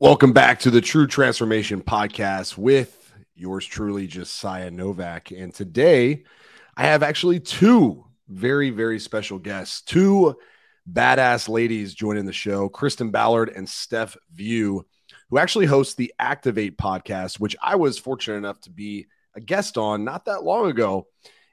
[0.00, 5.32] Welcome back to the True Transformation Podcast with yours truly, Josiah Novak.
[5.32, 6.22] And today
[6.76, 10.36] I have actually two very, very special guests, two
[10.88, 14.84] badass ladies joining the show, Kristin Ballard and Steph Vieau,
[15.30, 19.76] who actually host the Aktivate podcast, which I was fortunate enough to be a guest
[19.76, 21.08] on not that long ago.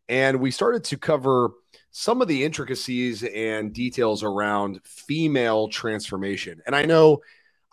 [0.07, 1.49] And we started to cover
[1.89, 6.61] some of the intricacies and details around female transformation.
[6.67, 7.21] And I know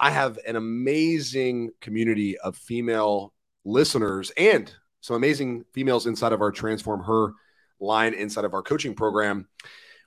[0.03, 3.33] I have an amazing community of female
[3.65, 4.71] listeners and
[5.01, 7.35] some amazing females inside of our Transform Her
[7.79, 9.47] line inside of our coaching program.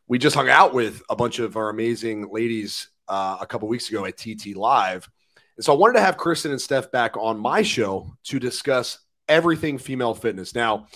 [0.10, 3.88] We just hung out with a bunch of our amazing ladies uh, a couple weeks
[3.88, 5.10] ago at TT Live.
[5.56, 9.00] And so I wanted to have Kristin and Steph back on my show to discuss
[9.30, 10.54] everything female fitness.
[10.54, 10.88] Now,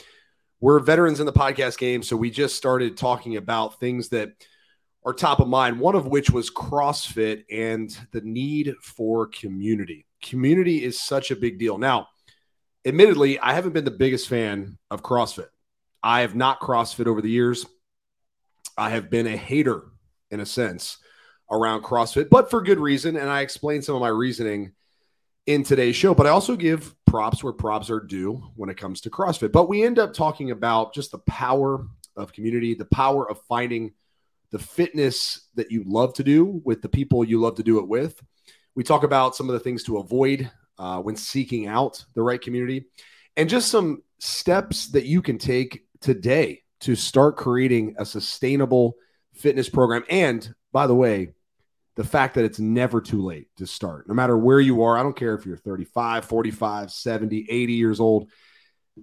[0.60, 4.34] we're veterans in the podcast game, so we just started talking about things that
[5.06, 10.06] are top of mind, one of which was CrossFit and the need for community.
[10.22, 11.78] Community is such a big deal.
[11.78, 12.08] Now,
[12.86, 15.48] admittedly, I haven't been the biggest fan of CrossFit.
[16.04, 17.66] I have not CrossFit over the years.
[18.78, 19.84] I have been a hater
[20.32, 20.98] in a sense
[21.52, 23.16] around CrossFit, but for good reason.
[23.16, 24.74] And I explain some of my reasoning
[25.46, 29.02] in today's show, but I also give props where props are due when it comes
[29.02, 29.52] to CrossFit.
[29.52, 33.94] But we end up talking about just the power of community, the power of finding
[34.52, 37.88] the fitness that you love to do with the people you love to do it
[37.88, 38.22] with.
[38.76, 42.42] We talk about some of the things to avoid uh, when seeking out the right
[42.42, 42.86] community
[43.36, 48.96] and just some steps that you can take today to start creating a sustainable
[49.34, 50.04] fitness program.
[50.10, 51.34] And by the way,
[51.96, 54.98] the fact that it's never too late to start, no matter where you are.
[54.98, 58.30] I don't care if you're 35, 45, 70, 80 years old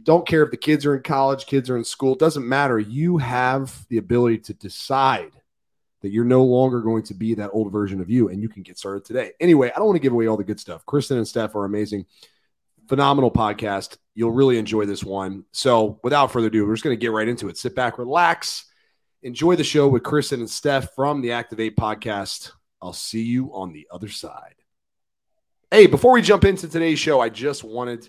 [0.03, 2.79] don't care if the kids are in college, kids are in school, it doesn't matter.
[2.79, 5.33] You have the ability to decide
[6.07, 8.63] that you're no longer going to be that old version of you and you can
[8.63, 9.33] get started today.
[9.41, 10.87] Anyway, I don't want to give away all the good stuff.
[10.87, 12.07] Kristin and Steph are amazing.
[12.87, 13.97] Phenomenal podcast.
[14.15, 15.47] You'll really enjoy this one.
[15.51, 17.59] So, without further ado, we're just going to get right into it.
[17.59, 18.67] Sit back, relax,
[19.25, 22.53] enjoy the show with Kristin and Steph from the Aktivate podcast.
[22.81, 24.55] I'll see you on the other side.
[25.73, 28.09] Hey, before we jump into today's show, I just wanted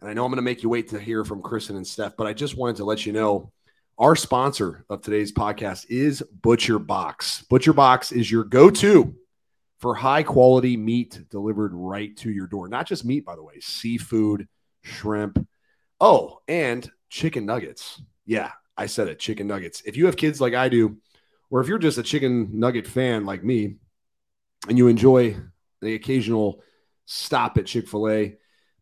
[0.00, 2.16] and I know I'm going to make you wait to hear from Kristin and Steph,
[2.16, 3.52] but I just wanted to let you know
[3.98, 7.42] our sponsor of today's podcast is Butcher Box.
[7.50, 9.16] Butcher Box is your go to
[9.78, 12.68] for high quality meat delivered right to your door.
[12.68, 14.46] Not just meat, by the way, seafood,
[14.82, 15.44] shrimp.
[16.00, 18.00] Oh, and chicken nuggets.
[18.24, 19.82] Yeah, I said it chicken nuggets.
[19.84, 20.98] If you have kids like I do,
[21.50, 23.78] or if you're just a chicken nugget fan like me
[24.68, 25.36] and you enjoy
[25.80, 26.62] the occasional
[27.04, 28.36] stop at Chick fil A,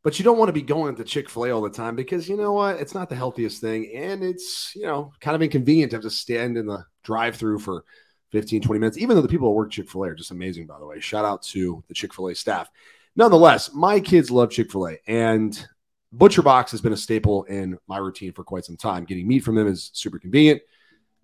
[0.07, 2.29] but you don't want to be going to Chick fil A all the time because
[2.29, 2.77] you know what?
[2.77, 3.91] It's not the healthiest thing.
[3.93, 7.59] And it's, you know, kind of inconvenient to have to stand in the drive through
[7.59, 7.85] for
[8.31, 10.69] 15, 20 minutes, even though the people that work Chick fil A are just amazing,
[10.69, 11.01] by the way.
[11.01, 12.71] Shout out to the Chick fil A staff.
[13.17, 15.67] Nonetheless, my kids love Chick fil A, and
[16.13, 19.07] Butcher Box has been a staple in my routine for quite some time.
[19.07, 20.63] Getting meat from them is super convenient,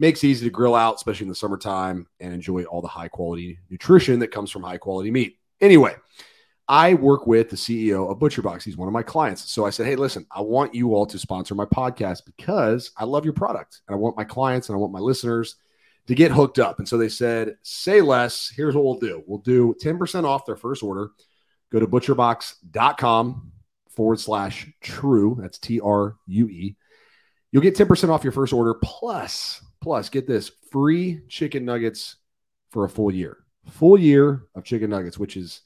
[0.01, 3.07] makes it easy to grill out, especially in the summertime, and enjoy all the high
[3.07, 5.39] quality nutrition that comes from high quality meat.
[5.61, 5.95] Anyway,
[6.73, 8.63] I work with the CEO of ButcherBox.
[8.63, 9.51] He's one of my clients.
[9.51, 13.05] So I said, Hey, listen, I want you all to sponsor my podcast because I
[13.05, 15.57] love your product and I want my clients and I want my listeners
[16.07, 16.79] to get hooked up.
[16.79, 18.51] And so they said, Say less.
[18.57, 21.11] Here's what we'll do we'll do 10% off their first order.
[21.71, 23.53] Go to butcherbox.com
[23.91, 25.37] forward slash true.
[25.43, 26.75] That's T R U E.
[27.51, 32.17] You'll get 10% off your first order plus, plus, get this free chicken nuggets
[32.71, 33.45] for a full year.
[33.69, 35.61] Full year of chicken nuggets, which is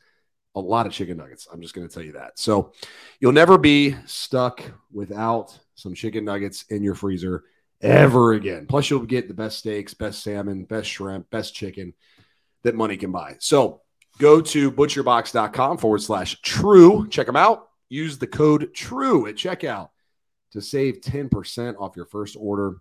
[0.57, 1.47] a lot of chicken nuggets.
[1.53, 2.39] I'm just going to tell you that.
[2.39, 2.73] So
[3.21, 7.45] you'll never be stuck without some chicken nuggets in your freezer
[7.83, 8.67] ever again.
[8.67, 11.93] Plus, you'll get the best steaks, best salmon, best shrimp, best chicken
[12.63, 13.37] that money can buy.
[13.39, 13.83] So
[14.19, 17.07] go to butcherbox.com forward slash true.
[17.09, 17.69] Check them out.
[17.91, 19.91] Use the code true at checkout
[20.53, 22.79] to save 10% off your first order.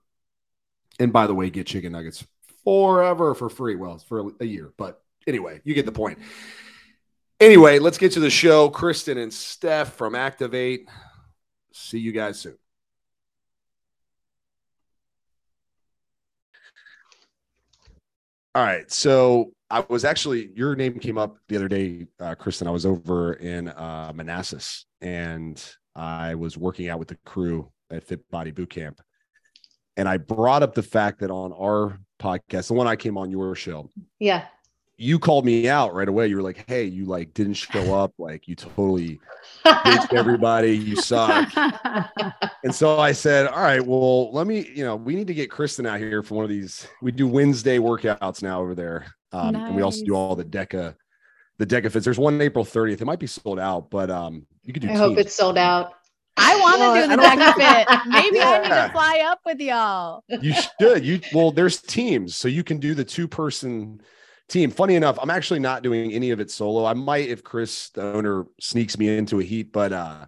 [0.98, 2.26] And by the way, get chicken nuggets
[2.64, 3.76] forever for free.
[3.76, 6.20] Well, it's for a year, but anyway, you get the point.
[7.40, 8.70] Anyway, let's get to the show.
[8.70, 10.86] Kristin and Steph from Aktivate.
[11.74, 12.58] See you guys soon.
[18.54, 18.90] All right.
[18.90, 22.68] So I was actually, your name came up the other day, uh, Kristin.
[22.68, 25.62] I was over in uh, Manassas and
[25.94, 29.02] I was working out with the crew at Fit Body Boot Camp.
[29.98, 33.30] And I brought up the fact that on our podcast, the one I came on
[33.30, 33.90] your show.
[34.20, 34.46] Yeah
[34.98, 36.28] you called me out right away.
[36.28, 38.14] You were like, "Hey, you like didn't show up.
[38.18, 39.20] Like you totally
[39.86, 40.78] ditched everybody.
[40.78, 41.52] You suck."
[42.64, 44.70] and so I said, "All right, well, let me.
[44.74, 46.88] You know, we need to get Kristin out here for one of these.
[47.02, 49.68] We do Wednesday workouts now over there, um, nice.
[49.68, 50.96] and we also do all the DECA
[51.58, 52.04] the DecaFits.
[52.04, 53.02] There's one April 30th.
[53.02, 54.90] It might be sold out, but um, you could do.
[54.90, 55.94] I hope it's sold out.
[56.38, 58.00] I want to Well, do the don't Deca Fit.
[58.08, 58.88] Maybe I need Yeah.
[58.88, 60.24] to fly up with y'all.
[60.28, 61.06] You should.
[61.06, 64.02] You well, there's teams, so you can do the two person
[64.50, 64.72] team.
[64.72, 66.86] Funny enough, I'm actually not doing any of it solo.
[66.86, 70.26] I might if Chris, the owner, sneaks me into a heat, but uh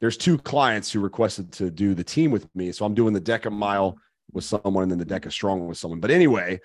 [0.00, 2.72] there's two clients who requested to do the team with me.
[2.72, 3.96] So I'm doing the Deca mile
[4.32, 6.00] with someone and then the Deca strong with someone.
[6.00, 6.60] But anyway,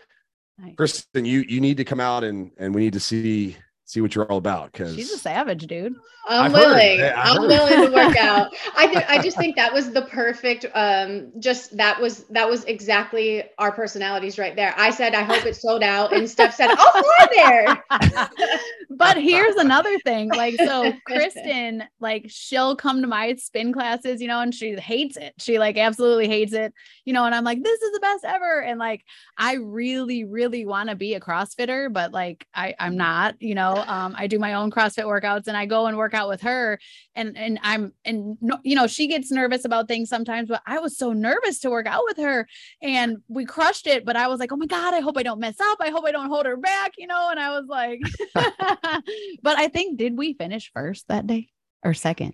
[0.57, 0.73] Nice.
[0.75, 3.55] Kristin, you you need to come out and and we need to see
[3.87, 5.95] see what you're all about because She's a savage, dude.
[6.27, 6.99] I'm I've willing.
[6.99, 8.53] Yeah, I've I'm willing to work out.
[8.77, 12.65] I th- I just think that was the perfect um just that was that was
[12.65, 14.75] exactly our personalities right there.
[14.77, 18.29] I said I hope it's sold out and Steph said I'll fly there.
[18.89, 24.27] but here's another thing like so kristin like she'll come to my spin classes you
[24.27, 26.73] know and she hates it she like absolutely hates it
[27.05, 29.03] you know and i'm like this is the best ever and like
[29.37, 33.76] i really really want to be a crossfitter but like i i'm not you know
[33.87, 36.79] um i do my own crossfit workouts and i go and work out with her
[37.15, 40.97] and and i'm and you know she gets nervous about things sometimes but i was
[40.97, 42.47] so nervous to work out with her
[42.81, 45.39] and we crushed it but i was like oh my god i hope i don't
[45.39, 47.99] mess up i hope i don't hold her back you know and i was like
[49.41, 51.49] but i think did we finish first that day
[51.83, 52.33] or second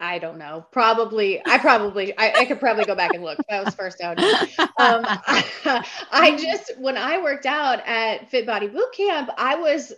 [0.00, 0.66] I don't know.
[0.70, 3.38] Probably I probably I, I could probably go back and look.
[3.48, 4.18] That was first out.
[4.78, 5.04] Um,
[6.12, 9.92] I just when I worked out at Fit Body Boot Camp, I was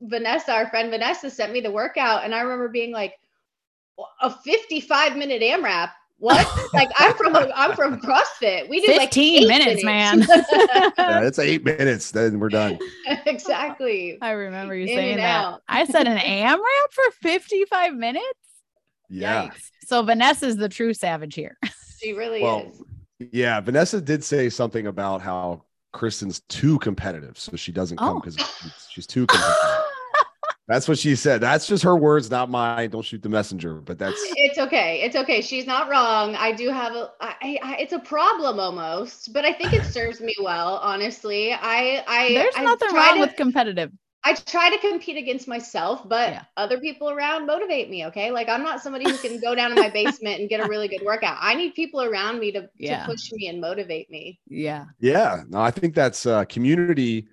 [0.00, 3.14] Vanessa, our friend Vanessa, sent me the workout, and I remember being like,
[4.22, 5.90] a 55 minute AMRAP.
[6.20, 6.46] What?
[6.72, 8.68] like I'm from I'm from CrossFit.
[8.68, 10.20] We do like 15 eight minutes, man.
[10.28, 12.78] yeah, it's eight minutes, then we're done.
[13.26, 14.18] exactly.
[14.22, 15.62] i remember you In saying that out.
[15.68, 18.24] i said an amrap for 55 minutes
[19.08, 19.48] Yeah.
[19.48, 19.70] Yikes.
[19.86, 21.56] so vanessa's the true savage here
[22.00, 22.70] She really Well,
[23.20, 23.30] is.
[23.32, 28.20] yeah, Vanessa did say something about how Kristin's too competitive, so she doesn't come Oh.
[28.20, 28.36] because
[28.90, 29.77] she's too competitive.
[30.68, 31.40] That's what she said.
[31.40, 32.90] That's just her words, not mine.
[32.90, 33.74] Don't shoot the messenger.
[33.80, 35.00] But that's It's okay.
[35.00, 35.40] It's okay.
[35.40, 36.36] She's not wrong.
[36.36, 37.10] I do have a.
[37.20, 40.76] I, I, it's a problem almost, but I think it serves me well.
[40.82, 42.04] Honestly, I.
[42.06, 42.34] I.
[42.34, 43.90] there's I nothing try wrong to, with competitive
[44.24, 46.42] I try to compete against myself, but Yeah.
[46.56, 48.04] other people around motivate me.
[48.06, 50.68] Okay, like I'm not somebody who can go down in my basement and get a
[50.68, 51.38] really good workout.
[51.40, 53.06] I need people around me to, Yeah.
[53.06, 54.38] to push me and motivate me.
[54.48, 55.44] yeah yeah.
[55.48, 57.28] No, I think that's uh community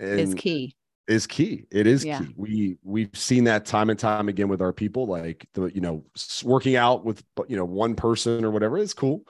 [0.00, 0.74] and is key
[1.06, 1.66] is key.
[1.70, 2.18] It is Yeah.
[2.20, 2.34] key.
[2.36, 5.06] We we've seen that time and time again with our people.
[5.06, 6.04] Like the you know
[6.42, 9.26] working out with you know one person or whatever is cool,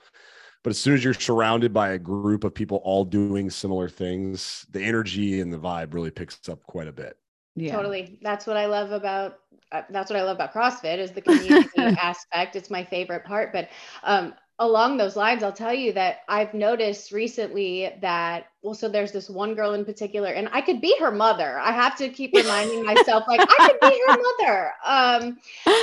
[0.63, 4.65] but as soon as you're surrounded by a group of people all doing similar things,
[4.71, 7.17] the energy and the vibe really picks up quite a bit.
[7.55, 8.19] yeah Totally.
[8.21, 9.39] That's what I love about.
[9.71, 12.55] Uh, that's what I love about CrossFit is the community aspect.
[12.55, 13.51] It's my favorite part.
[13.51, 13.69] But
[14.03, 19.11] um, along those lines, I'll tell you that I've noticed recently that well, so there's
[19.11, 21.59] this one girl in particular, and I could be her mother.
[21.59, 24.71] I have to keep reminding myself, like I could be her mother.
[24.85, 25.37] Um,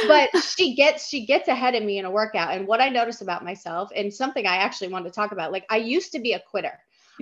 [0.08, 2.54] but she gets she gets ahead of me in a workout.
[2.54, 5.66] And what I notice about myself, and something I actually wanted to talk about, like
[5.70, 6.78] I used to be a quitter.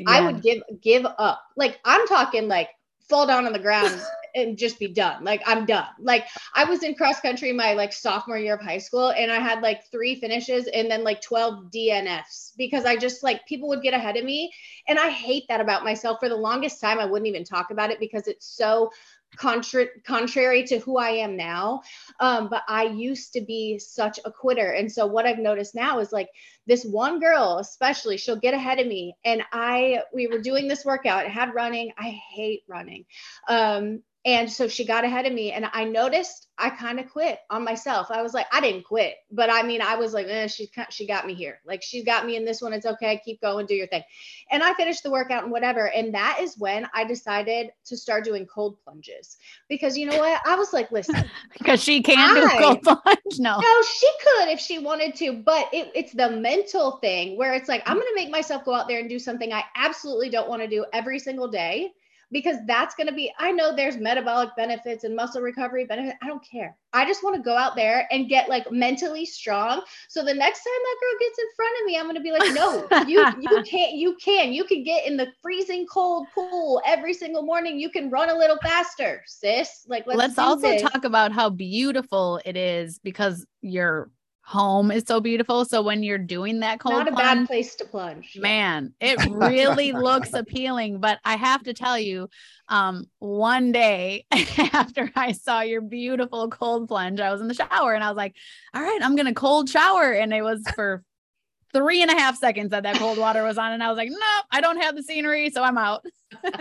[0.07, 1.43] I would give give up.
[1.57, 2.71] Like I'm talking like
[3.11, 4.01] fall down on the ground
[4.35, 5.25] and just be done.
[5.25, 5.89] Like I'm done.
[5.99, 9.39] Like I was in cross country my like sophomore year of high school and I
[9.39, 13.83] had like three finishes and then like 12 DNFs because I just like people would
[13.83, 14.53] get ahead of me
[14.89, 16.19] and I hate that about myself.
[16.21, 18.91] For the longest time I wouldn't even talk about it because it's so
[19.37, 21.83] contra- contrary to who I am now.
[22.21, 24.73] Um, but I used to be such a quitter.
[24.73, 26.29] And so what I've noticed now is like
[26.67, 29.17] this one girl, especially, she'll get ahead of me.
[29.25, 31.93] And I, we were doing this workout, it had running.
[31.99, 33.05] I hate running.
[33.49, 37.39] Um, and so she got ahead of me, and I noticed I kind of quit
[37.49, 38.09] on myself.
[38.11, 41.07] I was like, I didn't quit, but I mean, I was like, eh, she she
[41.07, 41.61] got me here.
[41.65, 42.75] Like she's got me in this one.
[42.75, 43.23] It's okay.
[43.25, 44.03] Keep going, do your thing.
[44.51, 45.89] And I finished the workout and whatever.
[45.89, 49.39] And that is when I decided to start doing cold plunges
[49.71, 50.41] because you know what?
[50.47, 51.25] I was like, listen,
[51.59, 53.39] because she can do I- cold plunge.
[53.39, 53.59] No.
[53.59, 57.69] no, she could if she wanted to, but it, it's the mental thing where it's
[57.71, 60.49] like, I'm going to make myself go out there and do something I absolutely don't
[60.49, 61.93] want to do every single day
[62.33, 66.17] because that's going to be, I know there's metabolic benefits and muscle recovery benefits.
[66.23, 66.77] I don't care.
[66.93, 69.83] I just want to go out there and get like mentally strong.
[70.09, 72.33] So the next time that girl gets in front of me, I'm going to be
[72.33, 76.81] like, no, you, you can't, you can, you can get in the freezing cold pool
[76.87, 77.79] every single morning.
[77.79, 79.85] You can run a little faster, sis.
[79.89, 80.83] Like, let's, Let's also this.
[80.83, 84.11] talk about how beautiful it is because your
[84.51, 85.65] home is so beautiful.
[85.65, 88.37] So when you're doing that cold Not a plunge, bad place to plunge.
[88.41, 92.29] man it really looks appealing but i have to tell you
[92.69, 94.25] um one day
[94.73, 98.17] after i saw your beautiful cold plunge i was in the shower and i was
[98.17, 98.35] like
[98.75, 101.05] all right i'm gonna cold shower and it was for
[101.73, 104.11] three and a half seconds that that cold water was on and i was like
[104.11, 104.17] no
[104.51, 106.05] i don't have the scenery so i'm out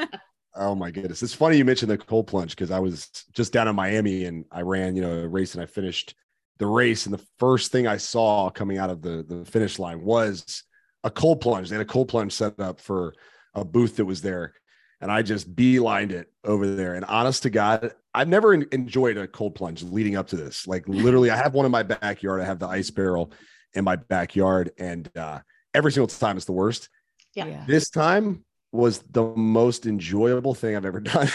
[0.55, 1.22] Oh my goodness.
[1.24, 4.43] It's funny you mentioned the cold plunge because I was just down in Miami and
[4.51, 6.15] I ran, you know, a race and I finished
[6.60, 7.06] the race.
[7.06, 10.63] And the first thing I saw coming out of the, the finish line was
[11.04, 11.70] a cold plunge.
[11.70, 13.13] They had a cold plunge set up for
[13.56, 14.54] a booth that was there.
[15.01, 16.96] And I just beelined it over there.
[16.96, 20.68] And honest to God, I've never enjoyed a cold plunge leading up to this.
[20.68, 22.42] Like literally, I have one in my backyard.
[22.42, 23.32] I have the ice barrel
[23.74, 24.72] in my backyard.
[24.78, 25.39] And uh,
[25.74, 26.89] every single time it's the worst.
[27.34, 27.63] Yeah.
[27.66, 31.30] This time was the most enjoyable thing I've ever done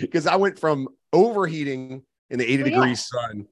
[0.00, 2.76] because I went from overheating in the 80 Well, yeah.
[2.76, 3.46] degrees sun.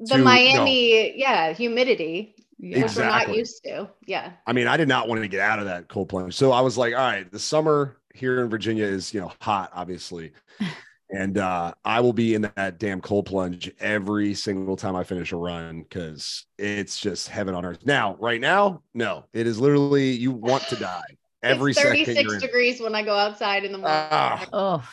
[0.00, 2.82] The to- Miami, yeah, humidity, Yeah.
[2.84, 3.88] which we're not used to.
[4.06, 4.32] Yeah.
[4.46, 6.34] I mean, I did not want to get out of that cold plunge.
[6.34, 9.70] So I was like, all right, the summer here in Virginia is, you know, hot,
[9.74, 10.32] obviously.
[11.10, 15.32] And uh, I will be in that damn cold plunge every single time I finish
[15.32, 17.78] a run because it's just heaven on earth.
[17.86, 21.00] Now, right now, no, it is literally you want to die
[21.42, 22.04] every it's second.
[22.04, 23.96] 36 degrees when I go outside in the morning.
[24.10, 24.46] Ah.
[24.52, 24.88] Oh,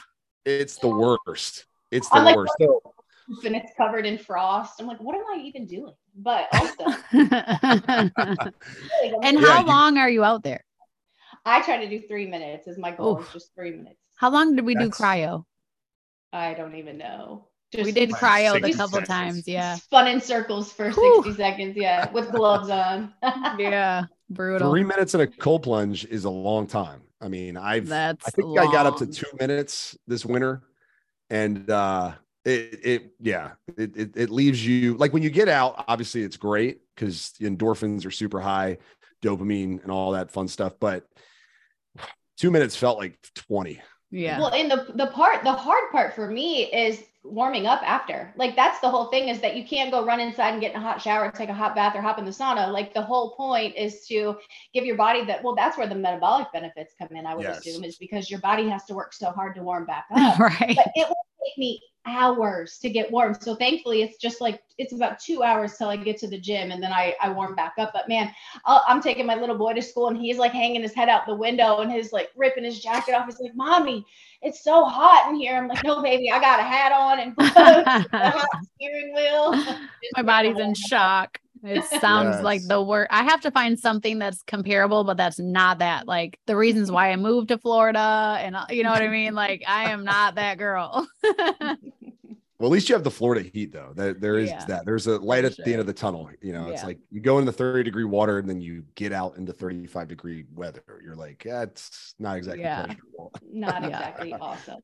[0.46, 1.66] It's the worst.
[1.92, 2.54] It's the I'm like- worst.
[2.62, 2.82] So,
[3.46, 4.74] and it's covered in frost.
[4.80, 5.94] I'm like, what am I even doing?
[6.16, 8.12] But also, and
[9.24, 10.64] and Yeah, how you- long are you out there?
[11.46, 12.68] I try to do three minutes.
[12.68, 13.20] Is my goal?
[13.20, 13.28] Oof.
[13.28, 14.00] Is just three minutes.
[14.16, 15.44] How long did we do cryo?
[16.34, 17.48] I don't even know.
[17.72, 19.08] Just We did cryo a couple seconds.
[19.08, 19.48] times.
[19.48, 19.76] Yeah.
[19.76, 21.24] spun in circles for Whew.
[21.26, 21.76] 60 seconds.
[21.78, 23.14] Yeah, with gloves on.
[23.60, 24.06] Yeah.
[24.30, 24.72] Brutal.
[24.72, 27.02] three minutes in a cold plunge is a long time.
[27.22, 30.64] I mean, I've That's I think I got up to two minutes this winter,
[31.30, 32.14] and uh,
[32.46, 35.84] it it yeah it, it it leaves you like when you get out.
[35.88, 38.78] Obviously, it's great because the endorphins are super high,
[39.24, 40.74] dopamine and all that fun stuff.
[40.80, 41.08] But
[42.38, 43.82] two minutes felt like twenty.
[44.12, 44.40] Yeah.
[44.40, 48.32] Well, and the the part, the hard part for me is warming up after.
[48.38, 50.78] Like that's the whole thing is that you can't go run inside and get in
[50.78, 52.72] a hot shower, take a hot bath, or hop in the sauna.
[52.72, 54.38] Like the whole point is to
[54.74, 55.44] give your body that.
[55.44, 57.26] Well, that's where the metabolic benefits come in.
[57.26, 57.66] I would Yes.
[57.66, 60.38] assume is because your body has to work so hard to warm back up.
[60.40, 60.76] right.
[60.76, 63.36] but it will take me hours to get warm.
[63.40, 66.72] So thankfully, it's just like it's about two hours till I get to the gym,
[66.72, 67.92] and then I I warm back up.
[67.94, 68.32] But man,
[68.66, 71.26] i I'm taking my little boy to school, and he's like hanging his head out
[71.26, 73.26] the window, and he's like ripping his jacket off.
[73.26, 74.06] He's like, "Mommy,
[74.42, 77.34] it's so hot in here." I'm like, "No, baby, I got a hat on and
[78.76, 79.54] steering wheel."
[80.16, 81.40] My body's in shock.
[81.66, 83.10] It sounds like the worst.
[83.12, 86.08] I have to find something that's comparable, but that's not that.
[86.08, 89.34] Like the reasons why I moved to Florida, and you know what I mean.
[89.34, 91.08] Like I am not that girl.
[92.58, 93.92] Well, at least you have the Florida heat, though.
[93.94, 94.64] There, there is Yeah.
[94.68, 94.86] that.
[94.86, 96.30] There's a light For at the end of the tunnel.
[96.42, 96.88] You know, it's Yeah.
[96.88, 100.08] like you go in the 30 degree water and then you get out into 35
[100.08, 100.82] degree weather.
[101.04, 102.86] You're like, yeah, it's not exactly Yeah.
[102.86, 103.34] pleasurable.
[103.52, 104.80] Not exactly awesome.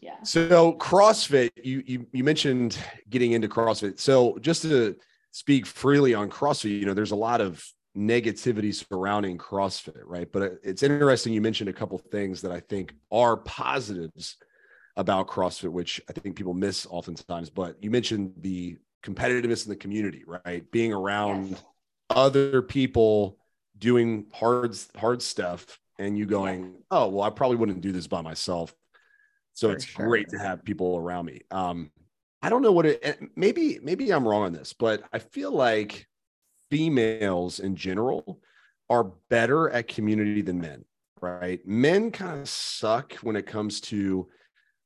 [0.00, 0.22] Yeah.
[0.22, 2.78] So CrossFit, you you you mentioned
[3.10, 3.98] getting into CrossFit.
[3.98, 4.94] So just to
[5.34, 7.60] speak freely on CrossFit, you know, there's a lot of
[7.98, 10.30] negativity surrounding CrossFit, right?
[10.30, 14.36] But it's interesting you mentioned a couple things that I think are positives
[14.96, 17.50] about CrossFit, which I think people miss oftentimes.
[17.50, 20.70] But you mentioned the competitiveness in the community, right?
[20.70, 21.64] Being around Yes.
[22.10, 23.36] other people
[23.76, 28.22] doing hard hard stuff and you going, "Oh, well, I probably wouldn't do this by
[28.22, 28.72] myself."
[29.52, 30.06] So For it's sure.
[30.06, 31.40] great to have people around me.
[31.50, 31.90] Um,
[32.44, 33.20] I don't know what it.
[33.36, 36.06] Maybe maybe I'm wrong on this, but I feel like
[36.70, 38.40] females in general
[38.90, 40.84] are better at community than men.
[41.20, 41.66] Right?
[41.66, 44.28] Men kind of suck when it comes to.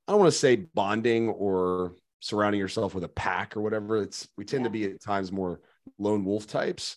[0.06, 3.96] I don't want to say bonding or surrounding yourself with a pack or whatever.
[4.02, 5.60] It's we tend to be at times more
[5.98, 6.96] lone wolf types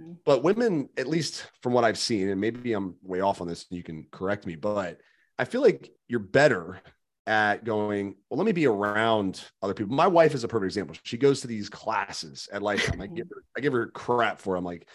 [0.00, 0.16] Mhm.
[0.24, 3.66] but women at least from what i've seen and maybe i'm way off on this
[3.70, 5.00] and you can correct me but
[5.38, 6.80] i feel like you're better
[7.26, 9.94] at going well let me be around other people.
[9.94, 10.96] My wife is a perfect example.
[11.02, 14.54] She goes to these classes at lifetime i give her i give her crap for
[14.54, 14.58] it.
[14.58, 14.88] i'm like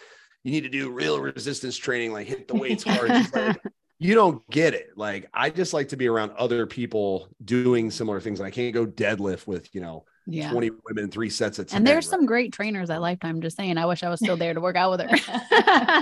[0.44, 3.10] you need to do real resistance training like hit the weights hard.
[3.32, 3.60] Like,
[3.98, 4.90] you don't get it.
[4.96, 8.74] Like i just like to be around other people doing similar things and i can't
[8.74, 10.50] go deadlift with you know yeah.
[10.50, 12.10] 20 women three sets of 10 And there's right?
[12.10, 13.40] some great trainers at Lifetime.
[13.40, 15.16] Just saying, I wish I was still there to work out with her.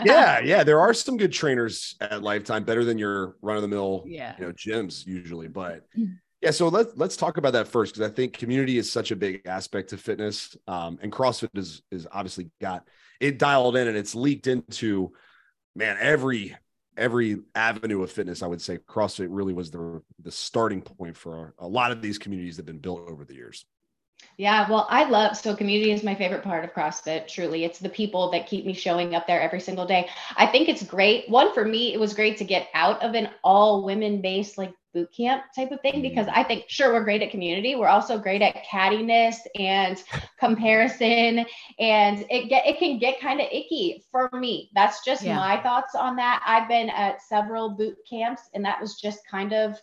[0.04, 3.68] yeah, yeah, there are some good trainers at Lifetime, better than your run of the
[3.68, 4.34] mill, Yeah.
[4.38, 5.48] you know, gyms usually.
[5.48, 6.18] But Mm.
[6.40, 9.16] yeah, so let's let's talk about that first because I think community is such a
[9.16, 12.86] big aspect to fitness, um, and CrossFit is is obviously got
[13.20, 15.12] it dialed in and it's leaked into
[15.74, 16.56] man every
[16.96, 18.42] every avenue of fitness.
[18.42, 22.18] I would say CrossFit really was the the starting point for a lot of these
[22.18, 23.64] communities that have been built over the years.
[24.36, 27.28] Yeah, well, I love so community is my favorite part of CrossFit.
[27.28, 30.08] Truly, it's the people that keep me showing up there every single day.
[30.34, 31.28] I think it's great.
[31.28, 34.72] One for me, it was great to get out of an all women based like
[34.92, 36.02] boot camp type of thing mm-hmm.
[36.02, 37.74] because I think sure we're great at community.
[37.74, 40.02] We're also great at cattiness and
[40.38, 41.44] comparison,
[41.78, 44.70] and it get it can get kind of icky for me.
[44.74, 45.36] That's just yeah.
[45.36, 46.42] my thoughts on that.
[46.46, 49.78] I've been at several boot camps, and that was just kind of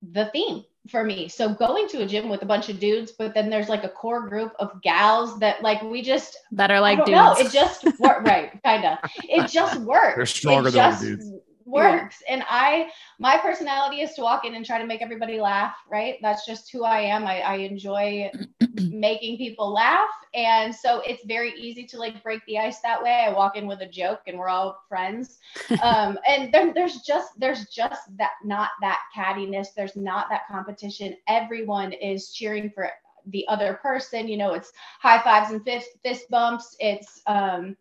[0.00, 1.28] the theme for me.
[1.28, 3.88] So going to a gym with a bunch of dudes, but then there's like a
[3.88, 7.10] core group of gals that like we just that are like dudes.
[7.10, 8.26] No, it just worked.
[8.26, 8.98] right, kind of.
[9.24, 10.16] It just works.
[10.16, 11.32] They're stronger it than dudes
[11.72, 12.22] works.
[12.26, 12.34] Yeah.
[12.34, 16.18] And I, my personality is to walk in and try to make everybody laugh, right?
[16.22, 17.26] That's just who I am.
[17.26, 18.30] I, I enjoy
[18.74, 20.10] making people laugh.
[20.34, 23.24] And so it's very easy to like break the ice that way.
[23.26, 25.38] I walk in with a joke and we're all friends.
[25.82, 29.68] Um, and there, there's just, there's just that, not that cattiness.
[29.74, 31.16] There's not that competition.
[31.26, 32.88] Everyone is cheering for
[33.26, 34.28] the other person.
[34.28, 36.76] You know, it's high fives and fist, fist bumps.
[36.78, 37.76] It's, um,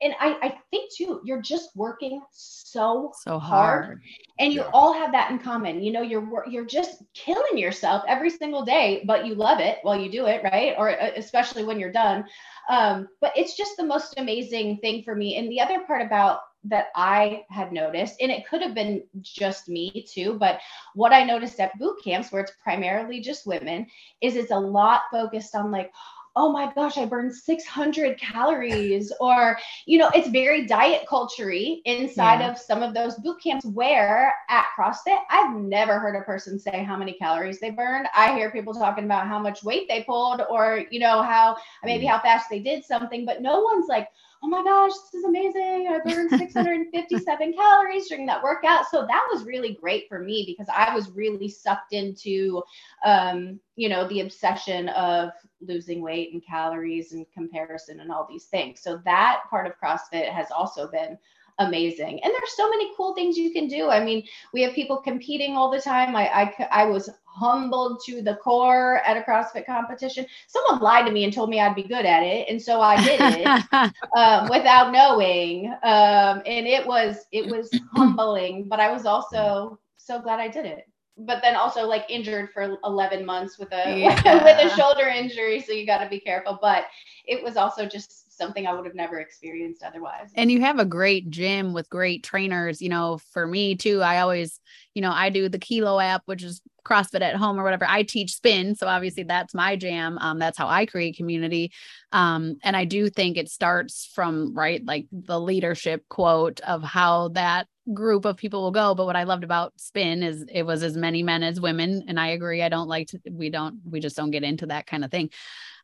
[0.00, 4.00] and I, I think too, you're just working so so hard, hard.
[4.38, 4.70] and you yeah.
[4.72, 5.82] all have that in common.
[5.82, 9.98] You know, you're you're just killing yourself every single day, but you love it while
[9.98, 10.74] you do it, right?
[10.76, 12.24] Or uh, especially when you're done.
[12.68, 15.36] Um, but it's just the most amazing thing for me.
[15.36, 19.68] And the other part about that I had noticed, and it could have been just
[19.68, 20.60] me too, but
[20.94, 23.86] what I noticed at boot camps, where it's primarily just women,
[24.22, 25.92] is it's a lot focused on like,
[26.36, 29.12] oh my gosh, I burned 600 calories.
[29.20, 32.50] Or, you know, it's very diet culture inside yeah.
[32.50, 36.82] of some of those boot camps where at CrossFit, I've never heard a person say
[36.82, 38.08] how many calories they burned.
[38.14, 42.06] I hear people talking about how much weight they pulled or, you know, how maybe
[42.06, 42.10] mm.
[42.10, 44.08] how fast they did something, but no one's like,
[44.44, 45.88] oh my gosh, this is amazing.
[45.88, 48.86] I burned 657 calories during that workout.
[48.90, 52.62] So that was really great for me because I was really sucked into,
[53.06, 55.30] um, you know, the obsession of
[55.62, 58.82] losing weight and calories and comparison and all these things.
[58.82, 61.16] So that part of CrossFit has also been
[61.58, 62.20] amazing.
[62.22, 63.88] And there's so many cool things you can do.
[63.88, 66.14] I mean, we have people competing all the time.
[66.14, 70.24] I, I, I was humbled to the core at a CrossFit competition.
[70.46, 73.02] Someone lied to me and told me I'd be good at it, and so I
[73.02, 75.66] did it um, without knowing.
[75.82, 80.64] Um, and it was it was humbling, but I was also so glad I did
[80.64, 80.86] it.
[81.16, 84.44] But then also like injured for 11 months with a yeah.
[84.44, 86.58] with a shoulder injury, so you got to be careful.
[86.60, 86.84] But
[87.24, 90.30] it was also just something I would have never experienced otherwise.
[90.34, 92.82] And you have a great gym with great trainers.
[92.82, 94.60] You know, for me too, I always,
[94.94, 97.86] you know, I do the Kilo app, which is CrossFit at home or whatever.
[97.88, 98.74] I teach spin.
[98.74, 100.18] So obviously that's my jam.
[100.18, 101.72] Um, that's how I create community.
[102.12, 107.28] Um, and I do think it starts from right, like the leadership quote of how
[107.28, 108.94] that group of people will go.
[108.94, 112.04] But what I loved about spin is it was as many men as women.
[112.08, 112.62] And I agree.
[112.62, 115.30] I don't like to, we don't, we just don't get into that kind of thing.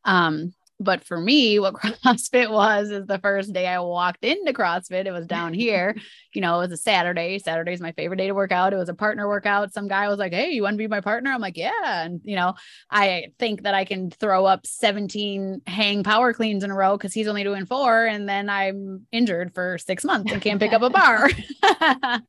[0.04, 5.04] Um, but for me, what CrossFit was is the first day I walked into CrossFit.
[5.04, 5.94] It was down here.
[6.32, 7.38] you know, it was a Saturday.
[7.38, 8.72] Saturday is my favorite day to work out.
[8.72, 9.74] It was a partner workout.
[9.74, 11.30] Some guy was like, Hey, you want to be my partner?
[11.30, 11.72] I'm like, Yeah.
[11.84, 12.54] And, you know,
[12.90, 17.12] I think that I can throw up 17 hang power cleans in a row because
[17.12, 18.06] he's only doing four.
[18.06, 21.28] And then I'm injured for six months and can't pick up a bar.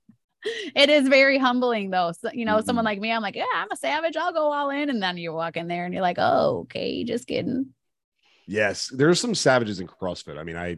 [0.75, 2.11] it is very humbling though.
[2.19, 2.65] So, you know, mm-hmm.
[2.65, 4.17] someone like me, I'm like, yeah, I'm a savage.
[4.17, 4.89] I'll go all in.
[4.89, 7.73] And then you walk in there and you're like, oh, okay, just kidding.
[8.51, 10.37] Yes, there's some savages in CrossFit.
[10.37, 10.75] I mean, I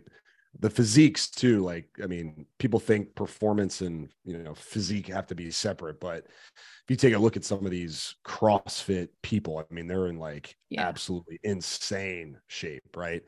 [0.59, 1.61] the physiques too.
[1.61, 6.25] Like, I mean, people think performance and you know physique have to be separate, but
[6.27, 10.19] if you take a look at some of these CrossFit people, I mean, they're in
[10.19, 10.87] like yeah.
[10.87, 13.23] absolutely insane shape, right?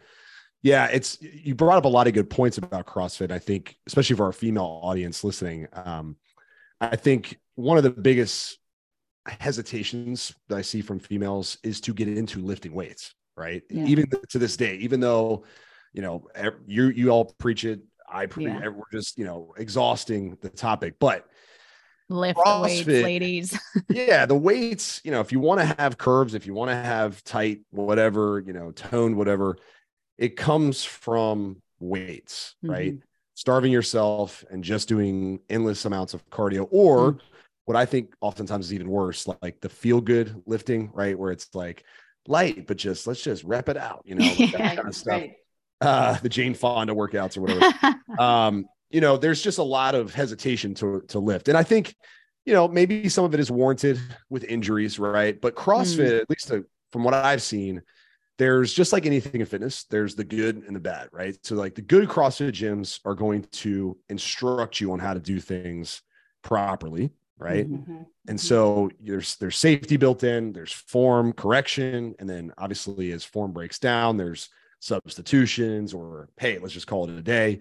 [0.62, 3.32] Yeah, it's you brought up a lot of good points about CrossFit.
[3.32, 6.18] I think, especially for our female audience listening, um,
[6.80, 8.60] I think one of the biggest
[9.26, 13.64] hesitations that I see from females is to get into lifting weights right?
[13.70, 13.86] Yeah.
[13.86, 15.46] Even to this day, even though
[15.94, 16.28] you know
[16.66, 18.48] you you all preach it, I preach.
[18.48, 18.70] Yeah.
[18.70, 21.26] We're just you know exhausting the topic, but
[22.10, 23.60] lift CrossFit, weights, ladies.
[23.90, 25.02] yeah, the weights.
[25.04, 28.44] You know, if you want to have curves, if you want to have tight, whatever,
[28.46, 29.58] you know, toned, whatever,
[30.18, 32.74] it comes from weights, mm-hmm.
[32.74, 32.96] right?
[33.34, 37.26] Starving yourself and just doing endless amounts of cardio, or mm-hmm.
[37.66, 41.18] what I think oftentimes is even worse, like the feel good lifting, right?
[41.18, 41.84] Where it's like,
[42.28, 45.22] light, but just let's just rep it out, you know, that kind of stuff.
[45.22, 45.34] Right.
[45.82, 48.00] Uh, the Jane Fonda workouts or whatever.
[48.20, 51.96] um, you know, there's just a lot of hesitation to to lift, and I think,
[52.46, 55.40] you know, maybe some of it is warranted with injuries, right?
[55.40, 56.22] But CrossFit, mm.
[56.22, 57.82] at least to, from what I've seen,
[58.38, 61.38] there's just like anything in fitness, there's the good and the bad, right?
[61.44, 65.40] So, like the good CrossFit gyms are going to instruct you on how to do
[65.40, 66.02] things
[66.42, 67.70] properly, right?
[67.70, 67.92] Mm-hmm.
[68.28, 68.38] And mm-hmm.
[68.38, 73.80] so there's there's safety built in, there's form correction, and then obviously as form breaks
[73.80, 77.60] down, there's substitutions or hey, let's just call it a day.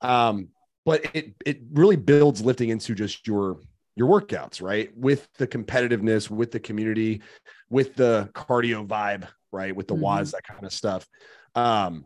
[0.00, 0.48] Um,
[0.84, 3.58] but it it really builds lifting into just your
[3.96, 4.90] your workouts, right?
[4.96, 7.22] With the competitiveness, with the community,
[7.70, 9.74] with the cardio vibe, right?
[9.74, 10.00] With the Mhm.
[10.00, 11.08] WADs, that kind of stuff.
[11.54, 12.04] Um,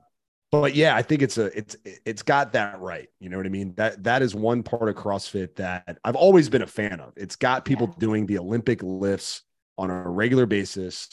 [0.50, 3.08] but yeah, I think it's a it's it's got that right.
[3.20, 3.74] You know what I mean?
[3.76, 7.12] That that is one part of CrossFit that I've always been a fan of.
[7.16, 9.42] It's got people doing the Olympic lifts
[9.76, 11.08] on a regular basis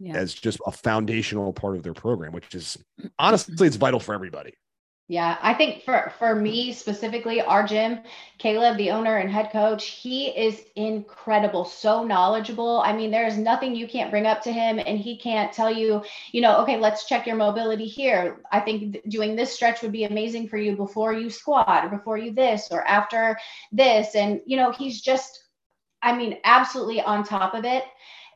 [0.00, 0.16] Yeah.
[0.16, 2.76] as just a foundational part of their program, which is
[3.18, 4.54] honestly it's vital for everybody.
[5.06, 8.00] Yeah, I think for for me specifically, our gym,
[8.38, 12.80] Caleb, the owner and head coach, he is incredible, so knowledgeable.
[12.80, 16.02] I mean, there's nothing you can't bring up to him, and he can't tell you,
[16.32, 18.40] you know, okay, let's check your mobility here.
[18.50, 22.16] I think doing this stretch would be amazing for you before you squat, or before
[22.16, 23.36] you this, or after
[23.72, 25.44] this, and you know, he's just,
[26.02, 27.84] I mean, absolutely on top of it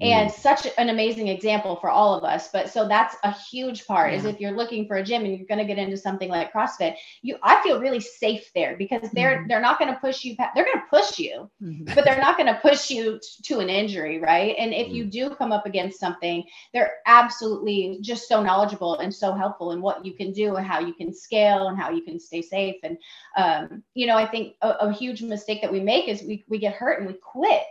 [0.01, 4.13] and such an amazing example for all of us but so that's a huge part
[4.15, 6.53] is if you're looking for a gym and you're going to get into something like
[6.53, 9.49] crossfit you i feel really safe there because they're Mhm.
[9.49, 11.95] they're not going to push you they're going to push you Mhm.
[11.95, 14.55] but they're not going to push you t- to an injury right?
[14.59, 19.33] And if you do come up against something they're absolutely just so knowledgeable and so
[19.33, 22.19] helpful in what you can do and how you can scale and how you can
[22.19, 22.77] stay safe.
[22.83, 22.99] And
[23.37, 26.59] um, you know i think a, a huge mistake that we make is we, we
[26.59, 27.63] get hurt and we quit.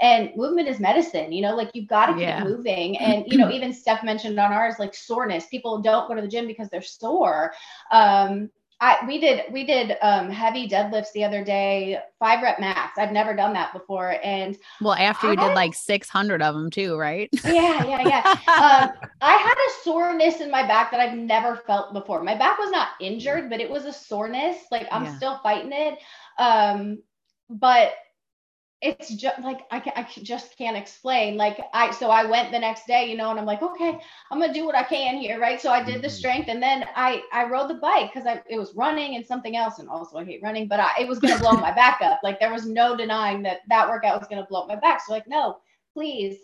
[0.00, 2.44] And movement is medicine you know like you've got to keep Yeah.
[2.44, 6.22] moving and you know even steph mentioned on ours like soreness people don't go to
[6.22, 7.52] the gym because they're sore
[7.90, 12.98] um I, we did we did um, heavy deadlifts the other day, five rep max.
[12.98, 16.68] I've never done that before, and Well, after you I- did like 600 of them
[16.68, 17.30] too, right?
[17.44, 18.24] yeah, yeah, yeah.
[18.58, 22.24] Um, I had a soreness in my back that I've never felt before.
[22.24, 24.56] My back was not injured, but it was a soreness.
[24.72, 25.16] Like I'm Yeah.
[25.16, 25.98] still fighting it.
[26.38, 26.98] Um,
[27.48, 27.92] but
[28.82, 31.36] it's just like I, can, I just can't explain.
[31.36, 33.98] Like I, so I went the next day, you know, and I'm like, okay,
[34.30, 35.60] I'm gonna do what I can here, right?
[35.60, 36.10] So I did the Mhm.
[36.10, 39.56] strength, and then I I rode the bike because I it was running and something
[39.56, 42.20] else, and also I hate running, but I, it was gonna blow my back up.
[42.24, 45.00] Like there was no denying that that workout was gonna blow up my back.
[45.06, 45.58] So like, no,
[45.94, 46.38] please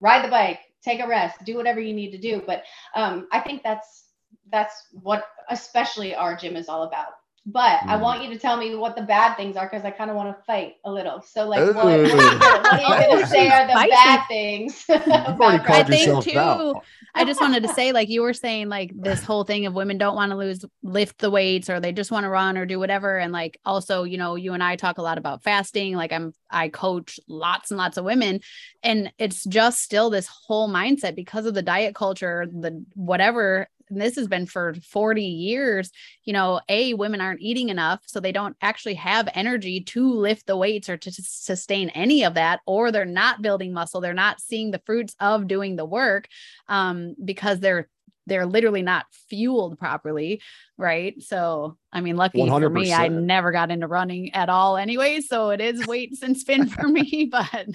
[0.00, 2.42] ride the bike, take a rest, do whatever you need to do.
[2.46, 2.64] But
[2.94, 4.08] um, I think that's
[4.50, 7.12] that's what especially our gym is all about.
[7.46, 8.00] But I Mm.
[8.02, 10.36] want you to tell me what the bad things are because I kind of want
[10.36, 11.22] to fight a little.
[11.22, 13.90] So like, what, what, are you gonna- what are going to say are the Spicy.
[13.90, 14.84] bad things?
[14.88, 16.84] You've called I think too- out.
[17.12, 19.98] I just wanted to say, like you were saying, like this whole thing of women
[19.98, 22.78] don't want to lose, lift the weights, or they just want to run or do
[22.78, 23.18] whatever.
[23.18, 25.96] And like also, you know, you and I talk a lot about fasting.
[25.96, 28.40] Like I'm, I coach lots and lots of women,
[28.84, 33.66] and it's just still this whole mindset because of the diet culture, the whatever.
[33.90, 35.90] And this has been for 40 years.
[36.24, 40.46] You know, a women aren't eating enough, so they don't actually have energy to lift
[40.46, 44.00] the weights or to sustain any of that, or they're not building muscle.
[44.00, 46.28] They're not seeing the fruits of doing the work
[46.68, 47.88] um, because they're
[48.26, 50.40] they're literally not fueled properly,
[50.78, 51.20] right?
[51.20, 55.20] So, I mean, lucky for me, I never got into running at all, anyway.
[55.20, 57.66] So it is weights and spin for me, but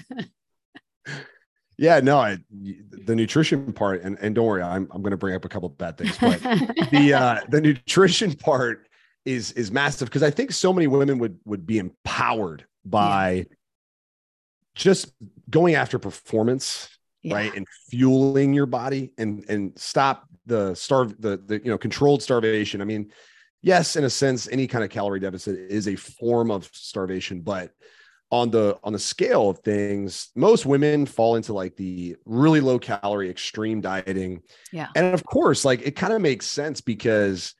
[1.78, 5.44] Yeah, no, I the nutrition part, and, and don't worry, I'm I'm gonna bring up
[5.44, 6.40] a couple of bad things, but
[6.90, 8.88] the uh the nutrition part
[9.24, 13.46] is is massive because I think so many women would would be empowered by
[14.74, 15.12] just
[15.50, 16.88] going after performance,
[17.22, 17.34] Yeah.
[17.34, 17.54] right?
[17.54, 22.80] And fueling your body and and stop the starve the the you know controlled starvation.
[22.80, 23.10] I mean,
[23.62, 27.72] yes, in a sense, any kind of calorie deficit is a form of starvation, but
[28.30, 32.78] on the on the scale of things most women fall into like the really low
[32.78, 34.88] calorie extreme dieting Yeah.
[34.96, 37.54] and of course like it kind of makes sense because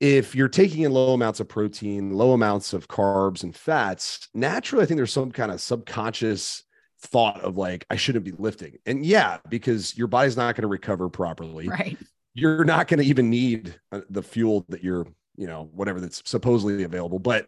[0.00, 4.82] if you're taking in low amounts of protein low amounts of carbs and fats naturally
[4.84, 6.62] i think there's some kind of subconscious
[7.02, 10.68] thought of like i shouldn't be lifting and yeah because your body's not going to
[10.68, 11.98] recover properly right.
[12.34, 16.22] you're not going to even need uh, the fuel that you're, you know, whatever that's
[16.26, 17.18] supposedly available.
[17.18, 17.46] But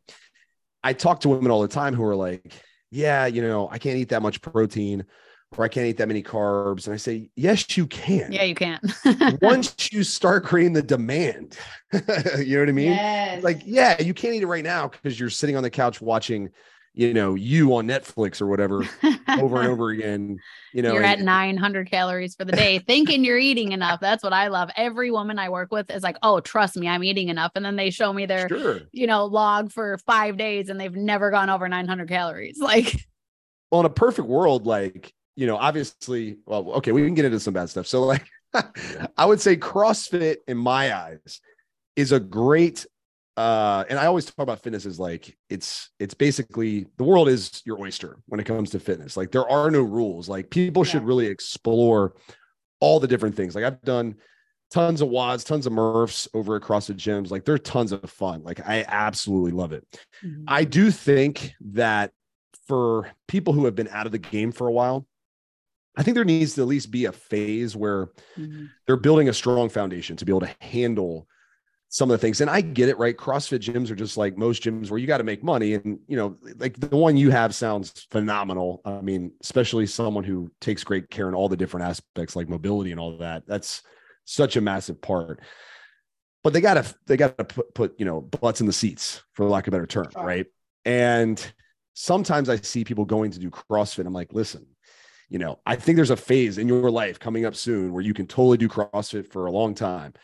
[0.82, 2.52] I talk to women all the time who are like,
[2.90, 5.04] yeah, you know, I can't eat that much protein
[5.56, 6.86] or I can't eat that many carbs.
[6.86, 8.32] And I say, yes, you can.
[8.32, 8.80] Yeah, you can.
[9.42, 11.56] Once you start creating the demand,
[11.92, 12.00] you
[12.56, 12.92] know what I mean?
[12.92, 13.42] yes.
[13.42, 16.50] Like, yeah, you can't eat it right now because you're sitting on the couch watching,
[16.94, 18.86] you know, you on Netflix or whatever
[19.28, 20.38] over and over again.
[20.72, 24.00] You know, you're and- at 900 calories for the day, thinking you're eating enough.
[24.00, 24.70] That's what I love.
[24.76, 27.76] Every woman I work with is like, "Oh, trust me, I'm eating enough," and then
[27.76, 28.80] they show me their, sure.
[28.92, 32.58] you know, log for five days, and they've never gone over 900 calories.
[32.72, 33.06] Like,
[33.70, 37.40] well, in a perfect world, like, you know, obviously, well, okay, we can get into
[37.40, 37.86] some bad stuff.
[37.86, 38.24] So, like,
[39.16, 41.40] I would say CrossFit, in my eyes,
[41.96, 42.86] is a great,
[43.36, 47.62] uh, and I always talk about fitness as like it's it's basically the world is
[47.64, 49.16] your oyster when it comes to fitness.
[49.16, 50.28] Like there are no rules.
[50.28, 52.14] Like people should really explore
[52.80, 53.54] all the different things.
[53.54, 54.16] Like I've done
[54.70, 57.30] tons of wads, tons of Murphs over across the gyms.
[57.30, 58.42] Like they're tons of fun.
[58.42, 59.86] Like I absolutely love it.
[60.24, 60.44] Mhm.
[60.48, 62.12] I do think that
[62.66, 65.06] for people who have been out of the game for a while,
[65.96, 68.68] I think there needs to at least be a phase where Mhm.
[68.86, 71.26] they're building a strong foundation to be able to handle
[71.94, 72.40] some of the things.
[72.40, 73.14] And I get it, right?
[73.14, 75.74] CrossFit gyms are just like most gyms where you got to make money.
[75.74, 78.80] And, you know, like the one you have sounds phenomenal.
[78.86, 82.92] I mean, especially someone who takes great care in all the different aspects like mobility
[82.92, 83.46] and all that.
[83.46, 83.82] That's
[84.24, 85.40] such a massive part.
[86.42, 89.22] But they got to, they got to put, put, you know, butts in the seats
[89.34, 90.08] for lack of a better term.
[90.16, 90.46] Right.
[90.86, 91.44] And
[91.92, 94.06] sometimes I see people going to do CrossFit.
[94.06, 94.66] I'm like, listen,
[95.28, 98.14] you know, I think there's a phase in your life coming up soon where you
[98.14, 100.14] can totally do CrossFit for a long time,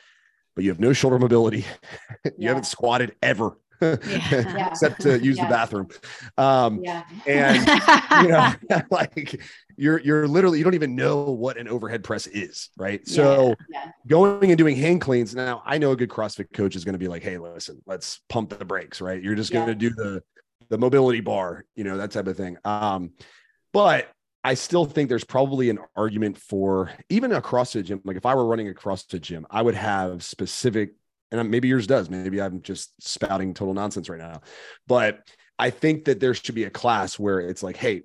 [0.59, 1.59] but you have no shoulder mobility.
[2.25, 2.49] you Yeah.
[2.49, 3.97] haven't squatted ever, Yeah.
[4.73, 5.45] except to use Yeah.
[5.45, 5.87] the bathroom.
[6.37, 7.05] Um, Yeah.
[7.29, 7.65] and
[8.23, 8.53] you know,
[8.91, 9.41] like
[9.77, 13.07] you're you're literally you don't even know what an overhead press is, right?
[13.07, 13.55] So
[14.09, 15.33] going and doing hang cleans.
[15.33, 18.21] Now I know a good CrossFit coach is going to be like, hey, listen, let's
[18.29, 19.23] pump the brakes, right?
[19.23, 20.25] You're just going to do the
[20.71, 22.57] the mobility bar, you know, that type of thing.
[22.65, 23.13] Um,
[23.73, 24.11] but
[24.49, 28.01] I still think there's probably an argument for even across the gym.
[28.05, 30.95] Like if I were running across the gym, I would have specific,
[31.31, 32.09] and maybe yours does.
[32.09, 34.41] Maybe I'm just spouting total nonsense right now,
[34.87, 35.21] but
[35.59, 38.03] I think that there should be a class where it's like, hey,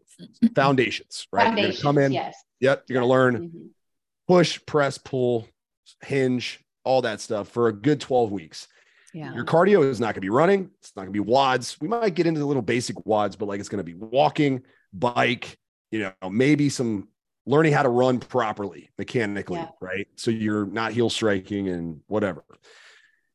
[0.56, 1.46] foundations, right?
[1.46, 2.12] Foundations, come in.
[2.12, 2.36] Yes.
[2.60, 3.70] Yep, you're gonna learn Mhm.
[4.28, 5.48] push, press, pull,
[6.02, 8.68] hinge, all that stuff for a good 12 weeks.
[9.14, 9.34] yeah.
[9.36, 10.72] Your cardio is not going to be running.
[10.80, 11.78] It's not going to be wads.
[11.80, 14.64] We might get into the little basic wads, but like it's going to be walking,
[14.92, 15.58] bike,
[15.94, 17.08] you know, maybe some
[17.46, 19.70] learning how to run properly mechanically, Yeah.
[19.80, 20.08] right?
[20.16, 22.44] So you're not heel striking and whatever.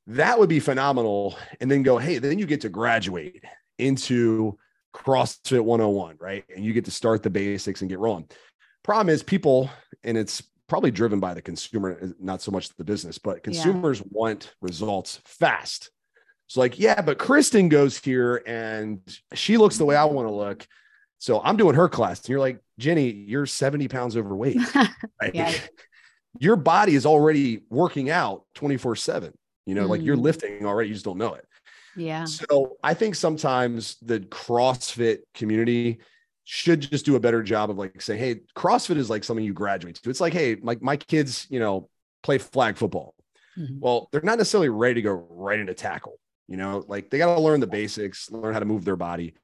[0.08, 1.38] That would be phenomenal.
[1.60, 3.44] And then go, hey, then you get to graduate
[3.78, 4.58] into
[4.92, 6.44] CrossFit 101, right?
[6.52, 8.28] And you get to start the basics and get rolling.
[8.82, 9.70] Problem is, people,
[10.02, 14.52] and it's probably driven by the consumer, not so much the business, but consumers want
[14.60, 15.90] results fast.
[16.48, 19.00] So, like, yeah, but Kristin goes here and
[19.34, 20.66] she looks the way I want to look.
[21.18, 22.20] So I'm doing her class.
[22.20, 24.58] And you're like, Jenny, you're 70 pounds overweight.
[25.20, 25.34] Right?
[25.34, 25.52] Yeah.
[26.40, 29.32] Your body is already working out 24 7.
[29.66, 30.22] You know, like you're Mm.
[30.22, 31.44] lifting already, you just don't know it.
[31.96, 32.24] yeah.
[32.24, 35.98] So I think sometimes the CrossFit community
[36.44, 39.52] should just do a better job of like saying, hey, CrossFit is like something you
[39.52, 40.10] graduate to.
[40.10, 41.88] It's like, hey, like my kids, you know,
[42.22, 43.14] play flag football.
[43.58, 43.80] Mhm.
[43.80, 46.18] Well, they're not necessarily ready to go right into tackle.
[46.46, 49.34] You know, like they got to learn the basics, learn how to move their body.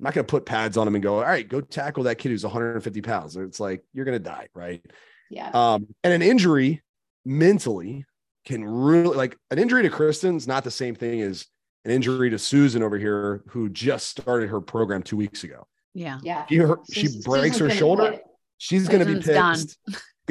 [0.00, 2.16] I'm not going to put pads on him and go, all right, go tackle that
[2.16, 3.36] kid who's 150 pounds.
[3.36, 4.82] It's like you're going to die, right?
[5.28, 5.50] Yeah.
[5.52, 6.80] Um, and an injury
[7.26, 8.06] mentally
[8.46, 11.44] can really like an injury to Kristin's not the same thing as
[11.84, 15.66] an injury to Susan over here who just started her program two weeks ago.
[15.92, 16.18] Yeah.
[16.22, 16.46] yeah.
[16.46, 18.08] She, her, she breaks her Susan's gonna shoulder.
[18.08, 18.24] quit.
[18.56, 19.76] She's going to be pissed.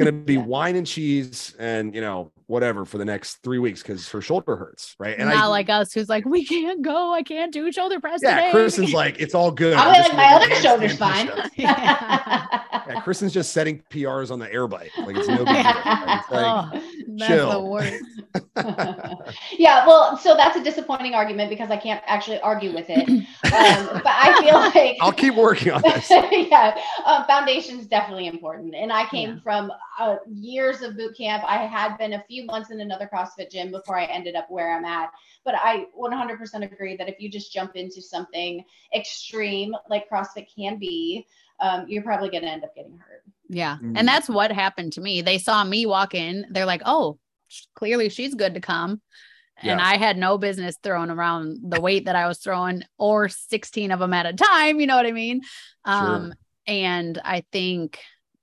[0.00, 0.44] Going to be Yeah.
[0.44, 4.56] wine and cheese and you know whatever for the next three weeks because her shoulder
[4.56, 5.14] hurts, right?
[5.16, 7.12] And Not I, like us, who's like, we can't go.
[7.12, 8.52] I can't do shoulder press yeah, today.
[8.58, 9.74] Kristin's like, it's all good.
[9.74, 11.28] Oh, I'm I'm like, my other do shoulder's fine.
[11.54, 12.62] yeah.
[12.88, 14.90] Yeah, Kristin's just setting PRs on the air bike.
[14.98, 15.64] Like it's no big deal.
[15.64, 16.82] Like, it's like, oh,
[17.18, 17.50] that's chill.
[17.50, 18.04] the worst.
[19.58, 23.08] yeah, well, so that's a disappointing argument because I can't actually argue with it.
[23.08, 23.24] Um,
[24.02, 26.08] but I feel like I'll keep working on this.
[26.10, 28.74] yeah, uh, foundation's definitely important.
[28.74, 29.40] And I came Yeah.
[29.42, 31.44] from uh, years of boot camp.
[31.46, 34.76] I had been a few months in another CrossFit gym before I ended up where
[34.76, 35.10] I'm at.
[35.44, 40.78] But I 100% agree that if you just jump into something extreme like CrossFit can
[40.78, 41.26] be,
[41.60, 43.24] um, you're probably going to end up getting hurt.
[43.52, 43.78] Yeah.
[43.82, 43.98] Mm.
[43.98, 45.22] And that's what happened to me.
[45.22, 46.46] They saw me walk in.
[46.50, 47.18] They're like, oh,
[47.74, 49.02] clearly she's good to come.
[49.56, 49.86] And Yeah.
[49.86, 53.98] I had no business throwing around the weight that I was throwing or 16 of
[53.98, 54.80] them at a time.
[54.80, 55.42] You know what I mean?
[55.84, 56.32] Um,
[56.66, 57.98] and I think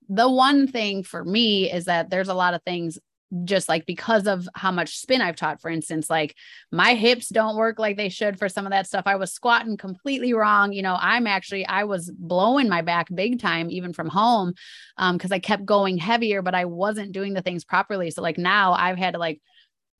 [0.09, 2.99] the one thing for me is that there's a lot of things
[3.43, 6.35] just like because of how much spin I've taught, for instance, like
[6.71, 9.03] my hips don't work like they should for some of that stuff.
[9.05, 10.71] I was squatting completely wrong.
[10.71, 14.53] You know, I'm actually, I was blowing my back big time, even from home,
[14.97, 18.11] um, because I kept going heavier, but I wasn't doing the things properly.
[18.11, 19.41] So, like, now I've had to like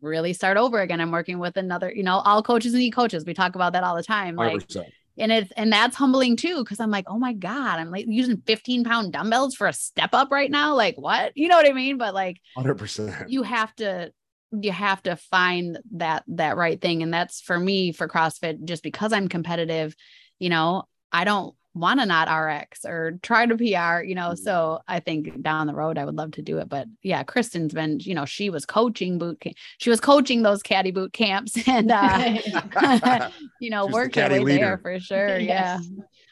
[0.01, 1.01] really start over again.
[1.01, 3.25] I'm working with another, you know, all coaches need coaches.
[3.25, 4.35] We talk about that all the time.
[4.35, 4.85] Like, 100%.
[5.17, 8.41] And it's and that's humbling too because i'm like oh my god i'm like using
[8.45, 10.75] 15 pound dumbbells for a step up right now?
[10.75, 11.31] Like what?
[11.35, 11.97] You know what i mean?
[11.97, 13.25] But like 100%.
[13.29, 14.11] you have to
[14.51, 17.03] you have to find that that right thing.
[17.03, 19.95] And that's for me for crossfit just because i'm competitive
[20.39, 24.79] you know i don't want to not rx or try to pr you know so
[24.87, 27.99] i think down the road i would love to do it but yeah kristin's been
[28.01, 31.91] you know she was coaching boot camp she was coaching those catty boot camps and
[31.91, 34.65] uh you know She was the her way leader.
[34.65, 35.79] there for sure yeah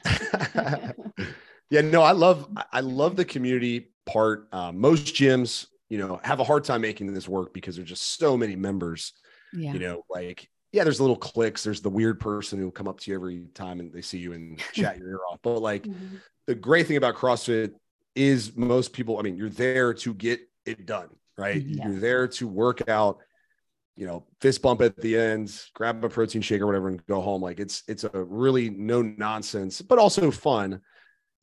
[0.05, 0.93] Yes.
[1.69, 4.47] yeah, no, I love I love the community part.
[4.53, 8.17] Um, most gyms, you know, have a hard time making this work because there's just
[8.19, 9.13] so many members.
[9.53, 11.63] yeah You know, like yeah, there's little clicks.
[11.63, 14.17] There's the weird person who will come up to you every time and they see
[14.19, 15.39] you and chat your ear off.
[15.41, 16.21] But like Mhm.
[16.47, 17.73] the great thing about CrossFit
[18.13, 21.65] is most people, I mean, you're there to get it done, right?
[21.65, 21.83] Mhm.
[21.85, 23.19] You're there to work out,
[23.95, 27.21] you know, fist bump at the end, grab a protein shake or whatever, and go
[27.21, 27.41] home.
[27.41, 30.81] Like it's it's a really no nonsense, but also fun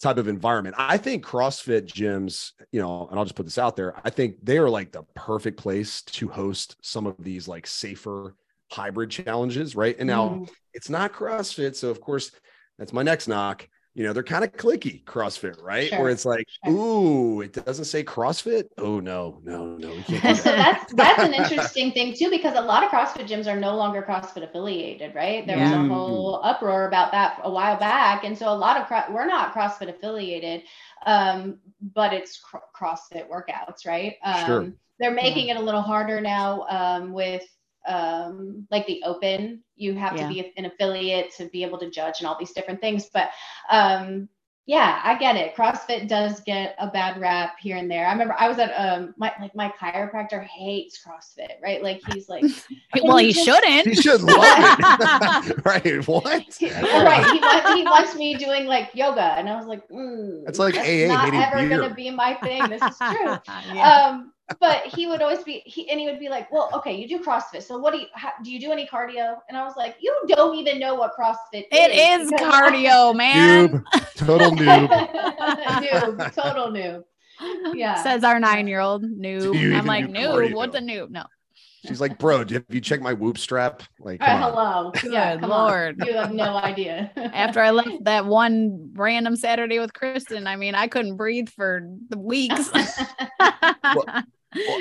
[0.03, 0.75] type of environment.
[0.79, 4.37] I think CrossFit gyms, you know, and I'll just put this out there, I think
[4.43, 8.35] they are like the perfect place to host some of these like safer
[8.73, 9.97] hybrid challenges, right?
[9.99, 10.51] And now Mhm.
[10.73, 11.77] it's not CrossFit.
[11.77, 12.31] So of course,
[12.79, 13.69] that's my next knock.
[13.95, 15.91] You know, they're kind of clicky CrossFit, right?
[15.91, 16.01] Sure.
[16.01, 16.73] Where it's like, Sure.
[16.73, 18.65] ooh, it doesn't say CrossFit.
[18.79, 22.61] Oh no, no, no, we can't so that's that's an interesting thing too because a
[22.63, 25.47] lot of CrossFit gyms are no longer CrossFit affiliated, right?
[25.47, 28.87] There was a whole uproar about that a while back, and so a lot of
[28.87, 30.63] cro- we're not CrossFit affiliated,
[31.05, 34.17] um, but it's cr- CrossFit workouts, right?
[34.25, 34.73] Um, Sure.
[34.99, 37.43] They're making it a little harder now um, with
[37.87, 39.63] um, like the Open.
[39.77, 40.29] You have Yeah.
[40.29, 43.31] to be an affiliate to be able to judge and all these different things, but
[43.71, 44.29] um,
[44.65, 45.57] yeah, I get it.
[45.57, 48.07] CrossFit does get a bad rap here and there.
[48.07, 51.83] I remember I was at um my like my chiropractor hates CrossFit, right?
[51.83, 52.45] Like he's like
[53.03, 53.87] well, you he just- shouldn't.
[53.87, 55.65] You should love it.
[55.65, 56.07] right.
[56.07, 56.25] What?
[56.25, 57.27] right.
[57.33, 59.35] He wants he wants me doing like yoga.
[59.37, 61.81] And I was like, mm, That's like AA not ever beer.
[61.81, 62.63] gonna be my thing.
[62.69, 63.37] This is true.
[63.75, 64.07] Yeah.
[64.11, 67.07] um but he would always be he and he would be like well okay you
[67.09, 69.75] do crossfit so what do you how, do you do any cardio and i was
[69.77, 73.69] like you don't even know what crossfit it is because- cardio, man.
[73.69, 74.15] Noob.
[74.17, 74.89] Total noob.
[74.89, 77.03] noob total noob
[77.75, 78.03] Yeah.
[78.03, 79.53] Says our nine year old noob.
[79.53, 80.51] Do I'm like, do noob.
[80.51, 80.55] cardio?
[80.55, 81.11] What's a noob?
[81.11, 81.25] No.
[81.85, 83.83] She's like, bro, have you checked my whoop strap?
[83.99, 84.93] Like, All right, come on.
[84.95, 86.01] hello yeah Good come Lord.
[86.01, 86.07] on.
[86.07, 90.77] you have no idea After I left that one random Saturday with Kristin, I mean,
[90.77, 92.71] I couldn't breathe for the weeks.
[93.83, 94.23] Well,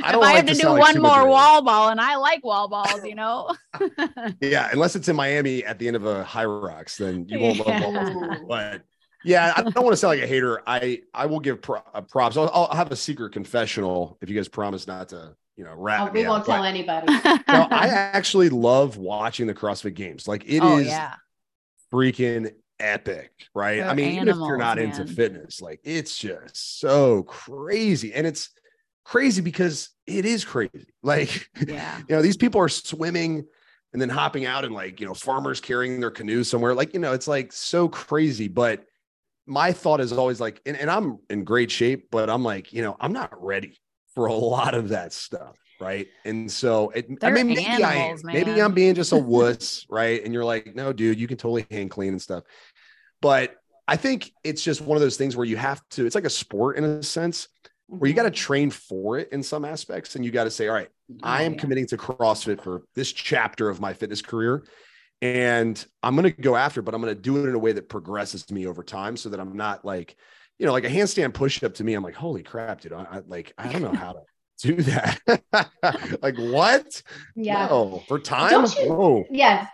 [0.02, 1.90] I if don't I like have to to do sound like one more wall ball,
[1.90, 3.50] and I like wall balls, you know.
[4.40, 7.66] Yeah, unless it's in Miami at the end of a Hyrox, then you won't Yeah.
[7.66, 8.10] love balls.
[8.48, 8.84] But
[9.24, 10.62] yeah, I don't want to sound like a hater.
[10.66, 12.38] I I will give pro- uh, props.
[12.38, 16.08] I'll, I'll have a secret confessional if you guys promise not to, you know, rat
[16.08, 17.08] Oh, we won't But, tell anybody
[17.52, 20.28] no, I actually love watching the CrossFit Games.
[20.28, 21.16] Like it is oh yeah,
[21.94, 23.86] freaking epic, right?
[23.88, 28.14] I They're mean, even if you're animals, not into fitness, like it's just so crazy,
[28.14, 28.50] and it's
[29.04, 30.88] crazy because it is crazy.
[31.04, 31.98] Like yeah.
[32.08, 33.44] you know, these people are swimming
[33.94, 36.74] and then hopping out and like, you know, farmers carrying their canoes somewhere.
[36.74, 38.48] Like, you know, it's like so crazy.
[38.48, 38.86] But
[39.48, 42.84] my thought is always like, and, and I'm in great shape, but I'm like, you
[42.84, 43.80] know, I'm not ready
[44.14, 45.58] for a lot of that stuff.
[45.80, 46.08] Right.
[46.24, 48.18] And so it, I mean, maybe I am.
[48.24, 48.62] Maybe.
[48.62, 49.88] I'm being just a wuss.
[49.90, 50.24] right.
[50.24, 52.44] And you're like, no, dude, you can totally hang clean and stuff.
[53.20, 53.56] But
[53.88, 56.30] I think it's just one of those things where you have to, it's like a
[56.30, 57.48] sport in a sense
[57.92, 60.16] where you got to train for it in some aspects.
[60.16, 60.88] And you got to say, all right,
[61.24, 64.64] I am committing to CrossFit for this chapter of my fitness career.
[65.22, 67.60] And I'm going to go after, it, but I'm going to do it in a
[67.60, 70.16] way that progresses me over time so that I'm not like,
[70.58, 71.94] you know, like a handstand pushup to me.
[71.94, 72.94] I'm like, holy crap, dude.
[72.94, 74.20] I, I like, I don't know how to
[74.68, 75.20] do that.
[76.22, 77.02] like, what?
[77.36, 78.52] yeah No, for time.
[78.80, 79.26] You-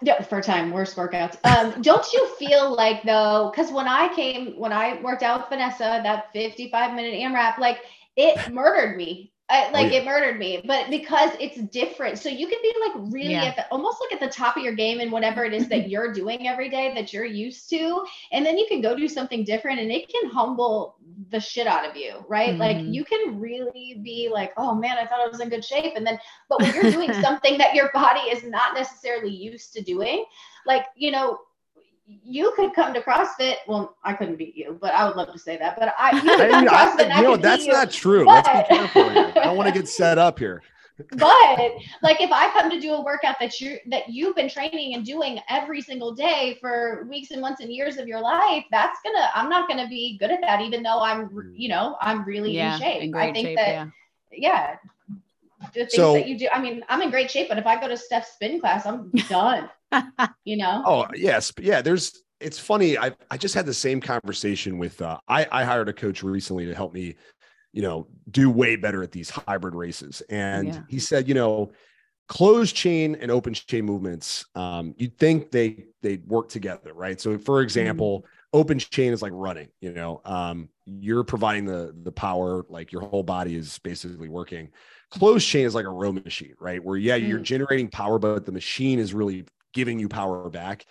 [0.01, 1.37] yeah, for time, worst workouts.
[1.45, 5.49] Um, don't you feel like though, because when I came, when I worked out with
[5.49, 7.81] Vanessa, that 55 minute AMRAP, like
[8.17, 9.33] it murdered me.
[9.49, 9.99] I, like yeah.
[9.99, 13.45] it murdered me, but because it's different, so you can be like really Yeah.
[13.45, 15.89] at the almost like at the top of your game in whatever it is that
[15.89, 18.03] you're doing every day that you're used to,
[18.33, 20.97] and then you can go do something different, and it can humble
[21.29, 22.59] the shit out of you, right?
[22.59, 22.93] Like Mhm.
[22.93, 26.05] you can really be like, oh man, I thought I was in good shape, and
[26.05, 30.25] then but when you're doing something that your body is not necessarily used to doing,
[30.65, 31.39] like, you know,
[32.07, 33.55] you could come to CrossFit.
[33.67, 35.77] Well, I couldn't beat you, but I would love to say that.
[35.77, 37.73] But I, you could I, come to I- and I know, could that's beat you.
[37.73, 38.25] not true.
[38.27, 39.09] Let's be careful.
[39.09, 39.33] Here.
[39.35, 40.61] I don't want to get set up here.
[41.11, 41.59] But
[42.01, 45.05] like, if I come to do a workout that you that you've been training and
[45.05, 49.29] doing every single day for weeks and months and years of your life, that's gonna.
[49.35, 52.73] I'm not gonna be good at that, even though I'm, you know, I'm really yeah,
[52.73, 53.03] in shape.
[53.03, 53.57] in I think shape.
[53.57, 53.87] that yeah.
[54.31, 54.75] yeah
[55.73, 57.79] the things So- that you do i mean i'm in great shape but if i
[57.79, 59.69] go to steph's spin class i'm done
[60.45, 61.81] you know Oh yes, but yeah.
[61.81, 62.23] There's.
[62.39, 62.97] It's funny.
[62.97, 65.01] I I just had the same conversation with.
[65.01, 67.15] Uh, I I hired a coach recently to help me,
[67.73, 70.83] you know, do way better at these hybrid races, and Yeah.
[70.87, 71.71] he said, you know,
[72.29, 74.45] closed chain and open chain movements.
[74.55, 77.19] Um, you'd think they they work together, right?
[77.21, 78.25] So, for example.
[78.53, 80.21] Open chain is like running, you know.
[80.25, 84.69] Um, you're providing the the power, like your whole body is basically working.
[85.11, 86.83] Closed chain is like a row machine, right?
[86.83, 87.43] Where yeah, you're Mm.
[87.43, 89.45] generating power, but the machine is really
[89.77, 90.85] giving you power back.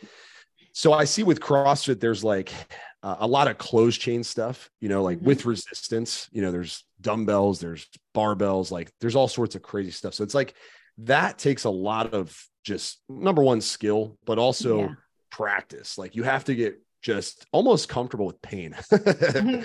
[0.73, 2.53] So I see with CrossFit, there's like
[3.03, 5.23] uh, a lot of closed chain stuff, you know, like Mhm.
[5.23, 10.15] with resistance, you know, there's dumbbells, there's barbells, like there's all sorts of crazy stuff.
[10.15, 10.55] So it's like
[10.99, 14.95] that takes a lot of just number one skill, but also Yeah.
[15.31, 15.99] practice.
[15.99, 18.75] Like you have to get just almost comfortable with pain.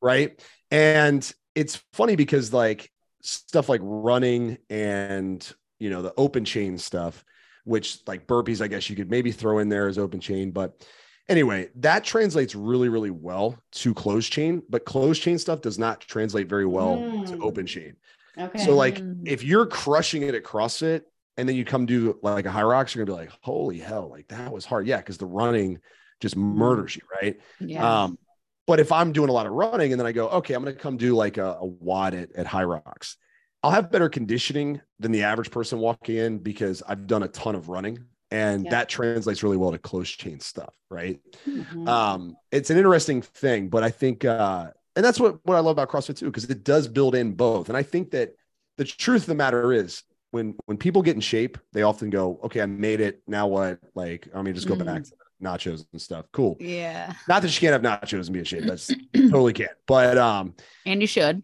[0.00, 0.40] right.
[0.70, 2.90] And it's funny because like
[3.22, 5.40] stuff like running and
[5.78, 7.24] you know the open chain stuff,
[7.70, 10.84] which like burpees, I guess you could maybe throw in there as open chain, but
[11.28, 16.00] anyway, that translates really, really well to closed chain, but closed chain stuff does not
[16.00, 17.44] translate very well to Mm.
[17.44, 17.94] open chain.
[18.36, 18.58] Okay.
[18.64, 19.22] So like Mhm.
[19.24, 21.02] if you're crushing it at CrossFit
[21.36, 24.26] and then you come do like a Hyrox, you're gonna be like, holy hell, like
[24.28, 24.88] that was hard.
[24.88, 25.78] Yeah, because the running
[26.18, 27.38] just murders you, right?
[27.60, 28.02] yeah.
[28.02, 28.18] Um,
[28.66, 30.74] but if I'm doing a lot of running and then I go, okay, I'm gonna
[30.74, 33.14] come do like a, a WOD at, at Hyrox,
[33.62, 37.54] I'll have better conditioning than the average person walking in because I've done a ton
[37.54, 37.98] of running.
[38.30, 38.70] And Yeah.
[38.70, 41.20] that translates really well to close chain stuff, right?
[41.46, 41.88] Mhm.
[41.88, 45.72] um it's an interesting thing but i think uh and that's what what i love
[45.72, 48.34] about crossfit too because it does build in both and i think that
[48.76, 52.38] the truth of the matter is when when people get in shape they often go
[52.44, 56.00] okay i made it now what like i mean just go back to nachos and
[56.00, 57.12] stuff cool yeah.
[57.28, 60.54] not that you can't have nachos and be in shape that's totally can't but um
[60.86, 61.42] And you should.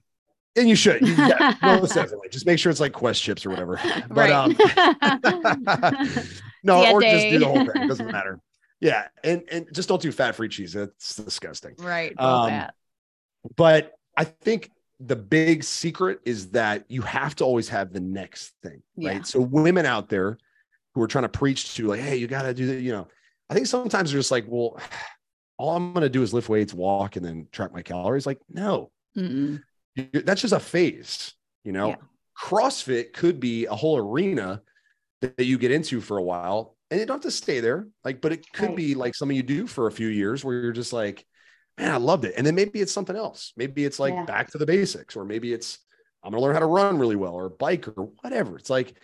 [0.56, 3.50] And you should you, yeah, most definitely just make sure it's like quest chips or
[3.50, 3.80] whatever
[4.10, 4.56] but um
[6.62, 8.40] no Diet or just do the whole thing it doesn't matter
[8.80, 12.18] yeah and and just don't do fat free cheese that's disgusting right.
[12.18, 12.68] Um,
[13.56, 18.54] but I think the big secret is that you have to always have the next
[18.62, 19.26] thing, right?
[19.26, 20.38] So women out there
[20.94, 23.06] who are trying to preach to like, hey, you got to do that, you know.
[23.48, 24.80] I think sometimes they're just like, well,
[25.58, 28.26] all I'm going to do is lift weights, walk, and then track my calories.
[28.26, 29.62] Like, no, Mm-mm.
[30.12, 31.32] That's just a phase,
[31.64, 31.88] you know.
[31.90, 31.96] Yeah.
[32.38, 34.62] CrossFit could be a whole arena
[35.22, 37.88] that, that you get into for a while, and you don't have to stay there.
[38.04, 38.76] Like, but it could Right.
[38.76, 41.24] be like something you do for a few years where you're just like,
[41.78, 42.34] man, I loved it.
[42.36, 43.52] And then maybe it's something else.
[43.56, 44.24] Maybe it's like Yeah.
[44.24, 45.78] back to the basics, or maybe it's
[46.22, 48.56] I'm gonna learn how to run really well or bike or whatever.
[48.58, 48.94] It's like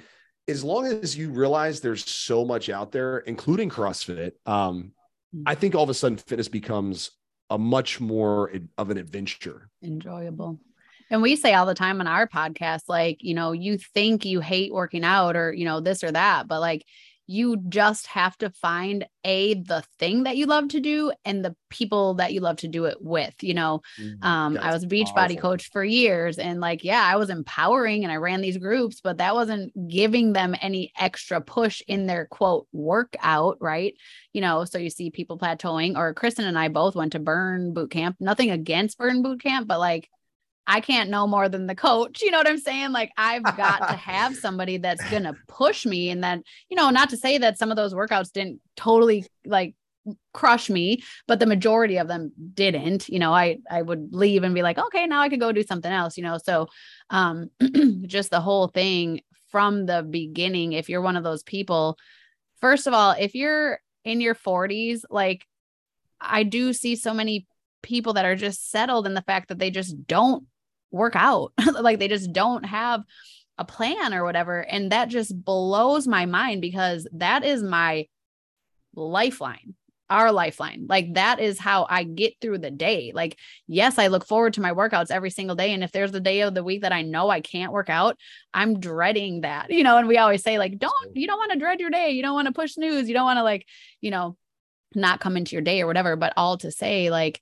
[0.49, 4.93] as long as you realize there's so much out there, including CrossFit, um,
[5.35, 5.45] Mm.
[5.47, 7.13] I think all of a sudden fitness becomes
[7.49, 9.71] a much more of an adventure.
[9.83, 10.61] enjoyable.
[11.13, 14.41] And we say all the time on our podcast, like, you know, you think you
[14.41, 16.87] hate working out or, you know, this or that, but like
[17.27, 21.55] you just have to find a the thing that you love to do and the
[21.71, 23.35] people that you love to do it with.
[23.43, 23.83] You know,
[24.23, 28.13] um, I was a Beachbody coach for years and like, yeah, I was empowering and
[28.13, 32.67] I ran these groups, but that wasn't giving them any extra push in their quote
[32.73, 33.95] workout, right?
[34.33, 37.75] You know, so you see people plateauing or Kristin and I both went to burn
[37.75, 38.17] boot camp.
[38.19, 40.09] Nothing against burn boot camp, but like
[40.67, 42.23] I can't know more than the coach.
[42.23, 42.93] You know what I'm saying?
[42.93, 46.91] Like I've got to have somebody that's going to push me and then, you know,
[46.91, 49.75] not to say that some of those workouts didn't totally like
[50.33, 53.09] crush me, but the majority of them didn't.
[53.09, 55.63] You know, I I would leave and be like, "Okay, now I could go do
[55.63, 56.39] something else," you know.
[56.39, 56.69] So,
[57.11, 57.51] um
[58.07, 61.99] just the whole thing from the beginning if you're one of those people,
[62.61, 65.47] first of all, if you're in your 40s, like
[66.21, 67.47] I do see so many
[67.83, 70.47] people that are just settled in the fact that they just don't
[70.93, 71.53] work out.
[71.81, 73.03] like they just don't have
[73.59, 74.61] a plan or whatever.
[74.61, 78.07] And that just blows my mind because that is my
[78.95, 79.75] lifeline,
[80.09, 80.87] our lifeline.
[80.89, 83.13] Like that is how I get through the day.
[83.15, 85.73] Like, yes, I look forward to my workouts every single day.
[85.73, 88.17] And if there's a day of the week that I know I can't work out,
[88.55, 91.59] I'm dreading that, you know, and we always say, like, don't, you don't want to
[91.59, 92.11] dread your day.
[92.11, 93.09] You don't want to push news.
[93.09, 93.67] You don't want to, like,
[94.01, 94.37] you know,
[94.95, 96.17] not come into your day or whatever.
[96.17, 97.41] But all to say, like,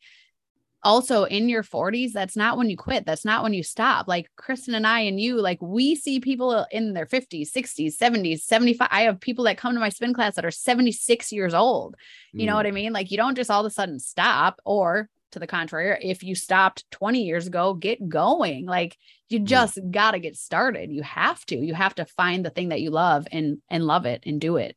[0.82, 3.04] also in your 40s, that's not when you quit.
[3.04, 4.08] That's not when you stop.
[4.08, 8.40] Like Kristin and I and you, like we see people in their 50s, 60s, 70s,
[8.40, 8.88] 75.
[8.90, 11.96] I have people that come to my spin class that are 76 years old.
[12.32, 12.56] You know Mm.
[12.56, 12.92] what I mean?
[12.92, 16.34] Like you don't just all of a sudden stop, or to the contrary, if you
[16.34, 18.66] stopped 20 years ago, get going.
[18.66, 18.96] Like
[19.28, 20.90] you just got to get started.
[20.90, 21.56] You have to.
[21.56, 24.56] You have to find the thing that you love and and love it and do
[24.56, 24.76] it.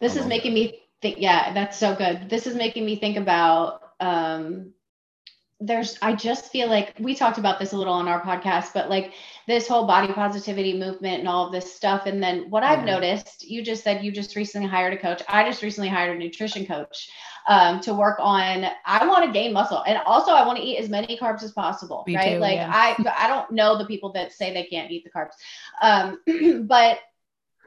[0.00, 1.18] This is making me think.
[1.18, 2.28] Yeah, that's so good.
[2.28, 3.82] This is making me think about.
[4.00, 4.72] Um,
[5.60, 5.96] there's.
[6.02, 9.12] I just feel like we talked about this a little on our podcast, but like
[9.46, 12.06] this whole body positivity movement and all of this stuff.
[12.06, 15.22] And then what I've noticed, you just said you just recently hired a coach.
[15.28, 17.08] I just recently hired a nutrition coach
[17.46, 18.66] um, to work on.
[18.84, 21.52] I want to gain muscle, and also I want to eat as many carbs as
[21.52, 22.04] possible.
[22.06, 22.34] Me right?
[22.34, 22.70] too, like yeah.
[22.72, 25.34] I, I don't know the people that say they can't eat the carbs,
[25.82, 26.98] um, but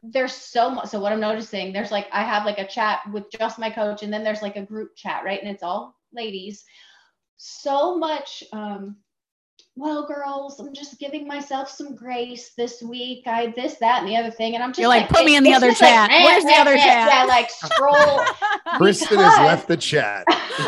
[0.04, 0.88] there's so much.
[0.90, 4.04] So what I'm noticing, there's like I have like a chat with just my coach,
[4.04, 5.42] and then there's like a group chat, right?
[5.42, 6.64] And it's all ladies.
[7.38, 8.43] So much.
[8.53, 8.97] Um,
[9.76, 13.24] well, girls, I'm just giving myself some grace this week.
[13.28, 15.43] I this, that, and the other thing, and I'm just You're like, put me in
[15.43, 16.12] the other just like, chat.
[16.12, 17.08] eh, Where's the eh, other eh, chat?
[17.10, 18.20] Yeah, like scroll.
[18.80, 20.28] Kristin has left the chat.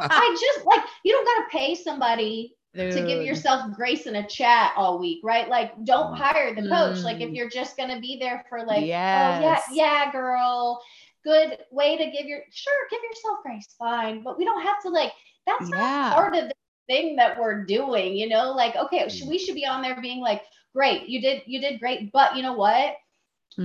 [0.00, 2.54] I just like you don't gotta pay somebody
[2.92, 5.48] to give yourself grace in a chat all week, right?
[5.50, 7.04] Like, don't hire the coach.
[7.04, 7.36] Like, if Mm.
[7.36, 9.62] you're just gonna be there for like, Yes.
[9.70, 10.80] oh yeah, yeah, girl,
[11.24, 14.88] good way to give your sure, give yourself grace, fine, but we don't have to
[14.90, 15.12] like.
[15.46, 15.78] That's Yeah.
[15.78, 16.54] not part of the
[16.88, 18.52] thing that we're doing, you know.
[18.52, 19.28] Like, okay, Mm.
[19.28, 20.42] we should be on there being like,
[20.74, 22.96] great, you did, you did great, but you know what?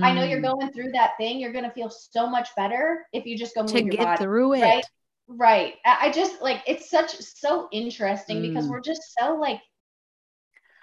[0.02, 0.56] I know you're Mm.
[0.58, 1.38] going through that thing.
[1.38, 4.24] You're gonna feel so much better if you just go move to get body.
[4.24, 4.60] through it.
[4.62, 4.84] right?
[5.28, 5.74] Right.
[5.84, 8.70] I just like it's such so interesting because Mm.
[8.70, 9.60] we're just so like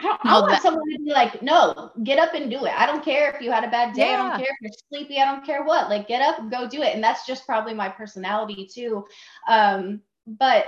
[0.02, 2.66] I, don't, I No, want that- someone to be like, no, get up and do
[2.66, 2.74] it.
[2.78, 4.14] I don't care if you had a bad day.
[4.14, 5.20] I don't care if you're sleepy.
[5.20, 5.90] I don't care what.
[5.90, 6.94] Like, get up and go do it.
[6.96, 9.06] And that's just probably my personality too.
[9.48, 10.66] Um, but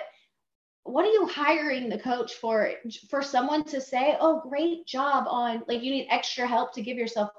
[0.84, 2.72] what are you hiring the coach for?
[3.10, 6.98] For someone to say, oh, great job on like you need extra help to give
[6.98, 7.30] yourself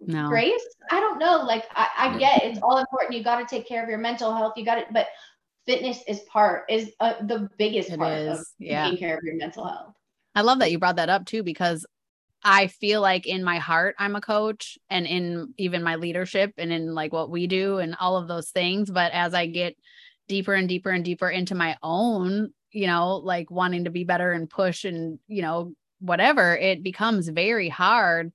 [0.00, 0.28] No.
[0.28, 3.68] grace i don't know like i, I get it's all important you got to take
[3.68, 5.06] care of your mental health you got it but
[5.64, 8.82] fitness is part is uh, the biggest It part of yeah.
[8.84, 9.94] taking care of your mental health
[10.34, 11.86] I love that you brought that up too because
[12.42, 16.72] I feel like in my heart I'm a coach and in even my leadership and
[16.72, 18.90] in like what we do and all of those things.
[18.90, 19.76] But as I get
[20.28, 24.32] deeper and deeper and deeper into my own you know like wanting to be better
[24.32, 28.32] and push and you know whatever it becomes very hard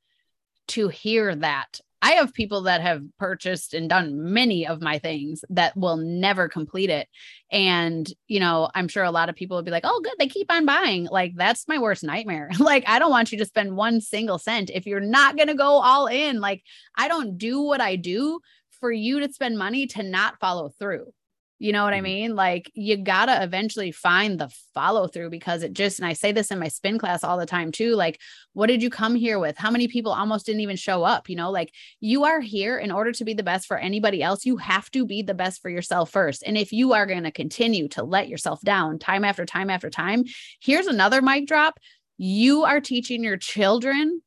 [0.67, 5.43] to hear that I have people that have purchased and done many of my things
[5.49, 7.07] that will never complete it.
[7.51, 10.27] And, you know, I'm sure a lot of people would be like, oh, good, they
[10.27, 11.05] keep on buying.
[11.05, 12.51] Like, that's my worst nightmare.
[12.59, 15.55] like, I don't want you to spend one single cent if you're not going to
[15.55, 16.39] go all in.
[16.39, 16.63] Like,
[16.95, 18.39] I don't do what I do
[18.79, 21.11] for you to spend money to not follow through.
[21.59, 22.03] You know what I Mhm.
[22.03, 22.35] mean?
[22.35, 26.31] Like, you got to eventually find the follow through because it just, and I say
[26.31, 27.95] this in my spin class all the time too.
[27.95, 28.21] Like,
[28.53, 29.57] what did you come here with?
[29.57, 31.29] How many people almost didn't even show up?
[31.29, 34.45] You know, like, you are here in order to be the best for anybody else.
[34.45, 36.43] You have to be the best for yourself first.
[36.45, 39.89] And if you are going to continue to let yourself down time after time after
[39.89, 40.25] time,
[40.61, 41.79] here's another mic drop.
[42.17, 44.21] You are teaching your children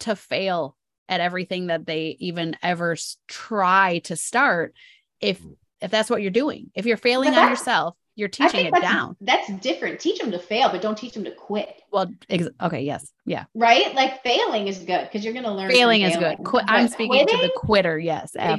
[0.00, 0.76] to fail
[1.08, 2.96] at everything that they even ever
[3.28, 4.74] try to start.
[5.20, 5.40] If
[5.80, 8.82] if that's what you're doing, if you're failing on yourself, you're teaching think it that's,
[8.82, 9.14] down.
[9.20, 12.80] that's different teach them to fail but don't teach them to quit Well, ex- okay,
[12.80, 13.44] yes, yeah.
[13.54, 16.38] right like failing is good because you're going to learn from Failing is good.
[16.38, 17.98] Qui- I'm But speaking to the quitter.
[17.98, 18.54] Yes, absolutely.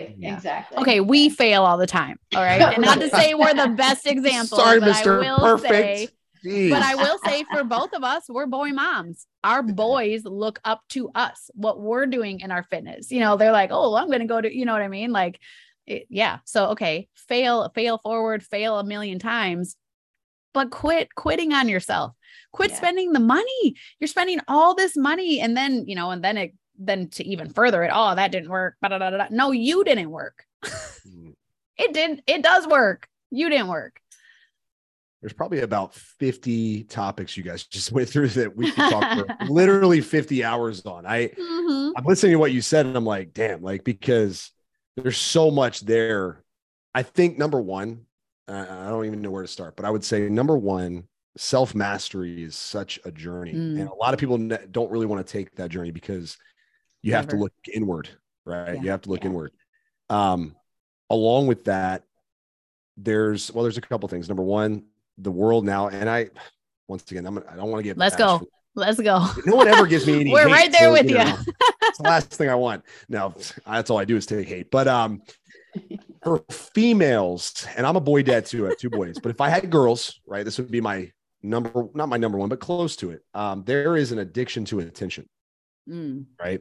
[0.00, 0.34] exactly Yeah.
[0.34, 2.18] exactly Okay, we fail all the time.
[2.34, 2.58] All right.
[2.74, 4.56] And not to say we're the best example.
[4.56, 5.36] Sorry, Mr.
[5.38, 5.72] Perfect.
[5.72, 6.08] say-
[6.42, 6.70] Jeez.
[6.70, 9.26] but I will say for both of us, we're boy moms.
[9.44, 13.12] Our boys look up to us, what we're doing in our fitness.
[13.12, 15.12] You know, they're like, oh, I'm going to go to, you know what I mean?
[15.12, 15.38] Like,
[15.86, 16.38] it, yeah.
[16.44, 19.76] So, okay, fail, fail forward, fail a million times,
[20.54, 22.12] but quit quitting on yourself.
[22.52, 22.76] Quit Yeah.
[22.76, 23.74] spending the money.
[23.98, 25.40] You're spending all this money.
[25.40, 28.50] And then, you know, and then it, then to even further it, oh, that didn't
[28.50, 28.76] work.
[28.82, 29.26] ba-da-da-da-da.
[29.30, 30.44] No, you didn't work.
[30.64, 31.34] Mm.
[31.78, 32.22] It did.
[32.26, 33.08] It does work.
[33.30, 33.98] You didn't work.
[35.20, 39.36] There's probably about 50 topics you guys just went through that we could talk for
[39.50, 41.06] literally 50 hours on.
[41.06, 41.92] I Mhm.
[41.96, 44.50] I'm listening to what you said and I'm like, damn, like because
[44.96, 46.42] there's so much there.
[46.94, 48.06] I think number one,
[48.48, 51.04] I don't even know where to start, but I would say number one,
[51.36, 53.80] self mastery is such a journey, Mm.
[53.80, 54.36] and a lot of people
[54.70, 56.36] don't really want to take that journey because
[57.00, 58.08] you have to look inward,
[58.44, 58.74] right?
[58.76, 58.82] Yeah.
[58.82, 59.30] You have to look Yeah.
[59.30, 59.52] inward.
[60.10, 60.54] Um,
[61.08, 62.04] along with that,
[62.98, 64.28] there's well, there's a couple things.
[64.28, 64.84] Number one,
[65.16, 66.28] the world now, and I
[66.88, 68.42] once again, I'm gonna, I don't want to get Let's go.
[68.74, 69.26] Let's go.
[69.44, 70.32] no one ever gives me any.
[70.32, 71.18] We're hate, right there with you.
[71.18, 71.36] know,
[71.82, 72.84] it's the last thing I want.
[73.08, 73.34] No,
[73.66, 74.70] that's all I do is take hate.
[74.70, 75.22] But um,
[76.24, 78.66] for females, and I'm a boy dad too.
[78.66, 79.18] I have two boys.
[79.22, 81.10] But if I had girls, right, this would be my
[81.42, 83.22] number, not my number one, but close to it.
[83.34, 85.28] Um, there is an addiction to attention,
[85.88, 86.60] Mm, right?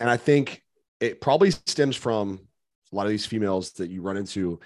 [0.00, 0.62] And I think
[0.98, 2.40] it probably stems from
[2.92, 4.58] a lot of these females that you run into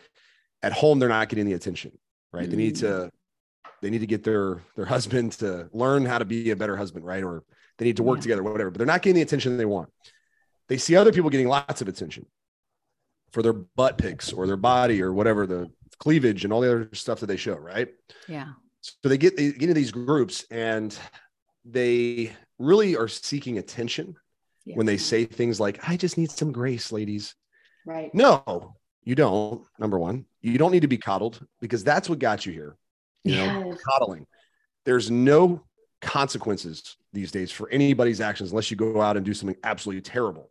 [0.62, 0.98] at home.
[0.98, 1.98] They're not getting the attention,
[2.32, 2.48] right?
[2.48, 3.10] They need to
[3.82, 7.04] they need to get their their husband to learn how to be a better husband,
[7.04, 7.22] right?
[7.22, 7.44] Or
[7.78, 8.22] they need to work Yeah.
[8.22, 8.70] together, whatever.
[8.70, 9.90] But they're not getting the attention they want.
[10.68, 12.26] They see other people getting lots of attention
[13.32, 16.88] for their butt pics or their body or whatever the cleavage and all the other
[16.92, 17.88] stuff that they show, right?
[18.28, 18.52] yeah.
[18.80, 20.96] So they get they get into these groups and
[21.64, 24.14] they really are seeking attention
[24.64, 24.76] Yeah.
[24.76, 27.34] when they say things like, I just need some grace, ladies.
[27.86, 29.64] right No, you don't.
[29.78, 32.76] Number one, you don't need to be coddled because that's what got you here.
[33.24, 33.78] You know, Yes.
[33.88, 34.26] coddling.
[34.84, 35.62] There's no
[36.00, 40.50] consequences these days for anybody's actions unless you go out and do something absolutely terrible.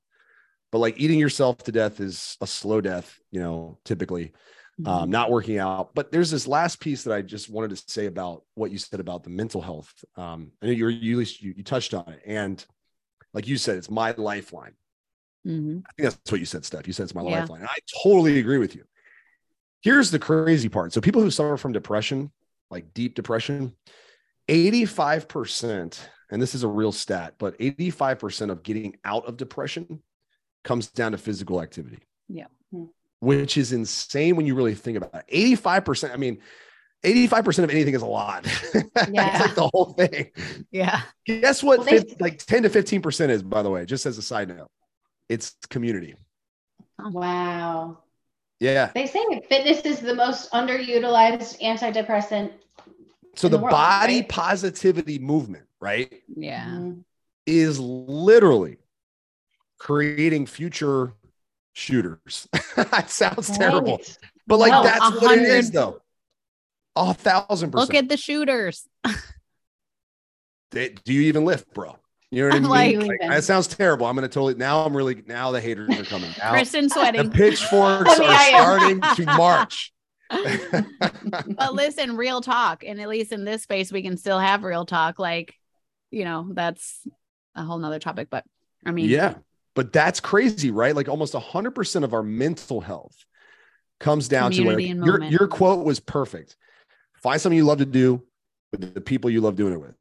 [0.72, 4.34] But like eating yourself to death is a slow death, you know, typically
[4.82, 4.90] Mm-hmm.
[4.90, 5.94] um, not working out.
[5.94, 9.00] But there's this last piece that I just wanted to say about what you said
[9.00, 9.94] about the mental health.
[10.16, 12.66] Um, I know you were you, at least you, you touched on it, and
[13.36, 14.74] like you said, it's my lifeline.
[15.46, 15.84] Mhm.
[15.86, 16.88] I think that's what you said, Steph.
[16.88, 17.42] You said it's my Yeah.
[17.42, 17.64] lifeline.
[17.66, 18.84] I totally agree with you.
[19.82, 20.92] Here's the crazy part.
[20.92, 22.32] So people who suffer from depression,
[22.74, 23.74] like deep depression,
[24.50, 26.00] 85%,
[26.32, 30.02] and this is a real stat, but 85% of getting out of depression
[30.64, 32.00] comes down to physical activity.
[32.28, 32.48] Yeah.
[32.72, 32.86] Hmm.
[33.20, 35.58] Which is insane when you really think about it.
[35.58, 36.40] 85%, I mean,
[37.06, 38.46] 85% of anything is a lot.
[38.74, 38.82] Yeah.
[38.96, 40.32] it's like the whole thing.
[40.72, 41.02] Yeah.
[41.26, 41.80] Guess what?
[41.80, 44.70] Well, they- like 10 to 15% is, by the way, just as a side note,
[45.30, 46.16] it's community.
[47.00, 48.00] Wow.
[48.64, 48.92] Yeah.
[48.96, 52.54] They say fitness is the most underutilized antidepressant.
[53.36, 54.30] So In the, the world, body right?
[54.30, 56.66] positivity movement, right, Yeah.
[56.66, 57.04] Mhm.
[57.46, 58.78] is literally
[59.80, 61.14] creating future
[61.74, 62.48] shooters.
[62.78, 64.00] that sounds terrible,
[64.48, 66.00] but like No, that's a what it is, though.
[66.96, 67.90] A thousand percent.
[67.90, 68.88] Look at the shooters.
[70.72, 71.98] They- do you even lift, bro?
[72.34, 73.00] You know what I mean?
[73.08, 74.08] like- been- that sounds terrible.
[74.08, 74.86] I'm gonna totally now.
[74.86, 76.32] I'm really now the haters are coming.
[76.32, 79.94] Kristin the pitchforks are starting to march.
[80.32, 82.84] but listen, real talk.
[82.84, 85.20] And at least in this space, we can still have real talk.
[85.20, 85.54] Like,
[86.10, 87.06] you know, that's
[87.56, 88.30] a whole nother topic.
[88.32, 88.44] But
[88.84, 89.36] I mean, yeah,
[89.76, 90.96] but that's crazy, right?
[90.96, 93.16] Like almost hundred percent of our mental health
[94.00, 96.56] comes down to like, your your quote was perfect.
[97.22, 98.24] Find something you love to do
[98.72, 99.96] with the people you love doing it with.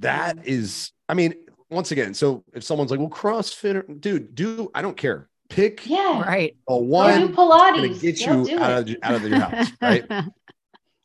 [0.00, 1.34] That is, I mean,
[1.74, 5.28] once again, so if someone's like, "Well, CrossFit, or- dude, do I don't care.
[5.50, 6.22] Pick Yeah.
[6.22, 6.56] right.
[6.68, 8.00] a Go one do gonna Pilates.
[8.00, 10.04] get Go you out of, out of your house, right?
[10.10, 10.24] Yeah,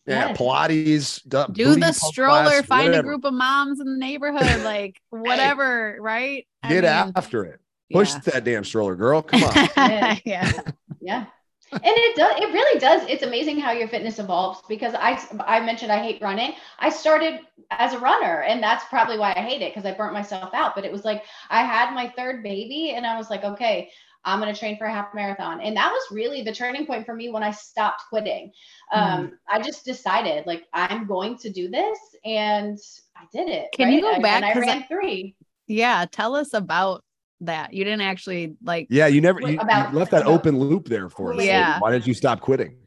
[0.08, 0.38] Yes.
[0.38, 5.00] Pilates, du- Do the stroller, class, find a group of moms in the neighborhood, like
[5.10, 6.48] whatever, right?
[6.64, 7.60] I Get mean, after it.
[7.92, 8.20] Push yeah.
[8.26, 9.22] that damn stroller, girl.
[9.22, 9.54] Come on.
[10.26, 10.54] yeah.
[11.02, 11.26] yeah.
[11.72, 15.60] And it does it really does it's amazing how your fitness evolves because I I
[15.60, 16.54] mentioned I hate running.
[16.80, 20.14] I started as a runner and that's probably why I hate it because I burnt
[20.14, 23.44] myself out, but it was like I had my third baby and I was like,
[23.44, 23.90] okay,
[24.26, 25.62] I'm going to train for a half marathon.
[25.62, 28.52] And that was really the turning point for me when I stopped quitting.
[28.92, 32.78] Um, I just decided like I'm going to do this and
[33.16, 33.70] I did it.
[33.74, 34.44] Can you go back?
[34.44, 35.36] And I- ran three.
[35.68, 37.04] Yeah, Tell us about
[37.42, 37.74] that.
[37.74, 40.88] You didn't actually like, Yeah, you never you, you About- left that about- open loop
[40.88, 41.44] there for us.
[41.44, 41.80] Yeah.
[41.80, 42.78] Why did you stop quitting?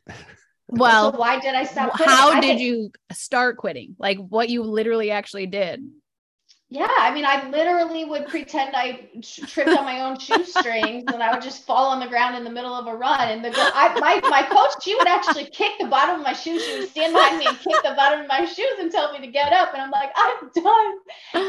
[0.68, 1.92] well, so why did I stop?
[1.92, 2.12] quitting?
[2.14, 3.96] how I did think- you start quitting?
[3.98, 5.82] Like what you literally actually did.
[6.74, 9.10] Yeah, I mean, I literally would pretend I
[9.46, 12.50] tripped on my own shoestrings, and I would just fall on the ground in the
[12.50, 13.28] middle of a run.
[13.28, 16.32] And the girl, I, my my coach, she would actually kick the bottom of my
[16.32, 16.64] shoes.
[16.64, 19.20] She would stand behind me and kick the bottom of my shoes and tell me
[19.20, 19.74] to get up.
[19.74, 20.92] And I'm like, I'm done.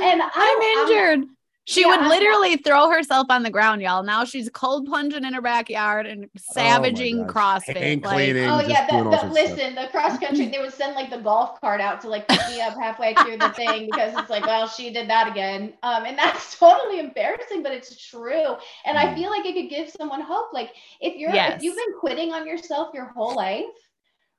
[0.04, 1.30] And I'm I'm- injured.
[1.66, 4.03] She Yeah, would literally throw herself on the ground, y'all.
[4.03, 7.64] Now she's cold plunging in her backyard and savaging gosh.
[7.64, 7.78] CrossFit.
[7.78, 9.32] Hand like- Oh yeah, doing the, the, sorts of stuff.
[9.34, 12.41] listen, the cross country, they would send like the golf cart out to like pick
[12.49, 15.74] me up halfway through the thing because it's like, well, she did that again.
[15.84, 18.55] Um, and that's totally embarrassing, but it's true.
[18.86, 19.16] And I Mm.
[19.16, 20.51] feel like it could give someone hope.
[20.51, 21.57] Like if you're Yes.
[21.57, 23.64] if you've been quitting on yourself your whole life,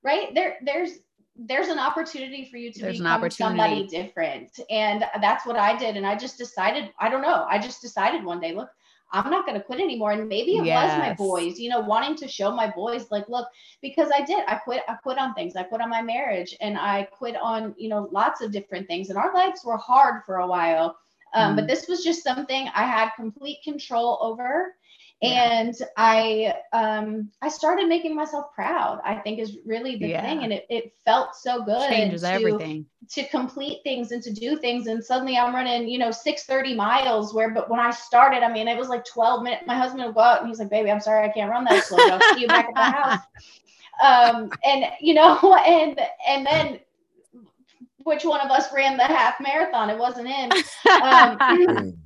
[0.03, 0.35] right?
[0.35, 0.91] There there's
[1.37, 4.59] there's an opportunity for you to There's become somebody different.
[4.71, 5.97] And that's what I did.
[5.97, 8.71] And I just decided, I don't know, I just decided one day, look,
[9.13, 10.13] I'm not going to quit anymore.
[10.13, 13.49] And maybe it was my boys, you know, wanting to show my boys, like, look,
[13.83, 15.55] because I did, I quit, I quit on things.
[15.57, 19.11] I quit on my marriage and I quit on, you know, lots of different things.
[19.11, 20.97] And our lives were hard for a while.
[21.33, 21.69] Um, But Mm.
[21.69, 24.75] this was just something I had complete control over.
[25.25, 25.51] Yeah.
[25.61, 30.23] And I um I started making myself proud, I think is really the Yeah.
[30.23, 30.45] thing.
[30.45, 32.87] And it, it felt so good changes to, everything.
[33.11, 37.35] to complete things and to do things and suddenly i'm running you know 630 miles
[37.35, 40.15] where but when i started i mean it was like 12 minutes my husband would
[40.15, 42.41] go out and he's like baby i'm sorry i can't run that slow i'll see
[42.41, 43.19] you back at the house
[44.05, 46.79] um and you know and and then
[48.05, 50.55] which one of us ran the half marathon it wasn't him
[51.03, 51.41] um,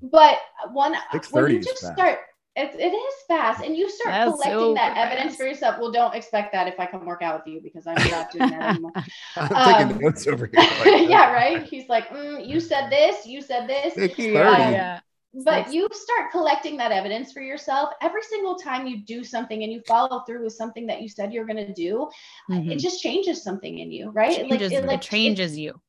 [0.03, 0.39] but
[0.73, 0.95] one
[1.31, 1.93] when you just fast.
[1.93, 2.19] start
[2.59, 5.93] it, it is fast and you start That's collecting that super evidence for yourself well
[5.93, 8.71] don't expect that if i come work out with you because i'm not doing that
[8.71, 8.93] anymore
[9.37, 10.61] I'm Um, taking notes over here.
[10.85, 11.63] Like, yeah, right.
[11.63, 13.95] He's like, mm, you said this, you said this.
[13.95, 14.35] 6:30.
[14.35, 14.71] Yeah.
[14.71, 15.01] yeah.
[15.45, 19.73] But you start collecting that evidence for yourself every single time you do something and
[19.73, 22.09] you follow through with something that you said you're going to do.
[22.51, 22.73] Mhm.
[22.73, 24.39] It just changes something in you, right?
[24.39, 25.81] It, changes, it, it changes you.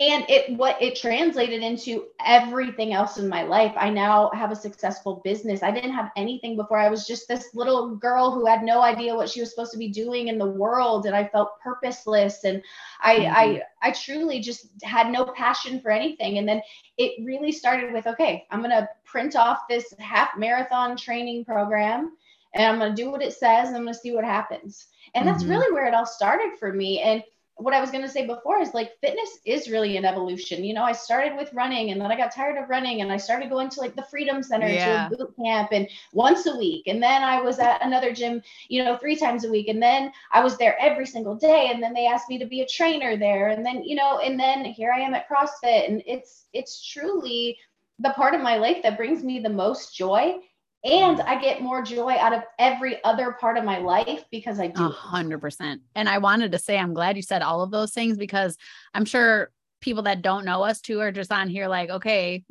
[0.00, 3.72] And it what it translated into everything else in my life.
[3.76, 5.62] I now have a successful business.
[5.62, 6.78] I didn't have anything before.
[6.78, 9.78] I was just this little girl who had no idea what she was supposed to
[9.78, 12.60] be doing in the world and i felt purposeless and
[13.02, 13.32] i Mhm.
[13.32, 16.38] i i truly just had no passion for anything.
[16.38, 16.60] And then
[16.98, 22.16] it really started with okay i'm going to print off this half marathon training program
[22.54, 24.88] and i'm going to do what it says and i'm going to see what happens.
[25.14, 25.48] And that's Mhm.
[25.50, 27.00] really where it all started for me.
[27.00, 27.22] And
[27.56, 30.64] what I was going to say before is like fitness is really an evolution.
[30.64, 33.16] You know, I started with running and then I got tired of running and I
[33.16, 35.08] started going to like the Freedom Center yeah.
[35.08, 36.88] to a boot camp and once a week.
[36.88, 39.68] And then I was at another gym, you know, three times a week.
[39.68, 41.70] And then I was there every single day.
[41.72, 43.48] And then they asked me to be a trainer there.
[43.48, 45.88] And then, you know, and then here I am at CrossFit.
[45.88, 47.56] And it's, it's truly
[48.00, 50.38] the part of my life that brings me the most joy
[50.84, 54.68] and I get more joy out of every other part of my life because I
[54.68, 54.84] do.
[54.84, 55.80] A hundred percent.
[55.94, 58.58] And I wanted to say, I'm glad you said all of those things because
[58.92, 62.44] I'm sure people that don't know us too are just on here like, okay,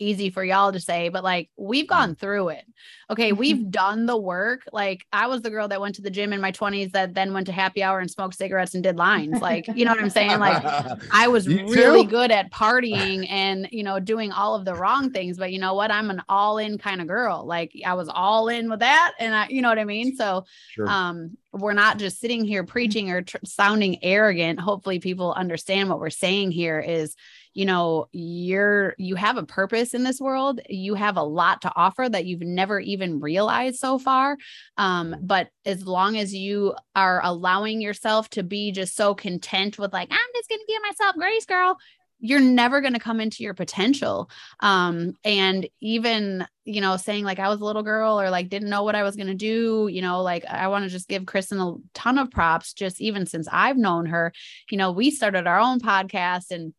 [0.00, 1.94] easy for y'all to say, but like we've mm-hmm.
[1.94, 2.64] gone through it.
[3.10, 4.62] Okay, we've done the work.
[4.72, 7.32] Like I was the girl that went to the gym in my 20s that then
[7.32, 9.40] went to happy hour and smoked cigarettes and did lines.
[9.40, 10.38] Like, you know what I'm saying?
[10.38, 10.64] Like
[11.12, 15.36] I was really good at partying and, you know, doing all of the wrong things,
[15.38, 15.90] but you know what?
[15.90, 17.44] I'm an all-in kind of girl.
[17.44, 20.16] Like I was all in with that and I you know what I mean?
[20.16, 20.88] So sure.
[20.88, 24.60] um we're not just sitting here preaching or tr- sounding arrogant.
[24.60, 27.16] Hopefully people understand what we're saying here is
[27.54, 30.60] you know you're you have a purpose in this world.
[30.68, 34.36] You have a lot to offer that you've never even realized so far.
[34.76, 39.92] Um but as long as you are allowing yourself to be just so content with
[39.92, 41.78] like i'm just going to give myself grace girl
[42.20, 44.30] you're never going to come into your potential.
[44.60, 48.68] Um and even you know saying like i was a little girl or like didn't
[48.68, 51.24] know what i was going to do you know like i want to just give
[51.24, 54.32] kristin a ton of props just even since i've known her
[54.70, 56.72] you know we started our own podcast and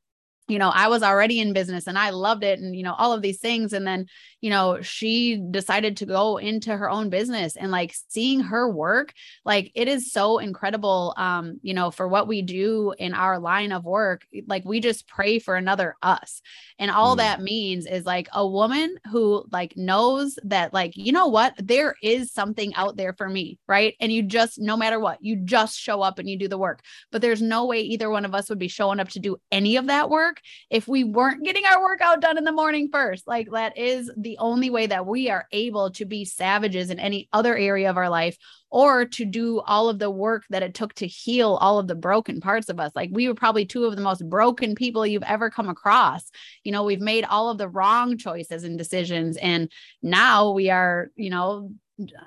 [0.52, 3.14] you know, I was already in business and I loved it and, you know, all
[3.14, 3.74] of these things.
[3.74, 4.08] And then,
[4.42, 9.14] you know, she decided to go into her own business and like seeing her work,
[9.46, 13.72] like it is so incredible, um, you know, for what we do in our line
[13.72, 14.26] of work.
[14.48, 16.42] Like we just pray for another us.
[16.80, 17.20] And all mm.
[17.20, 21.96] that means is like a woman who like knows that, like, you know what, there
[22.02, 23.60] is something out there for me.
[23.68, 23.96] Right.
[24.00, 26.82] And you just, no matter what, you just show up and you do the work.
[27.12, 29.76] But there's no way either one of us would be showing up to do any
[29.76, 33.28] of that work if we weren't getting our workout done in the morning first.
[33.28, 37.28] Like that is the only way that we are able to be savages in any
[37.34, 38.38] other area of our life
[38.70, 41.96] or to do all of the work that it took to heal all of the
[41.96, 42.92] broken parts of us.
[42.96, 46.30] Like we were probably two of the most broken people you've ever come across.
[46.64, 49.70] You know, we've made all of the wrong choices and decisions and
[50.02, 51.72] now we are, you know,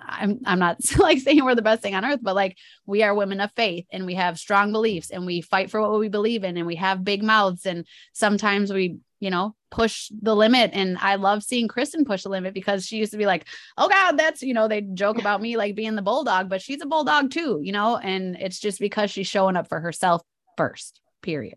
[0.07, 3.15] I'm I'm not like saying we're the best thing on earth, but like we are
[3.15, 6.45] women of faith and we have strong beliefs and we fight for what we believe
[6.45, 10.71] in and we have big mouths and sometimes we, you know, push the limit.
[10.73, 13.47] And I love seeing Kristin push the limit because she used to be like,
[13.77, 16.83] oh God, that's you know, they joke about me like being the bulldog, but she's
[16.83, 20.23] a bulldog too, you know, and it's just because she's showing up for herself
[20.57, 21.57] first, period.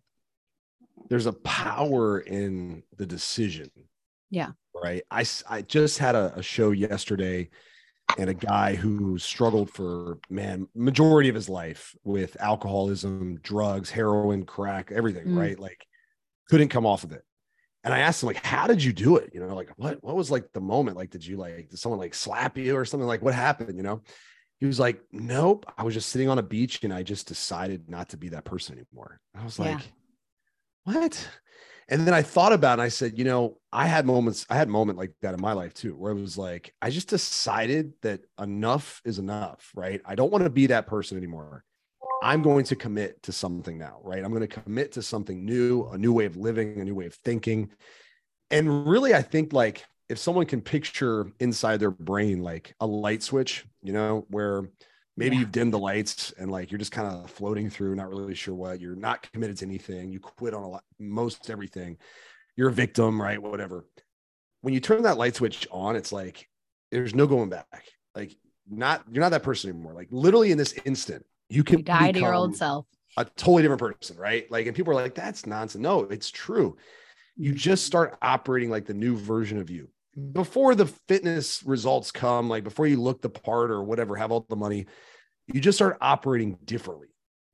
[1.10, 3.70] There's a power in the decision.
[4.30, 4.52] Yeah.
[4.74, 5.04] Right.
[5.10, 7.50] I I just had a, a show yesterday
[8.18, 14.46] and a guy who struggled for man majority of his life with alcoholism drugs heroin
[14.46, 15.38] crack everything mm.
[15.38, 15.86] right like
[16.50, 17.24] couldn't come off of it
[17.88, 19.32] and i asked him like how did you do it?
[19.34, 20.98] You know like what what was like the moment?
[20.98, 23.08] Like did you like did someone like slap you or something?
[23.08, 23.78] Like what happened?
[23.78, 24.02] You know?
[24.60, 25.66] He was like nope.
[25.78, 28.44] I was just sitting on a beach and i just decided not to be that
[28.44, 29.22] person anymore.
[29.34, 29.86] I was like yeah.
[30.84, 31.30] what?
[31.90, 34.58] And then I thought about it and I said, you know, I had moments, I
[34.58, 37.08] had a moment like that in my life too, where it was like, I just
[37.08, 40.02] decided that enough is enough, right?
[40.04, 41.64] I don't want to be that person anymore.
[42.22, 44.24] I'm going to commit to something now, right?
[44.24, 47.06] I'm going to commit to something new, a new way of living, a new way
[47.06, 47.70] of thinking.
[48.52, 53.24] And really, I think like if someone can picture inside their brain like a light
[53.24, 54.64] switch, you know, where
[55.18, 55.42] maybe yeah.
[55.42, 58.56] you've dimmed the lights and like you're just kind of floating through not really sure
[58.56, 61.98] what you're not committed to anything you quit on a lot most everything
[62.56, 63.86] you're a victim right whatever
[64.62, 66.48] when you turn that light switch on it's like
[66.92, 67.84] there's no going back
[68.16, 68.36] like
[68.70, 72.12] not you're not that person anymore like literally in this instant you can you die
[72.12, 72.86] to your old self
[73.18, 76.78] a totally different person right like and people are like that's nonsense no it's true
[77.36, 79.88] you just start operating like the new version of you
[80.34, 84.46] before the fitness results come, like before you look the part or whatever, have all
[84.50, 84.88] the money,
[85.46, 87.08] you just start operating differently.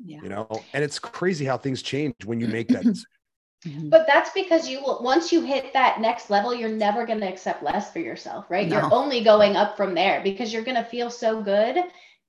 [0.03, 0.19] Yeah.
[0.23, 2.83] You know, and it's crazy how things change when you make that
[3.63, 3.89] decision.
[3.89, 7.27] But that's because you will once you hit that next level, you're never going to
[7.27, 8.67] accept less for yourself, right?
[8.67, 8.79] No.
[8.79, 11.77] You're only going up from there because you're going to feel so good.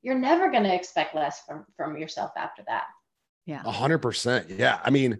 [0.04, 2.84] You're never going to expect less from from yourself after that.
[3.46, 3.62] Yeah.
[3.64, 4.50] A hundred percent.
[4.50, 4.78] Yeah.
[4.84, 5.18] I mean,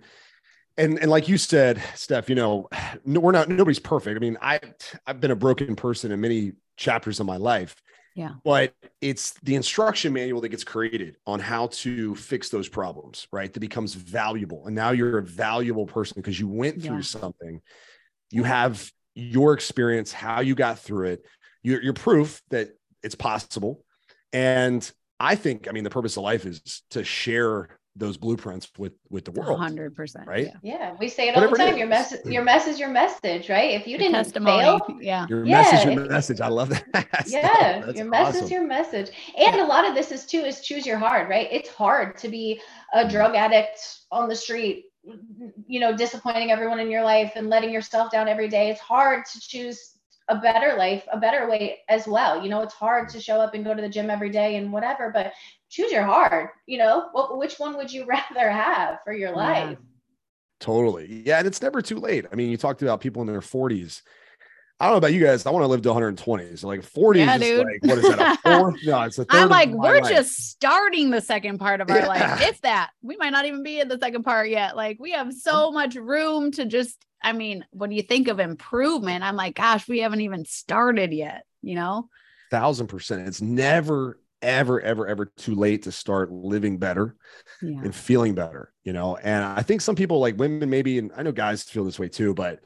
[0.77, 2.69] and and like you said, Steph, you know,
[3.05, 4.17] we're not nobody's perfect.
[4.17, 4.61] I mean, I
[5.07, 7.75] I've been a broken person in many chapters of my life.
[8.15, 8.35] Yeah.
[8.45, 13.53] But it's the instruction manual that gets created on how to fix those problems, right?
[13.53, 14.67] That becomes valuable.
[14.67, 17.03] And now you're a valuable person because you went through yeah.
[17.03, 17.61] something.
[18.31, 21.25] You have your experience, how you got through it.
[21.63, 22.69] You're, you're proof that
[23.03, 23.85] it's possible.
[24.35, 26.61] And I think, I mean, the purpose of life is
[26.91, 29.57] to share those blueprints with with the world.
[29.61, 30.27] hundred percent.
[30.27, 30.49] right?
[30.65, 30.75] Yeah.
[30.75, 31.79] Yeah, we say it Whatever all the time.
[31.79, 33.71] Your message, your mess is your message, right?
[33.71, 34.63] If you Your didn't testimony.
[34.65, 35.27] fail, Yeah.
[35.29, 36.41] Your Yeah, message, your if- message.
[36.41, 36.85] I love that.
[36.93, 38.45] That's- yeah, that's your mess awesome.
[38.47, 39.11] is your message.
[39.39, 41.47] And a lot of this is too is choose your hard, right?
[41.53, 42.61] It's hard to be
[42.93, 43.11] a Mm-hmm.
[43.11, 43.79] drug addict
[44.11, 44.87] on the street,
[45.69, 48.71] you know, disappointing everyone in your life and letting yourself down every day.
[48.71, 49.91] It's hard to choose
[50.29, 52.43] a better life, a better way as well.
[52.43, 54.73] You know, it's hard to show up and go to the gym every day and
[54.73, 55.33] whatever, but
[55.69, 59.79] choose your hard, you know, what which one would you rather have for your life?
[60.61, 61.23] Totally.
[61.27, 61.39] Yeah.
[61.39, 62.27] And it's never too late.
[62.33, 64.03] I mean, you talked about people in their 40s.
[64.81, 65.47] I don't know about you guys.
[65.47, 66.57] I want to live to 120.
[66.57, 67.59] So like 40 Yeah, is dude.
[67.67, 68.21] like, what is that?
[68.21, 68.75] A fourth?
[68.85, 69.37] No, it's a third.
[69.37, 70.11] I'm of like, my we're life.
[70.11, 72.07] just starting the second part of our Yeah.
[72.07, 72.41] life.
[72.43, 74.75] If that, we might not even be in the second part yet.
[74.75, 79.25] Like, we have so much room to just, I mean, when you think of improvement,
[79.25, 82.09] I'm like, gosh, we haven't even started yet, you know?
[82.51, 83.27] thousand percent.
[83.27, 87.17] It's never, ever, ever, ever too late to start living better
[87.63, 87.81] Yeah.
[87.83, 89.17] and feeling better, you know.
[89.17, 92.09] And I think some people, like women, maybe, and I know guys feel this way
[92.09, 92.61] too, but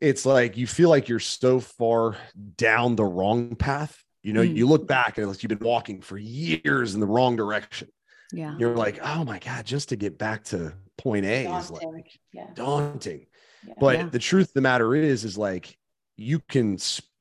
[0.00, 2.16] it's like you feel like you're so far
[2.56, 4.02] down the wrong path.
[4.22, 4.56] You know, Mm.
[4.56, 7.88] you look back and it's like you've been walking for years in the wrong direction.
[8.32, 8.56] Yeah.
[8.58, 12.46] You're like, oh my God, just to get back to point A is like Yeah.
[12.54, 13.26] daunting.
[13.66, 13.74] Yeah.
[13.78, 14.08] But Yeah.
[14.08, 15.76] the truth of the matter is, is like
[16.16, 16.78] you can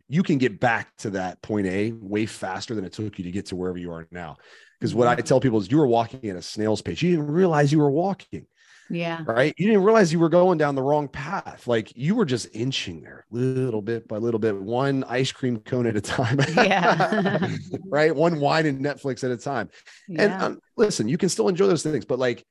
[0.10, 3.32] you can get back to that point A way faster than it took you to
[3.32, 4.38] get to wherever you are now.
[4.80, 7.02] Because what I tell people is you were walking at a snail's pace.
[7.02, 8.46] You didn't realize you were walking,
[8.90, 9.22] Yeah.
[9.26, 9.54] right?
[9.58, 11.66] You didn't realize you were going down the wrong path.
[11.68, 15.88] Like you were just inching there little bit by little bit, one ice cream cone
[15.88, 16.38] at a time.
[16.56, 17.48] Yeah.
[17.86, 18.14] right.
[18.14, 19.70] One wine and Netflix at a time.
[20.16, 22.44] And um, listen, you can still enjoy those things, but like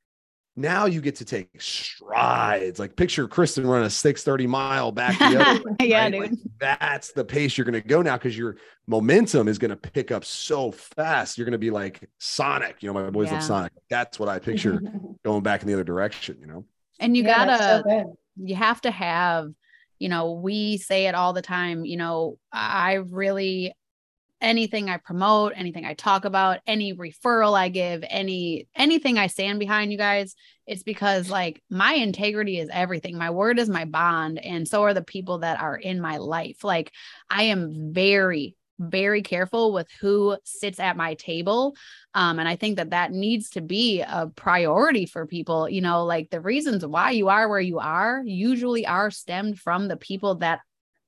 [0.55, 2.79] now you get to take strides.
[2.79, 6.11] Like picture Kristin run a 630 mile back the other way, yeah, right?
[6.11, 6.21] dude.
[6.21, 9.77] Like, that's the pace you're going to go now because your momentum is going to
[9.77, 11.37] pick up so fast.
[11.37, 12.83] You're going to be like Sonic.
[12.83, 13.33] You know, my boys Yeah.
[13.33, 13.71] love Sonic.
[13.89, 14.83] That's what I picture
[15.25, 16.37] going back in the other direction.
[16.39, 16.65] You know,
[16.99, 19.49] and you Yeah, gotta, so you have to have
[19.99, 23.73] you know we say it all the time you know i really
[24.43, 29.57] anything i promote anything i talk about any referral i give any anything i stand
[29.57, 30.35] behind you guys
[30.67, 34.93] it's because like my integrity is everything my word is my bond and so are
[34.93, 36.91] the people that are in my life like
[37.29, 41.75] i am very very careful with who sits at my table
[42.15, 45.67] um, and I think that that needs to be a priority for people.
[45.67, 49.87] You know, like the reasons why you are where you are usually are stemmed from
[49.87, 50.59] the people that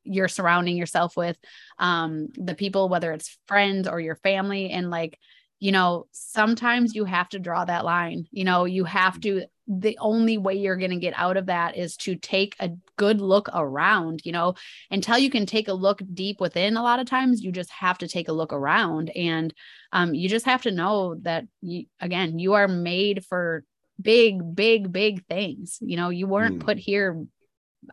[0.05, 1.37] you're surrounding yourself with,
[1.79, 4.69] um, the people, whether it's friends or your family.
[4.69, 5.19] And like,
[5.59, 8.27] you know, sometimes you have to draw that line.
[8.31, 11.75] You know, you have to, the only way you're going to get out of that
[11.75, 14.53] is to take a good look around, you know,
[14.91, 16.77] until you can take a look deep within.
[16.77, 19.53] A lot of times you just have to take a look around and
[19.91, 23.63] um, you just have to know that you, again, you are made for
[23.99, 25.77] big, big, big things.
[25.81, 26.65] You know, you weren't Mm.
[26.65, 27.25] put here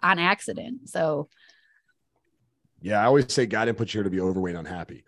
[0.03, 0.89] on accident.
[0.89, 1.29] So,
[2.83, 5.05] yeah, I always say God didn't put you here to be overweight, and unhappy.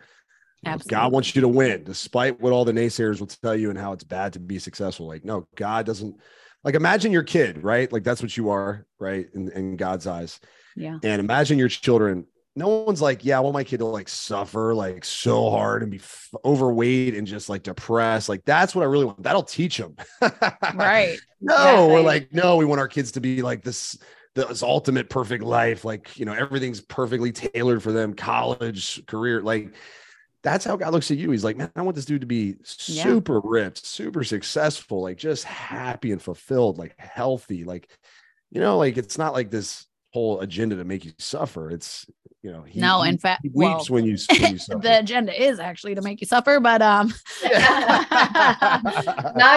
[0.64, 3.78] Know, God wants you to win, despite what all the naysayers will tell you and
[3.78, 5.06] how it's bad to be successful.
[5.06, 6.16] Like, no, God doesn't.
[6.62, 7.92] Like, imagine your kid, right?
[7.92, 9.26] Like, that's what you are, right?
[9.34, 10.40] In, in God's eyes.
[10.74, 10.98] yeah.
[11.02, 12.26] And imagine your children.
[12.56, 15.90] No one's like, yeah, I want my kid to like suffer like so hard and
[15.90, 18.28] be f- overweight and just like depressed.
[18.30, 19.22] Like, that's what I really want.
[19.22, 19.96] That'll teach them.
[20.74, 21.18] Right.
[21.40, 22.04] No, Yeah, we're right.
[22.04, 23.98] like, no, we want our kids to be like this,
[24.34, 25.84] this ultimate perfect life.
[25.84, 29.40] Like, you know, everything's perfectly tailored for them, college, career.
[29.40, 29.74] Like,
[30.42, 31.30] that's how God looks at you.
[31.30, 32.56] He's like, man, I want this dude to be
[32.86, 33.02] Yeah.
[33.04, 37.64] super ripped, super successful, like just happy and fulfilled, like healthy.
[37.64, 37.88] Like,
[38.50, 41.70] you know, like it's not like this whole agenda to make you suffer.
[41.72, 42.06] It's,
[42.40, 44.80] you know, he, no, he- in fact, he well, weeps when you, when you suffer.
[44.80, 47.12] the agenda is actually to make you suffer, but um,
[47.42, 48.08] not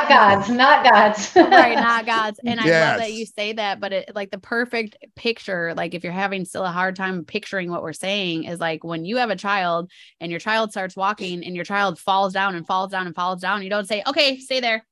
[0.09, 1.31] God's, not God's.
[1.35, 2.39] right, not God's.
[2.47, 6.03] And I love that you say that, but it like the perfect picture, like if
[6.03, 9.29] you're having still a hard time picturing what we're saying, is like when you have
[9.29, 13.05] a child and your child starts walking and your child falls down and falls down
[13.05, 14.86] and falls down, you don't say, okay, stay there.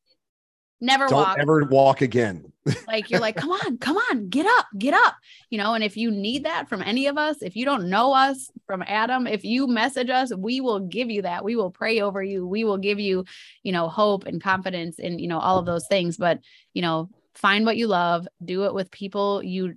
[0.86, 1.38] Never Don't walk.
[1.40, 2.52] ever walk again.
[2.88, 5.16] like you're like, come on, come on, get up, get up.
[5.50, 8.14] You know, and if you need that from any of us, if you don't know
[8.14, 11.44] us from Adam, if you message us, we will give you that.
[11.44, 12.46] We will pray over you.
[12.46, 13.26] We will give you,
[13.64, 16.18] you know, hope and confidence and, you know, all of those things.
[16.18, 16.40] But,
[16.76, 19.76] you know, find what you love, do it with people you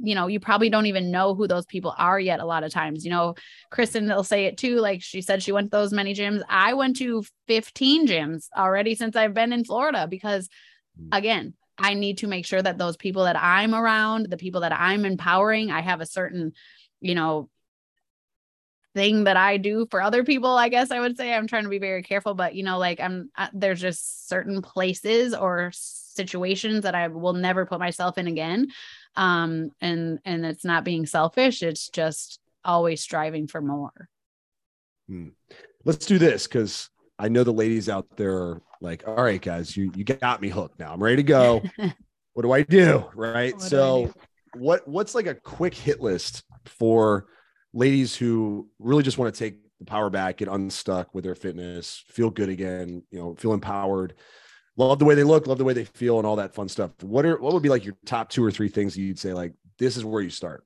[0.00, 2.72] you know, you probably don't even know who those people are yet a lot of
[2.72, 3.04] times.
[3.04, 3.34] You know,
[3.72, 4.76] Kristin they'll say it too.
[4.76, 6.42] Like she said, she went to those many gyms.
[6.48, 10.48] I went to 15 gyms already since I've been in Florida because,
[11.12, 14.72] again, I need to make sure that those people that I'm around, the people that
[14.72, 16.52] I'm empowering, I have a certain,
[17.00, 17.48] you know,
[18.94, 21.68] thing that I do for other people, I guess I would say I'm trying to
[21.68, 26.82] be very careful, but you know, like I'm uh, there's just certain places or situations
[26.82, 28.68] that I will never put myself in again.
[29.18, 34.08] Um and and it's not being selfish, it's just always striving for more.
[35.08, 35.28] Hmm.
[35.84, 36.88] Let's do this cuz
[37.18, 40.48] I know the ladies out there are like, "All right guys, you you got me
[40.48, 40.92] hooked now.
[40.92, 41.62] I'm ready to go.
[42.32, 43.52] what do I do?" Right?
[43.54, 44.14] What do so do?
[44.54, 47.26] what what's like a quick hit list for
[47.72, 52.02] ladies who really just want to take the power back, get unstuck with their fitness,
[52.08, 54.14] feel good again, you know, feel empowered,
[54.78, 56.92] love the way they look, love the way they feel, and all that fun stuff.
[57.02, 59.34] What are what would be like your top two or three things that you'd say
[59.34, 60.64] like this is where you start?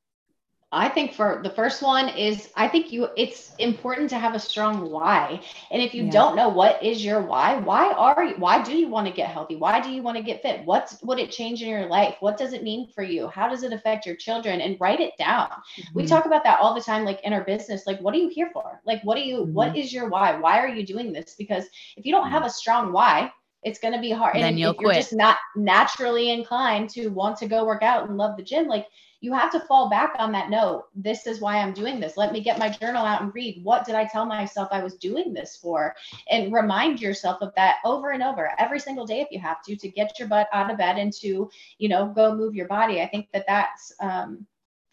[0.75, 4.39] I think for the first one is I think you it's important to have a
[4.39, 5.43] strong why.
[5.71, 6.11] And if you Yeah.
[6.11, 9.29] don't know what is your why, why are you why do you want to get
[9.29, 9.57] healthy?
[9.57, 10.65] Why do you want to get fit?
[10.65, 12.17] What's would it change in your life?
[12.21, 13.29] What does it mean for you?
[13.29, 14.63] How does it affect your children?
[14.63, 15.51] And write it down.
[15.95, 16.09] We Mhm.
[16.09, 17.87] talk about that all the time like in our business.
[17.87, 18.81] Like what are you here for?
[18.87, 20.37] Like what do you what is your why?
[20.39, 21.35] Why are you doing this?
[21.37, 21.67] Because
[21.99, 23.31] if you don't have a strong why,
[23.63, 24.37] it's going to be hard.
[24.37, 28.09] Then and you'll if you're just not naturally inclined to want to go work out
[28.09, 28.87] and love the gym, like
[29.21, 30.87] you have to fall back on that note.
[30.97, 32.17] This is why I'm doing this.
[32.17, 33.63] Let me get my journal out and read.
[33.63, 35.95] What did I tell myself I was doing this for?
[36.29, 39.77] And remind yourself of that over and over every single day if you have to,
[39.77, 41.49] to get your butt out of bed and to,
[41.79, 43.01] you know, go move your body.
[43.01, 44.45] I think that that's, um,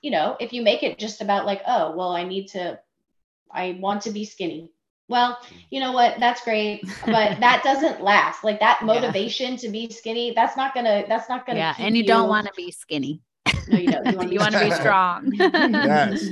[0.03, 2.79] you know, if you make it just about like, oh, well, I need to,
[3.51, 4.69] I want to be skinny.
[5.09, 5.37] Well,
[5.71, 6.19] you know what?
[6.19, 8.43] That's great, but that doesn't last.
[8.43, 8.85] Like that Yeah.
[8.85, 11.59] motivation to be skinny, that's not gonna, that's not gonna.
[11.59, 13.21] Yeah, and you don't want to be skinny.
[13.67, 14.31] No, you don't.
[14.31, 15.31] You want to be strong.
[15.35, 16.29] Yes.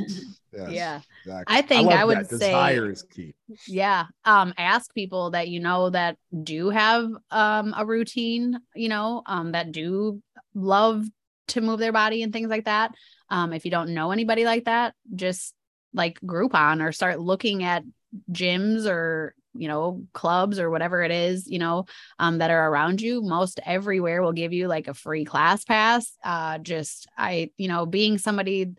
[0.53, 1.01] yes Yeah.
[1.25, 1.55] exactly.
[1.55, 2.30] I think love I would that.
[2.30, 3.34] say- desire is key.
[3.67, 9.21] yeah um ask people that you know that do have um a routine you know
[9.25, 10.21] um that do
[10.53, 11.05] love
[11.49, 12.91] to move their body and things like that
[13.30, 15.53] um if you don't know anybody like that just
[15.93, 17.84] like Groupon or start looking at
[18.32, 21.86] gyms or you know clubs or whatever it is you know
[22.20, 26.16] um that are around you most everywhere will give you like a free class pass
[26.24, 28.74] uh just i you know being somebody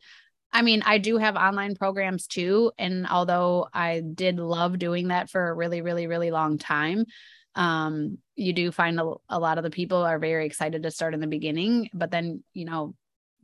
[0.52, 2.72] I mean, I do have online programs too.
[2.78, 7.04] And although I did love doing that for a really, really, really long time,
[7.54, 11.12] um, you do find a, a lot of the people are very excited to start
[11.12, 12.94] in the beginning, but then, you know,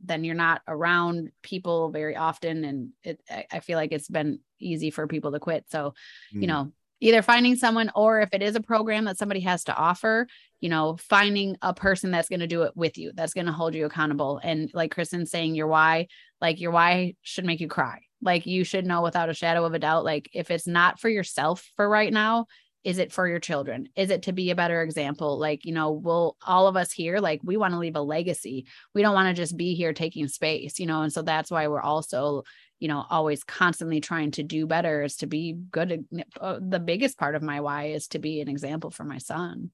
[0.03, 2.63] then you're not around people very often.
[2.63, 3.21] And it,
[3.51, 5.65] I, feel like it's been easy for people to quit.
[5.69, 5.93] So,
[6.31, 6.47] you Mm.
[6.47, 10.27] know, either finding someone or if it is a program that somebody has to offer,
[10.61, 13.51] you know, finding a person that's going to do it with you, that's going to
[13.51, 14.39] hold you accountable.
[14.43, 16.07] And like Kristin's saying, your why,
[16.41, 17.99] like your why should make you cry.
[18.21, 21.09] Like you should know without a shadow of a doubt, like if it's not for
[21.09, 22.47] yourself for right now,
[22.83, 23.89] is it for your children?
[23.95, 25.39] Is it to be a better example?
[25.39, 28.67] Like, you know, we'll all of us here, like we want to leave a legacy.
[28.93, 31.67] We don't want to just be here taking space, you know, and so that's why
[31.67, 32.43] we're also
[32.79, 36.05] you know always constantly trying to do better is to be good
[36.39, 39.71] uh, the biggest part of my why is to be an example for my son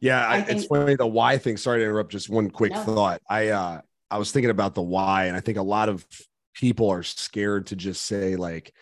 [0.00, 1.56] Yeah, I I it's funny the why thing.
[1.56, 2.12] Sorry to interrupt.
[2.12, 2.82] Just one quick No.
[2.82, 3.20] thought.
[3.28, 3.80] I uh
[4.10, 6.06] I was thinking about the why, and I think a lot of
[6.54, 8.72] people are scared to just say like,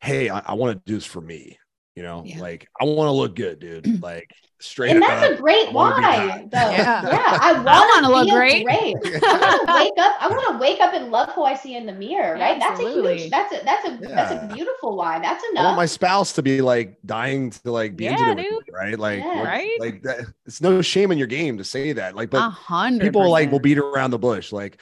[0.00, 1.58] "Hey, I, I want to do this for me."
[1.96, 2.40] You know, Yeah.
[2.40, 4.02] like I want to look good, dude.
[4.02, 5.08] Like straight And up.
[5.08, 6.70] that's a great I wanna be why, though.
[6.70, 7.02] Yeah.
[7.06, 8.64] Yeah, I want wanna look great.
[8.64, 8.94] great.
[9.22, 10.16] I want to wake up.
[10.20, 12.34] I want to wake up and love who I see in the mirror.
[12.34, 12.58] Right?
[12.58, 13.18] That's a Absolutely.
[13.18, 13.30] huge.
[13.30, 15.18] That's a that's a that's a beautiful why.
[15.18, 15.62] That's enough.
[15.62, 18.66] I want my spouse to be like dying to like be into Yeah, it with
[18.66, 18.98] me, right?
[18.98, 19.34] Like, Yeah.
[19.36, 19.76] what- Right?
[19.80, 20.20] Like that.
[20.46, 22.14] It's no shame in your game to say that.
[22.16, 24.78] Like, but a hundred people like will beat around the bush like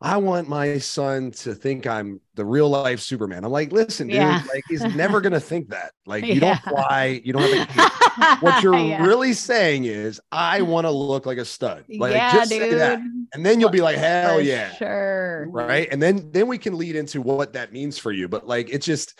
[0.00, 4.16] i want my son to think i'm the real life superman i'm like listen dude
[4.16, 4.42] Yeah.
[4.52, 6.58] like he's never gonna think that like you Yeah.
[6.64, 9.04] don't fly you don't have a what you're Yeah.
[9.04, 12.60] really saying is i want to look like a stud like just dude.
[12.60, 13.00] say that
[13.34, 15.48] and then you'll be like hell For yeah sure.
[15.50, 18.70] right and then then we can lead into what that means for you but like
[18.70, 19.18] it's just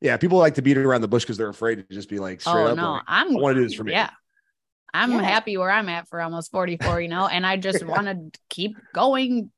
[0.00, 2.18] yeah people like to beat it around the bush because they're afraid to just be
[2.20, 4.10] like straight Oh up no, like, I'm i want to do this for me Yeah.
[4.92, 5.22] I'm Yeah.
[5.22, 8.76] happy where I'm at for almost 44, you know, and I just want to keep
[8.92, 9.52] going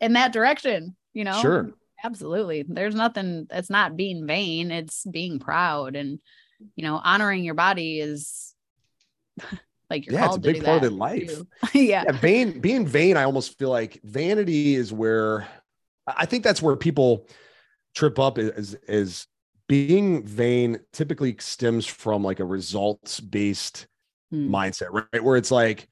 [0.00, 1.40] in that direction, you know.
[1.40, 1.70] sure
[2.04, 2.64] Absolutely.
[2.66, 6.20] There's nothing it's not being vain, it's being proud and
[6.76, 8.54] you know, honoring your body is
[9.90, 11.40] like you're Yeah, it's a called to big do part of life.
[11.74, 12.04] yeah.
[12.06, 15.46] yeah, vain being vain i almost feel like vanity is where
[16.06, 17.26] i think that's where people
[17.94, 19.26] trip up is is
[19.68, 23.86] being vain typically stems from like a results based
[24.30, 24.54] Hmm.
[24.54, 25.88] mindset right where it's like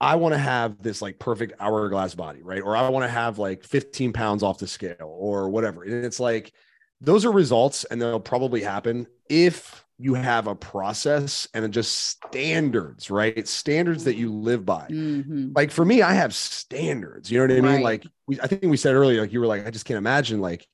[0.00, 3.38] i want to have this like perfect hourglass body right or i want to have
[3.38, 6.52] like 15 pounds off the scale or whatever and it's like
[7.00, 13.10] those are results and they'll probably happen if you have a process and just standards
[13.10, 15.52] right standards that you live by Mhm.
[15.54, 17.30] like for me, I have standards.
[17.30, 17.74] You know what I mean?
[17.76, 17.84] Right.
[17.84, 20.40] Like we, I think we said earlier, like you were like, I just can't imagine
[20.40, 20.66] like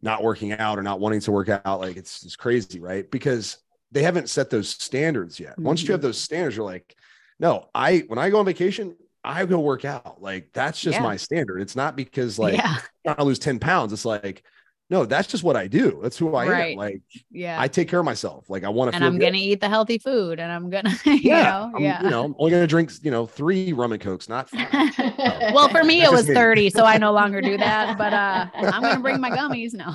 [0.00, 1.80] not working out or not wanting to work out.
[1.80, 3.10] Like it's it's crazy, right?
[3.10, 3.58] Because
[3.90, 5.58] they haven't set those standards yet.
[5.58, 6.94] Once you have those standards, you're like,
[7.40, 10.22] no, I when I go on vacation, I go work out.
[10.22, 11.02] Like that's just Yeah.
[11.02, 11.60] my standard.
[11.60, 13.92] It's not because like yeah, I lose 10 pounds.
[13.92, 14.42] It's like,
[14.90, 16.00] no, that's just what I do.
[16.02, 16.72] That's who I Right.
[16.72, 16.78] am.
[16.78, 17.60] Like yeah.
[17.60, 18.48] I take care of myself.
[18.48, 19.26] Like I want to and feel I'm good.
[19.26, 22.02] gonna eat the healthy food, and I'm gonna, you yeah, know, I'm, yeah.
[22.02, 24.68] you know, I'm only gonna drink, you know, three rum and cokes, not five.
[25.52, 26.34] well, for me, it was me.
[26.34, 27.96] 30, so I no longer do that.
[27.98, 29.94] But uh, I'm gonna bring my gummies now.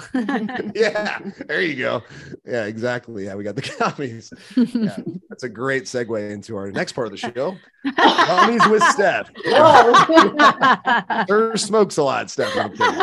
[0.76, 2.04] yeah, there you go.
[2.46, 3.26] Yeah, exactly.
[3.26, 4.32] Yeah, we got the gummies.
[4.56, 4.98] Yeah,
[5.30, 7.56] that's a great segue into our next part of the show.
[7.86, 9.30] Gummies with Steph.
[9.46, 11.26] Whoa.
[11.30, 12.56] Her smokes a lot, Steph.
[12.58, 12.96] I'm kidding.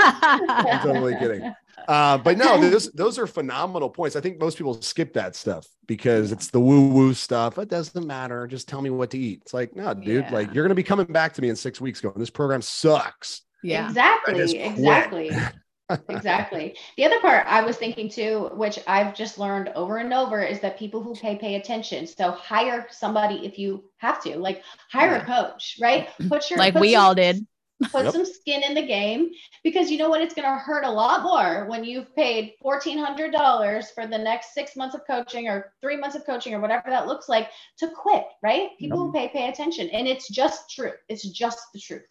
[0.49, 1.53] I'm totally kidding.
[1.91, 4.14] Uh, but no, those those are phenomenal points.
[4.14, 7.59] I think most people skip that stuff because it's the woo woo stuff.
[7.59, 8.47] It doesn't matter.
[8.47, 9.41] Just tell me what to eat.
[9.43, 10.24] It's like, no, dude.
[10.24, 10.32] Yeah.
[10.32, 13.43] Like you're gonna be coming back to me in six weeks going, this program sucks.
[13.64, 13.88] yeah.
[13.88, 14.57] Exactly.
[14.62, 15.30] Exactly.
[16.09, 16.76] exactly.
[16.97, 20.61] The other part I was thinking too, which I've just learned over and over, is
[20.61, 22.07] that people who pay pay attention.
[22.07, 24.62] So hire somebody if you have to, like
[24.93, 26.09] hire a coach, right?
[26.28, 27.45] Put your Like put we some- all did.
[27.91, 28.12] Put Yep.
[28.12, 29.31] some skin in the game
[29.64, 30.20] because you know what?
[30.20, 34.18] It's going to hurt a lot more when you've paid fourteen hundred dollars for the
[34.18, 37.49] next six months of coaching or three months of coaching or whatever that looks like
[37.78, 38.70] to quit, right?
[38.78, 40.93] People who pay pay attention, and it's just true.
[41.09, 42.03] It's just the truth.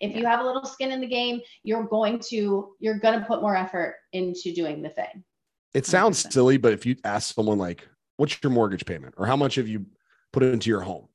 [0.00, 3.26] If you have a little skin in the game, you're going to you're going to
[3.26, 5.24] put more effort into doing the thing.
[5.74, 6.32] It sounds 100%.
[6.32, 9.68] silly, but if you ask someone like, what's your mortgage payment or how much have
[9.68, 9.84] you
[10.32, 11.08] put into your home?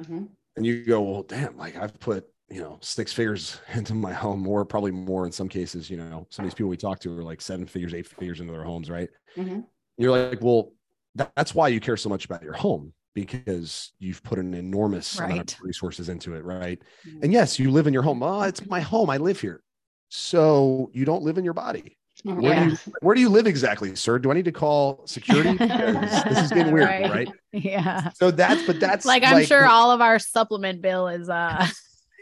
[0.00, 0.28] Mhm.
[0.56, 4.40] And you go, well, damn, like I've put, you know, six figures into my home,
[4.40, 7.18] more, probably more in some cases, you know, some of these people we talk to
[7.18, 9.08] are like seven figures, eight figures into their homes, right?
[9.36, 9.64] Mhm.
[9.96, 10.72] You're like, well,
[11.14, 15.18] that, that's why you care so much about your home because you've put an enormous
[15.20, 16.80] amount of resources into it, right?
[17.06, 17.22] Mhm.
[17.22, 18.22] And yes, you live in your home.
[18.22, 19.08] Oh, it's my home.
[19.08, 19.62] I live here.
[20.08, 21.96] So you don't live in your body.
[22.24, 22.64] Where, Yeah.
[22.64, 24.18] do you, where do you live exactly, sir?
[24.18, 25.52] Do I need to call security?
[25.58, 27.10] Because this is getting weird, Right.
[27.10, 27.28] right?
[27.52, 28.10] Yeah.
[28.10, 31.66] So that's, but that's Like I'm sure all of our supplement bill is uh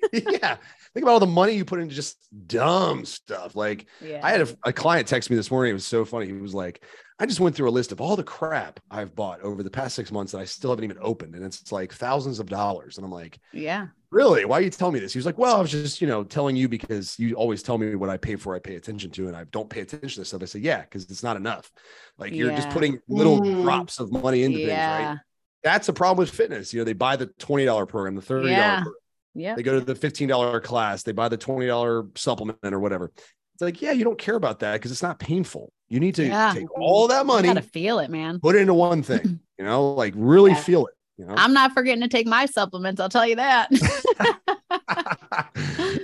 [0.13, 0.57] yeah.
[0.95, 3.55] Think about all the money you put into just dumb stuff.
[3.57, 4.21] Like yeah.
[4.23, 5.71] I had a, a client text me this morning.
[5.71, 6.27] It was so funny.
[6.27, 6.85] He was like,
[7.19, 9.95] I just went through a list of all the crap I've bought over the past
[9.95, 11.35] six months that I still haven't even opened.
[11.37, 12.97] And it's like thousands of dollars.
[12.97, 13.87] And I'm like, yeah.
[14.11, 14.45] really?
[14.45, 15.13] Why are you telling me this?
[15.13, 17.79] He was like, well, I was just, you know, telling you because you always tell
[17.79, 20.25] me what I pay for, I pay attention to, and I don't pay attention to
[20.25, 20.43] stuff.
[20.43, 21.71] I said, yeah, because it's not enough.
[22.19, 23.63] Like you're just putting little Mm.
[23.63, 25.19] drops of money into things, right?
[25.63, 26.75] That's a problem with fitness.
[26.75, 28.75] You know, they buy the $20 program, the $30 Yeah.
[28.83, 28.95] program.
[29.35, 29.55] Yeah.
[29.55, 33.11] They go to the $15 class, they buy the $20 supplement or whatever.
[33.55, 35.73] It's like, yeah, you don't care about that because it's not painful.
[35.89, 36.53] You need to Yeah.
[36.55, 38.41] take all that You money, gotta feel it, man.
[38.41, 40.57] put it into one thing, you know, like really Yeah.
[40.57, 43.01] feel it, you know, I'm not forgetting to take my supplements.
[43.01, 43.69] I'll tell you that.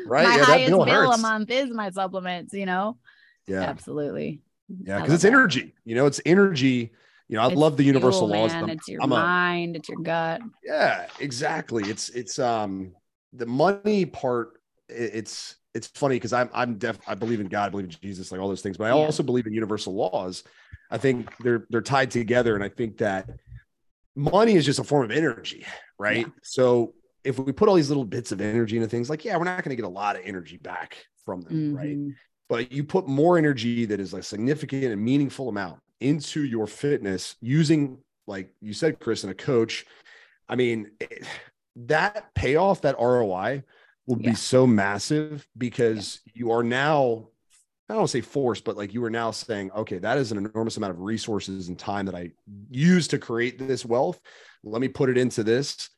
[0.07, 0.27] right?
[0.27, 2.53] My yeah, highest bill bill, a month is my supplements.
[2.55, 2.99] You know.
[3.47, 4.41] Yeah, Absolutely.
[4.85, 5.29] yeah, because it's that.
[5.33, 6.93] energy, you know, it's energy.
[7.29, 8.53] You know, I It's love the universal fuel, laws.
[8.53, 8.71] Man.
[8.71, 9.77] It's your I'm a- mind.
[9.77, 10.41] It's your gut.
[10.65, 12.93] yeah exactly it's it's um
[13.33, 17.69] the money part it's it's funny because i'm i'm def i believe in god I
[17.69, 18.95] believe in jesus like all those things but i Yeah.
[18.95, 20.45] also believe in universal laws
[20.91, 23.29] i think they're they're tied together and i think that
[24.17, 25.65] money is just a form of energy
[25.99, 26.33] right Yeah.
[26.43, 29.45] so if we put all these little bits of energy into things like yeah we're
[29.45, 32.15] not going to get a lot of energy back from them right Mhm.
[32.49, 37.37] but you put more energy that is a significant and meaningful amount into your fitness
[37.41, 39.85] using like you said chris and a coach
[40.49, 41.27] i mean it-
[41.87, 43.63] that payoff that roi
[44.07, 47.29] will be so massive because you are now
[47.89, 50.33] i don't want to say forced but like you are now saying okay that is
[50.33, 52.31] an enormous amount of resources and time that i
[52.71, 54.21] use to create this wealth
[54.65, 55.89] let me put it into this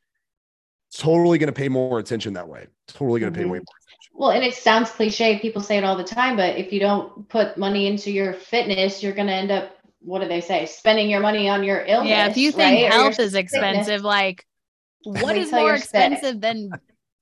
[0.93, 3.51] totally going to pay more attention that way totally going to pay Mhm.
[3.53, 3.65] way more
[4.13, 5.39] Well, and it sounds cliche.
[5.39, 9.03] People say it all the time, but if you don't put money into your fitness,
[9.03, 10.67] you're going to end up, what do they say?
[10.67, 12.11] Spending your money on your illness.
[12.11, 12.27] Yeah.
[12.27, 13.53] If you think Or your health is sickness.
[13.55, 14.45] expensive, like
[15.05, 15.85] what is more you're sick.
[15.85, 16.71] expensive than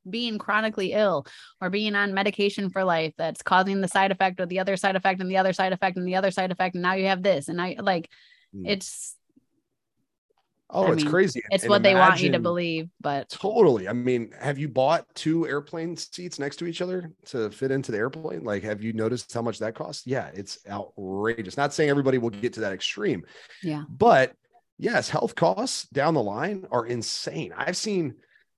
[0.08, 1.26] being chronically ill
[1.60, 4.96] or being on medication for life that's causing the side effect or the other side
[4.96, 7.22] effect and the other side effect and the other side effect and now you have
[7.22, 8.08] this and I like
[8.56, 8.66] Mm.
[8.66, 9.14] it's
[10.70, 13.86] oh I it's mean, crazy it's And what they want you to believe but Totally.
[13.88, 17.92] I mean, have you bought two airplane seats next to each other to fit into
[17.92, 18.44] the airplane?
[18.44, 20.06] Like, have you noticed how much that costs?
[20.06, 21.58] Yeah, it's outrageous.
[21.58, 23.26] Not saying everybody will get to that extreme,
[23.62, 24.32] yeah but
[24.78, 27.52] yes, health costs down the line are insane.
[27.56, 28.14] I've seen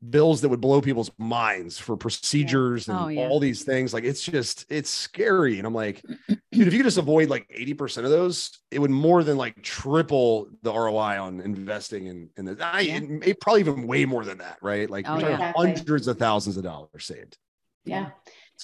[0.09, 3.28] bills that would blow people's minds for procedures and Oh, yeah.
[3.28, 3.92] all these things.
[3.92, 5.59] Like, it's just, it's scary.
[5.59, 8.90] And I'm like, dude, if you could just avoid like 80% of those, it would
[8.90, 12.97] more than like triple the ROI on investing in, in the, I, Yeah.
[12.97, 14.88] it, it probably even way more than that, right?
[14.88, 15.52] Like Oh, you're yeah.
[15.55, 17.36] hundreds of thousands of dollars saved.
[17.84, 18.10] Yeah.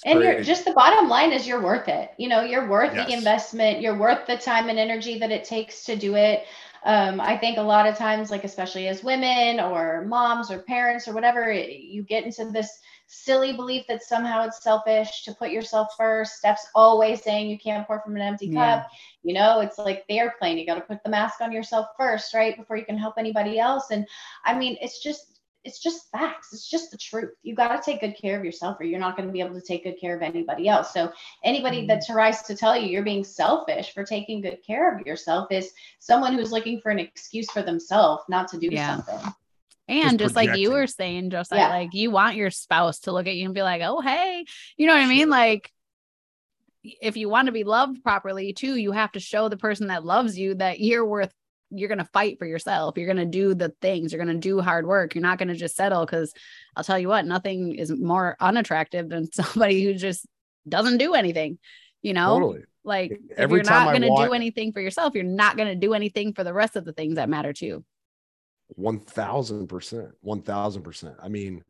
[0.05, 2.11] and you're just the bottom line is you're worth it.
[2.17, 3.07] You know, you're worth Yes.
[3.07, 3.81] the investment.
[3.81, 6.45] You're worth the time and energy that it takes to do it.
[6.85, 11.07] Um, I think a lot of times, like especially as women or moms or parents
[11.07, 15.89] or whatever, you get into this silly belief that somehow it's selfish to put yourself
[15.97, 16.37] first.
[16.37, 18.49] Steph's always saying you can't pour from an empty Yeah.
[18.49, 18.87] cup.
[19.23, 20.57] You know, it's like the airplane.
[20.57, 22.55] You got to put the mask on yourself first, right?
[22.57, 23.91] Before you can help anybody else.
[23.91, 24.05] And
[24.45, 25.36] I mean, it's just
[25.67, 26.53] it's just facts.
[26.53, 27.33] It's just the truth.
[27.43, 29.53] You got to take good care of yourself, or you're not going to be able
[29.53, 30.93] to take good care of anybody else.
[30.93, 31.11] So
[31.43, 31.87] anybody Mhm.
[31.89, 35.73] that tries to tell you you're being selfish for taking good care of yourself is
[35.99, 38.95] someone who's looking for an excuse for themselves not to do Yeah.
[38.95, 39.33] something.
[39.89, 41.69] And Just just, like you were saying, Josiah, Yeah.
[41.69, 44.45] like you want your spouse to look at you and be like, oh, hey,
[44.77, 45.29] you know what I mean?
[45.29, 45.71] Like,
[46.83, 50.05] if you want to be loved properly too, you have to show the person that
[50.05, 51.33] loves you that you're worth,
[51.69, 52.97] you're going to fight for yourself.
[52.97, 55.15] You're going to do the things, you're going to do hard work.
[55.15, 56.33] You're not going to just settle because
[56.75, 60.25] I'll tell you what, nothing is more unattractive than somebody who just
[60.67, 61.59] doesn't do anything,
[62.01, 62.39] you know?
[62.39, 62.63] Totally.
[62.83, 65.57] Like, if Every you're time not going to want- do anything for yourself, you're not
[65.57, 67.85] going to do anything for the rest of the things that matter to you.
[68.69, 70.09] One thousand percent.
[70.21, 71.15] One thousand percent.
[71.21, 71.63] I mean,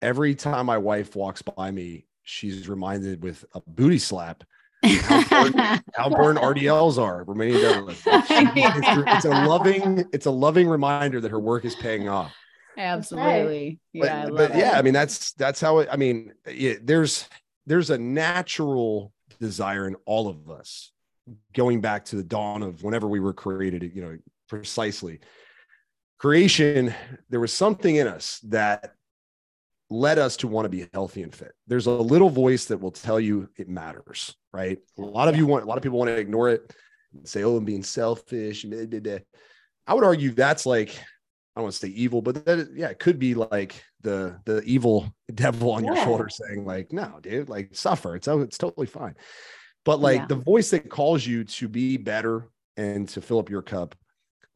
[0.00, 4.44] every time my wife walks by me, she's reminded with a booty slap
[4.84, 7.24] how important, how important RDLs are.
[7.24, 8.02] Romanian deadlift.
[9.08, 12.34] It's, it's a loving, it's a loving reminder that her work is paying off.
[12.78, 13.78] Absolutely.
[13.94, 14.56] But, Yeah, I but it.
[14.58, 15.88] yeah, I mean that's that's how it.
[15.90, 17.28] I mean, yeah, there's
[17.66, 20.92] there's a natural desire in all of us,
[21.54, 23.90] going back to the dawn of whenever we were created.
[23.94, 25.20] You know, precisely
[26.18, 26.94] creation.
[27.30, 28.94] There was something in us that
[29.90, 31.52] led us to want to be healthy and fit.
[31.66, 34.78] There's a little voice that will tell you it matters, right?
[34.98, 36.74] A lot of you want, a lot of people want to ignore it
[37.14, 39.18] and say, "Oh, I'm being selfish." blah, blah, blah.
[39.86, 42.88] I would argue that's like I don't want to say evil, but that is- yeah,
[42.88, 47.48] it could be like the the evil devil on your shoulder saying like, "No, dude,
[47.48, 48.16] like suffer.
[48.16, 49.14] It's oh, it's totally fine."
[49.84, 50.26] But like Yeah.
[50.26, 53.94] the voice that calls you to be better and to fill up your cup,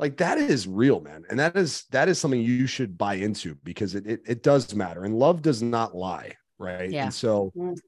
[0.00, 3.56] like that is real, man, and that is that is something you should buy into
[3.64, 6.90] because it it, it does matter, and love does not lie, right?
[6.90, 7.04] Yeah.
[7.04, 7.78] And so, Mm.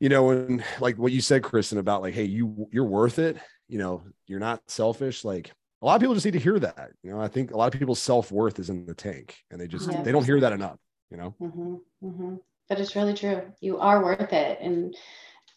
[0.00, 3.38] you know, and like what you said, Kristin, about like, hey, you you're worth it.
[3.68, 5.24] You know, you're not selfish.
[5.24, 6.92] Like a lot of people just need to hear that.
[7.02, 9.60] You know, I think a lot of people's self worth is in the tank, and
[9.60, 10.02] they just Yeah.
[10.02, 10.78] they don't hear that enough.
[11.10, 12.36] You know, hmm hmm
[12.68, 13.42] But it's really true.
[13.60, 14.96] You are worth it, and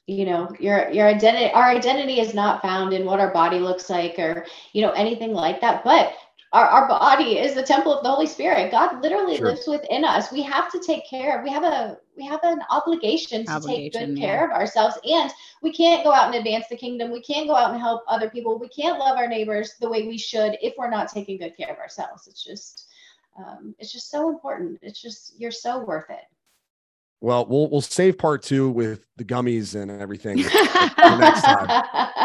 [0.08, 1.52] you know your your identity.
[1.54, 5.34] Our identity is not found in what our body looks like, or you know anything
[5.34, 5.84] like that.
[5.84, 6.14] But
[6.54, 8.70] our, our body is the temple of the Holy Spirit.
[8.72, 9.48] God literally Sure.
[9.48, 10.32] lives within us.
[10.32, 11.40] We have to take care.
[11.40, 14.26] Of, we have a we have an obligation to take good yeah.
[14.26, 15.32] care of ourselves, and
[15.62, 17.12] we can't go out and advance the kingdom.
[17.12, 18.60] We can't go out and help other people.
[18.60, 21.72] We can't love our neighbors the way we should if we're not taking good care
[21.72, 22.28] of ourselves.
[22.28, 22.88] It's just
[23.38, 24.80] um, it's just so important.
[24.84, 26.26] It's just you're so worth it.
[27.24, 30.36] Well, we'll we'll save part two with the gummies and everything.
[30.42, 31.84] next time.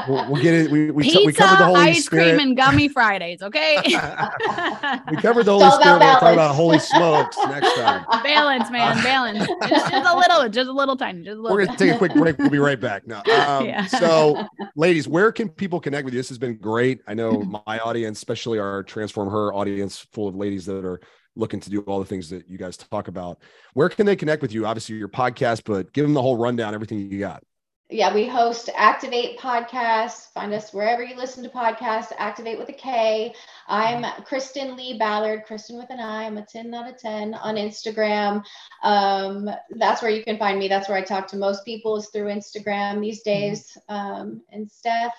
[0.09, 0.73] We'll, we'll get it.
[0.73, 2.35] We we, Pizza, we covered the Holy ice Spirit.
[2.37, 3.41] cream, and gummy Fridays.
[3.41, 3.77] Okay.
[3.87, 6.01] we covered the Holy Spirit.
[6.01, 8.07] We'll talk about holy smokes next time.
[8.25, 9.39] balance, man, balance.
[9.69, 11.57] Just, just a little, just a little tiny, just a little.
[11.57, 12.37] We're gonna take a quick break.
[12.37, 13.07] We'll be right back.
[13.07, 13.87] Now, um, Yeah.
[13.87, 16.19] so ladies, where can people connect with you?
[16.19, 17.03] This has been great.
[17.07, 21.01] I know my audience, especially our Transform Her audience, full of ladies that are
[21.37, 23.39] looking to do all the things that you guys talk about.
[23.75, 24.67] Where can they connect with you?
[24.67, 27.43] Obviously, your podcast, but give them the whole rundown, everything you got.
[27.91, 30.31] yeah, we host Aktivate podcasts.
[30.35, 32.15] Find us wherever you listen to podcasts.
[32.17, 33.35] Aktivate with a K.
[33.67, 35.47] I'm Kristin Lee Ballard.
[35.47, 36.25] Kristin with an I.
[36.25, 38.45] I'm a 10 out of 10 on Instagram.
[38.83, 40.69] Um, that's where you can find me.
[40.69, 43.79] That's where I talk to most people is through Instagram these days.
[43.89, 45.15] Um, and Steph,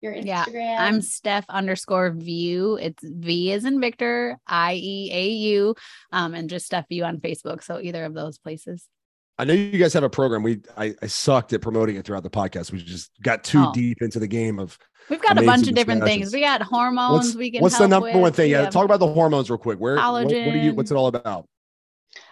[0.00, 0.78] your Yeah, Instagram.
[0.78, 2.76] I'm Steph underscore Vieau.
[2.76, 5.74] It's V is in Victor, I E A U,
[6.12, 7.62] um, and just Steph Vieau on Facebook.
[7.62, 8.86] So either of those places.
[9.40, 10.42] I know you guys have a program.
[10.42, 12.72] We I, I sucked at promoting it throughout the podcast.
[12.72, 13.72] We just got too Oh.
[13.72, 14.76] deep into the game of
[15.08, 16.32] We've got a bunch of different things.
[16.32, 17.26] We got hormones.
[17.28, 17.62] what's, we can.
[17.62, 18.50] what's the help number one thing.
[18.50, 19.78] Yeah, talk about the hormones real quick.
[19.78, 21.46] Where what, what do you what's it all about?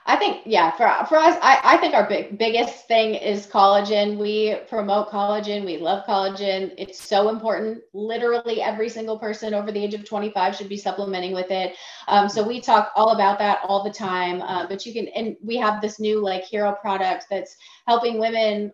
[0.09, 4.19] I think, yeah, for, for us, I, I think our big biggest thing is collagen.
[4.19, 5.65] We promote collagen.
[5.65, 6.73] We love collagen.
[6.79, 7.83] It's so important.
[7.93, 11.75] Literally every single person over the age of 25 should be supplementing with it.
[12.07, 14.43] Um, so we talk all about that all the time.
[14.43, 17.57] Uh, but you can, and we have this new like hero product that's
[17.89, 18.73] helping women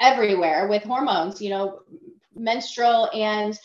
[0.00, 1.80] everywhere with hormones, you know,
[2.36, 3.58] menstrual and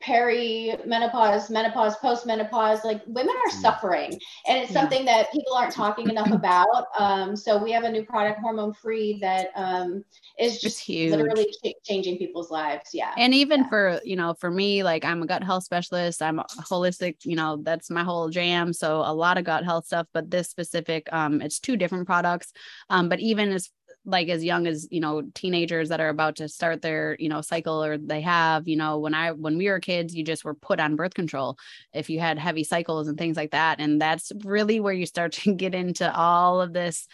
[0.00, 3.60] peri-menopause, menopause, post-menopause, like women are Mm.
[3.60, 4.80] suffering, and it's Yeah.
[4.80, 6.86] something that people aren't talking enough about.
[6.98, 10.04] Um, so we have a new product, hormone-free, that um,
[10.38, 11.10] is just huge.
[11.10, 12.90] literally ch- changing people's lives.
[12.92, 13.12] Yeah.
[13.18, 13.68] and even Yeah.
[13.68, 16.38] for you know for me like i'm a gut health specialist i'm
[16.70, 20.30] holistic you know that's my whole jam so a lot of gut health stuff but
[20.30, 22.52] this specific um it's two different products
[22.90, 23.70] um but even as
[24.06, 27.40] like as young as you know teenagers that are about to start their you know
[27.40, 30.54] cycle or they have you know when i when we were kids you just were
[30.54, 31.58] put on birth control
[31.92, 33.80] if you had heavy cycles and things like that.
[33.80, 37.08] And that's really where you start to get into all of this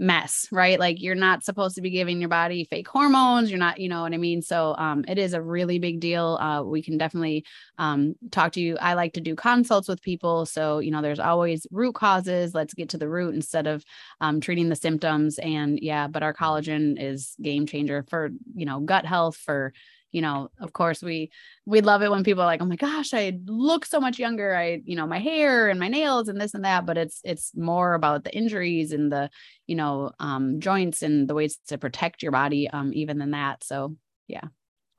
[0.00, 0.80] mess, right?
[0.80, 3.50] Like you're not supposed to be giving your body fake hormones.
[3.50, 4.40] You're not, you know what I mean?
[4.40, 6.38] So um, it is a really big deal.
[6.40, 7.44] Uh, we can definitely
[7.76, 8.78] um, talk to you.
[8.80, 10.46] I like to do consults with people.
[10.46, 12.54] So, you know, there's always root causes.
[12.54, 13.84] Let's get to the root instead of
[14.22, 15.38] um, treating the symptoms.
[15.38, 19.74] And yeah, but our collagen is game changer for, you know, gut health, for
[20.12, 21.30] you know, of course we
[21.66, 24.54] we love it when people are like, "Oh my gosh, I look so much younger.
[24.56, 27.52] I, you know, my hair and my nails and this and that." But it's it's
[27.56, 29.30] more about the injuries and the,
[29.66, 33.64] you know, um, joints and the ways to protect your body, um, even than that.
[33.64, 33.96] So
[34.26, 34.44] yeah.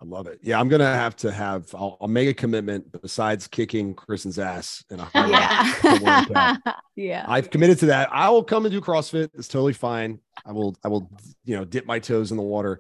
[0.02, 0.40] I love it.
[0.42, 1.76] Yeah, I'm gonna have to have.
[1.76, 2.92] I'll, I'll make a commitment.
[3.04, 6.58] Besides kicking Kristin's ass in a yeah,
[6.96, 8.10] yeah, I've committed to that.
[8.12, 9.30] I will come and do CrossFit.
[9.36, 10.20] It's totally fine.
[10.44, 10.76] I will.
[10.84, 11.08] I will.
[11.46, 12.80] You know, dip my toes in the water.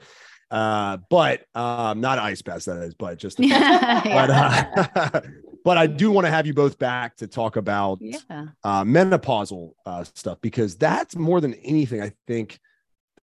[0.52, 5.22] Uh, but um, not ice baths, that is, but just, but, uh,
[5.64, 8.48] but I do want to have you both back to talk about yeah.
[8.64, 12.02] uh, menopausal uh, stuff because that's more than anything.
[12.02, 12.60] I think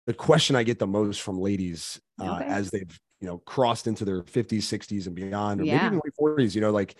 [0.05, 2.45] the question I get the most from ladies uh, okay.
[2.45, 5.89] as they've you know crossed into their 50s, 60s, and beyond, or yeah.
[5.89, 6.55] maybe even late 40s.
[6.55, 6.95] You know, like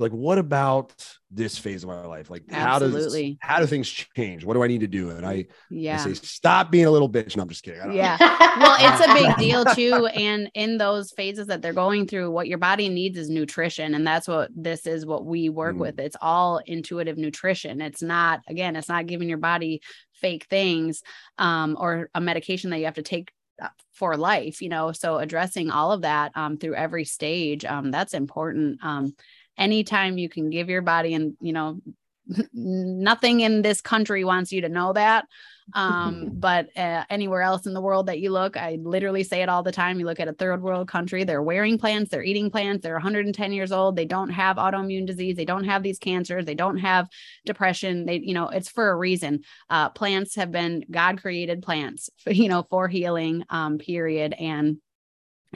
[0.00, 0.94] like what about
[1.30, 2.30] this phase of my life?
[2.30, 3.38] Like Absolutely.
[3.40, 4.44] how does how do things change?
[4.44, 5.10] What do i need to do?
[5.10, 6.00] And i yeah.
[6.00, 7.36] I say stop being a little bitch.
[7.36, 7.92] No i'm just kidding.
[7.92, 8.16] Yeah.
[8.58, 12.48] well it's a big deal too and in those phases that they're going through what
[12.48, 15.80] your body needs is nutrition and that's what this is what we work mm.
[15.80, 17.80] with it's all intuitive nutrition.
[17.80, 19.82] It's not again it's not giving your body
[20.14, 21.02] fake things
[21.38, 23.30] um, or a medication that you have to take
[23.62, 24.92] uh, for life you know?
[24.92, 29.14] So addressing all of that um, through every stage um, that's important um,
[29.60, 31.80] anytime you can give your body and you know
[32.52, 35.26] nothing in this country wants you to know that.
[35.74, 39.48] Um, but uh, anywhere else in the world that you look i literally say it
[39.48, 40.00] all the time.
[40.00, 43.52] You look at a third world country they're wearing plants they're eating plants they're 110
[43.52, 47.08] years old they don't have autoimmune disease they don't have these cancers they don't have
[47.44, 49.42] depression they you know it's for a reason.
[49.68, 54.34] Uh, plants have been god created plants for, you know for healing um, period.
[54.38, 54.78] And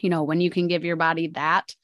[0.00, 1.74] you know when you can give your body that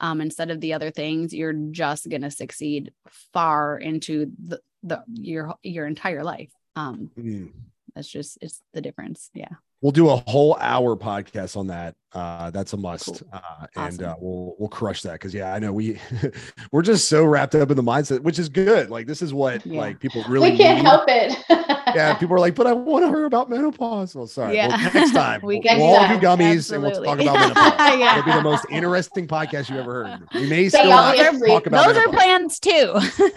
[0.00, 2.92] um, instead of the other things, you're just going to succeed
[3.32, 6.52] far into the, the your your entire life.
[6.76, 7.50] Um, mm.
[7.94, 9.30] That's just it's the difference.
[9.34, 9.48] Yeah.
[9.80, 11.94] We'll do a whole hour podcast on that.
[12.12, 13.18] Uh, that's a must, cool.
[13.32, 16.00] uh, and uh, we'll we'll crush that because yeah, I know we
[16.72, 18.90] we're just so wrapped up in the mindset, which is good.
[18.90, 19.80] Like this is what yeah.
[19.80, 20.84] like people really we can't need.
[20.84, 21.36] help it.
[21.94, 24.14] yeah, people are like, but I want to hear about menopause.
[24.14, 24.56] Well, sorry.
[24.56, 24.68] Yeah.
[24.68, 26.74] Well, next time we we'll, we'll all do gummies Absolutely.
[26.74, 27.98] and we'll talk about menopause.
[27.98, 28.12] yeah.
[28.18, 30.28] It'll be the most interesting podcast you ever heard.
[30.34, 32.14] We may still not talk about those menopause.
[32.14, 32.92] are plans too.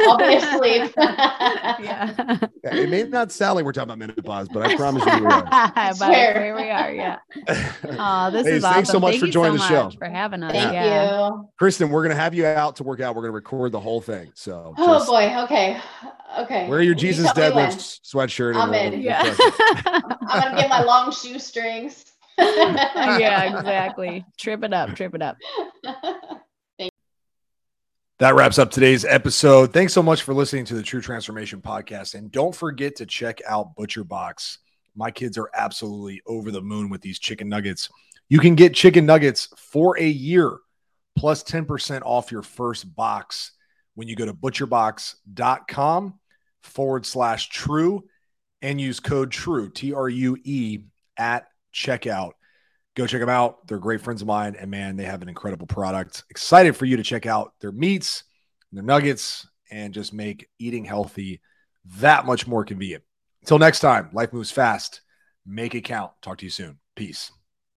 [0.07, 0.93] I'll be asleep.
[0.97, 1.77] yeah.
[2.63, 2.75] yeah.
[2.75, 5.43] It may not sound like we're talking about menopause, but I promise you we are.
[5.99, 6.91] but here we are.
[6.93, 7.17] Yeah.
[7.83, 8.93] Oh, this hey, is thanks awesome.
[8.93, 9.97] so much Thank for joining so the show.
[9.97, 10.51] For having us.
[10.51, 11.27] Thank yeah.
[11.27, 11.49] you.
[11.59, 13.15] Kristin, we're gonna have you out to work out.
[13.15, 14.31] We're gonna record the whole thing.
[14.35, 15.35] So Oh just, boy.
[15.43, 15.79] Okay.
[16.39, 16.69] Okay.
[16.69, 18.40] Wear your Jesus deadlift sweatshirt.
[18.49, 19.01] I'm in.
[19.01, 19.21] Yeah.
[19.85, 22.05] I'm gonna get my long shoestrings.
[22.37, 24.25] yeah, exactly.
[24.37, 25.37] Trip it up, trip it up.
[28.19, 29.73] That wraps up today's episode.
[29.73, 32.13] Thanks so much for listening to the True Transformation Podcast.
[32.13, 34.59] And don't forget to check out Butcher Box.
[34.95, 37.89] My kids are absolutely over the moon with these chicken nuggets.
[38.29, 40.59] You can get chicken nuggets for a year
[41.15, 43.53] plus 10% off your first box
[43.95, 46.19] when you go to butcherbox.com
[46.61, 48.03] forward slash true
[48.61, 50.79] and use code true, T R U E,
[51.17, 52.31] at checkout.
[52.95, 53.67] Go check them out.
[53.67, 54.55] They're great friends of mine.
[54.59, 56.23] And man, they have an incredible product.
[56.29, 58.23] Excited for you to check out their meats,
[58.71, 61.41] their nuggets, and just make eating healthy
[61.99, 63.03] that much more convenient.
[63.41, 65.01] Until next time, life moves fast.
[65.45, 66.11] Make it count.
[66.21, 66.79] Talk to you soon.
[66.95, 67.31] Peace.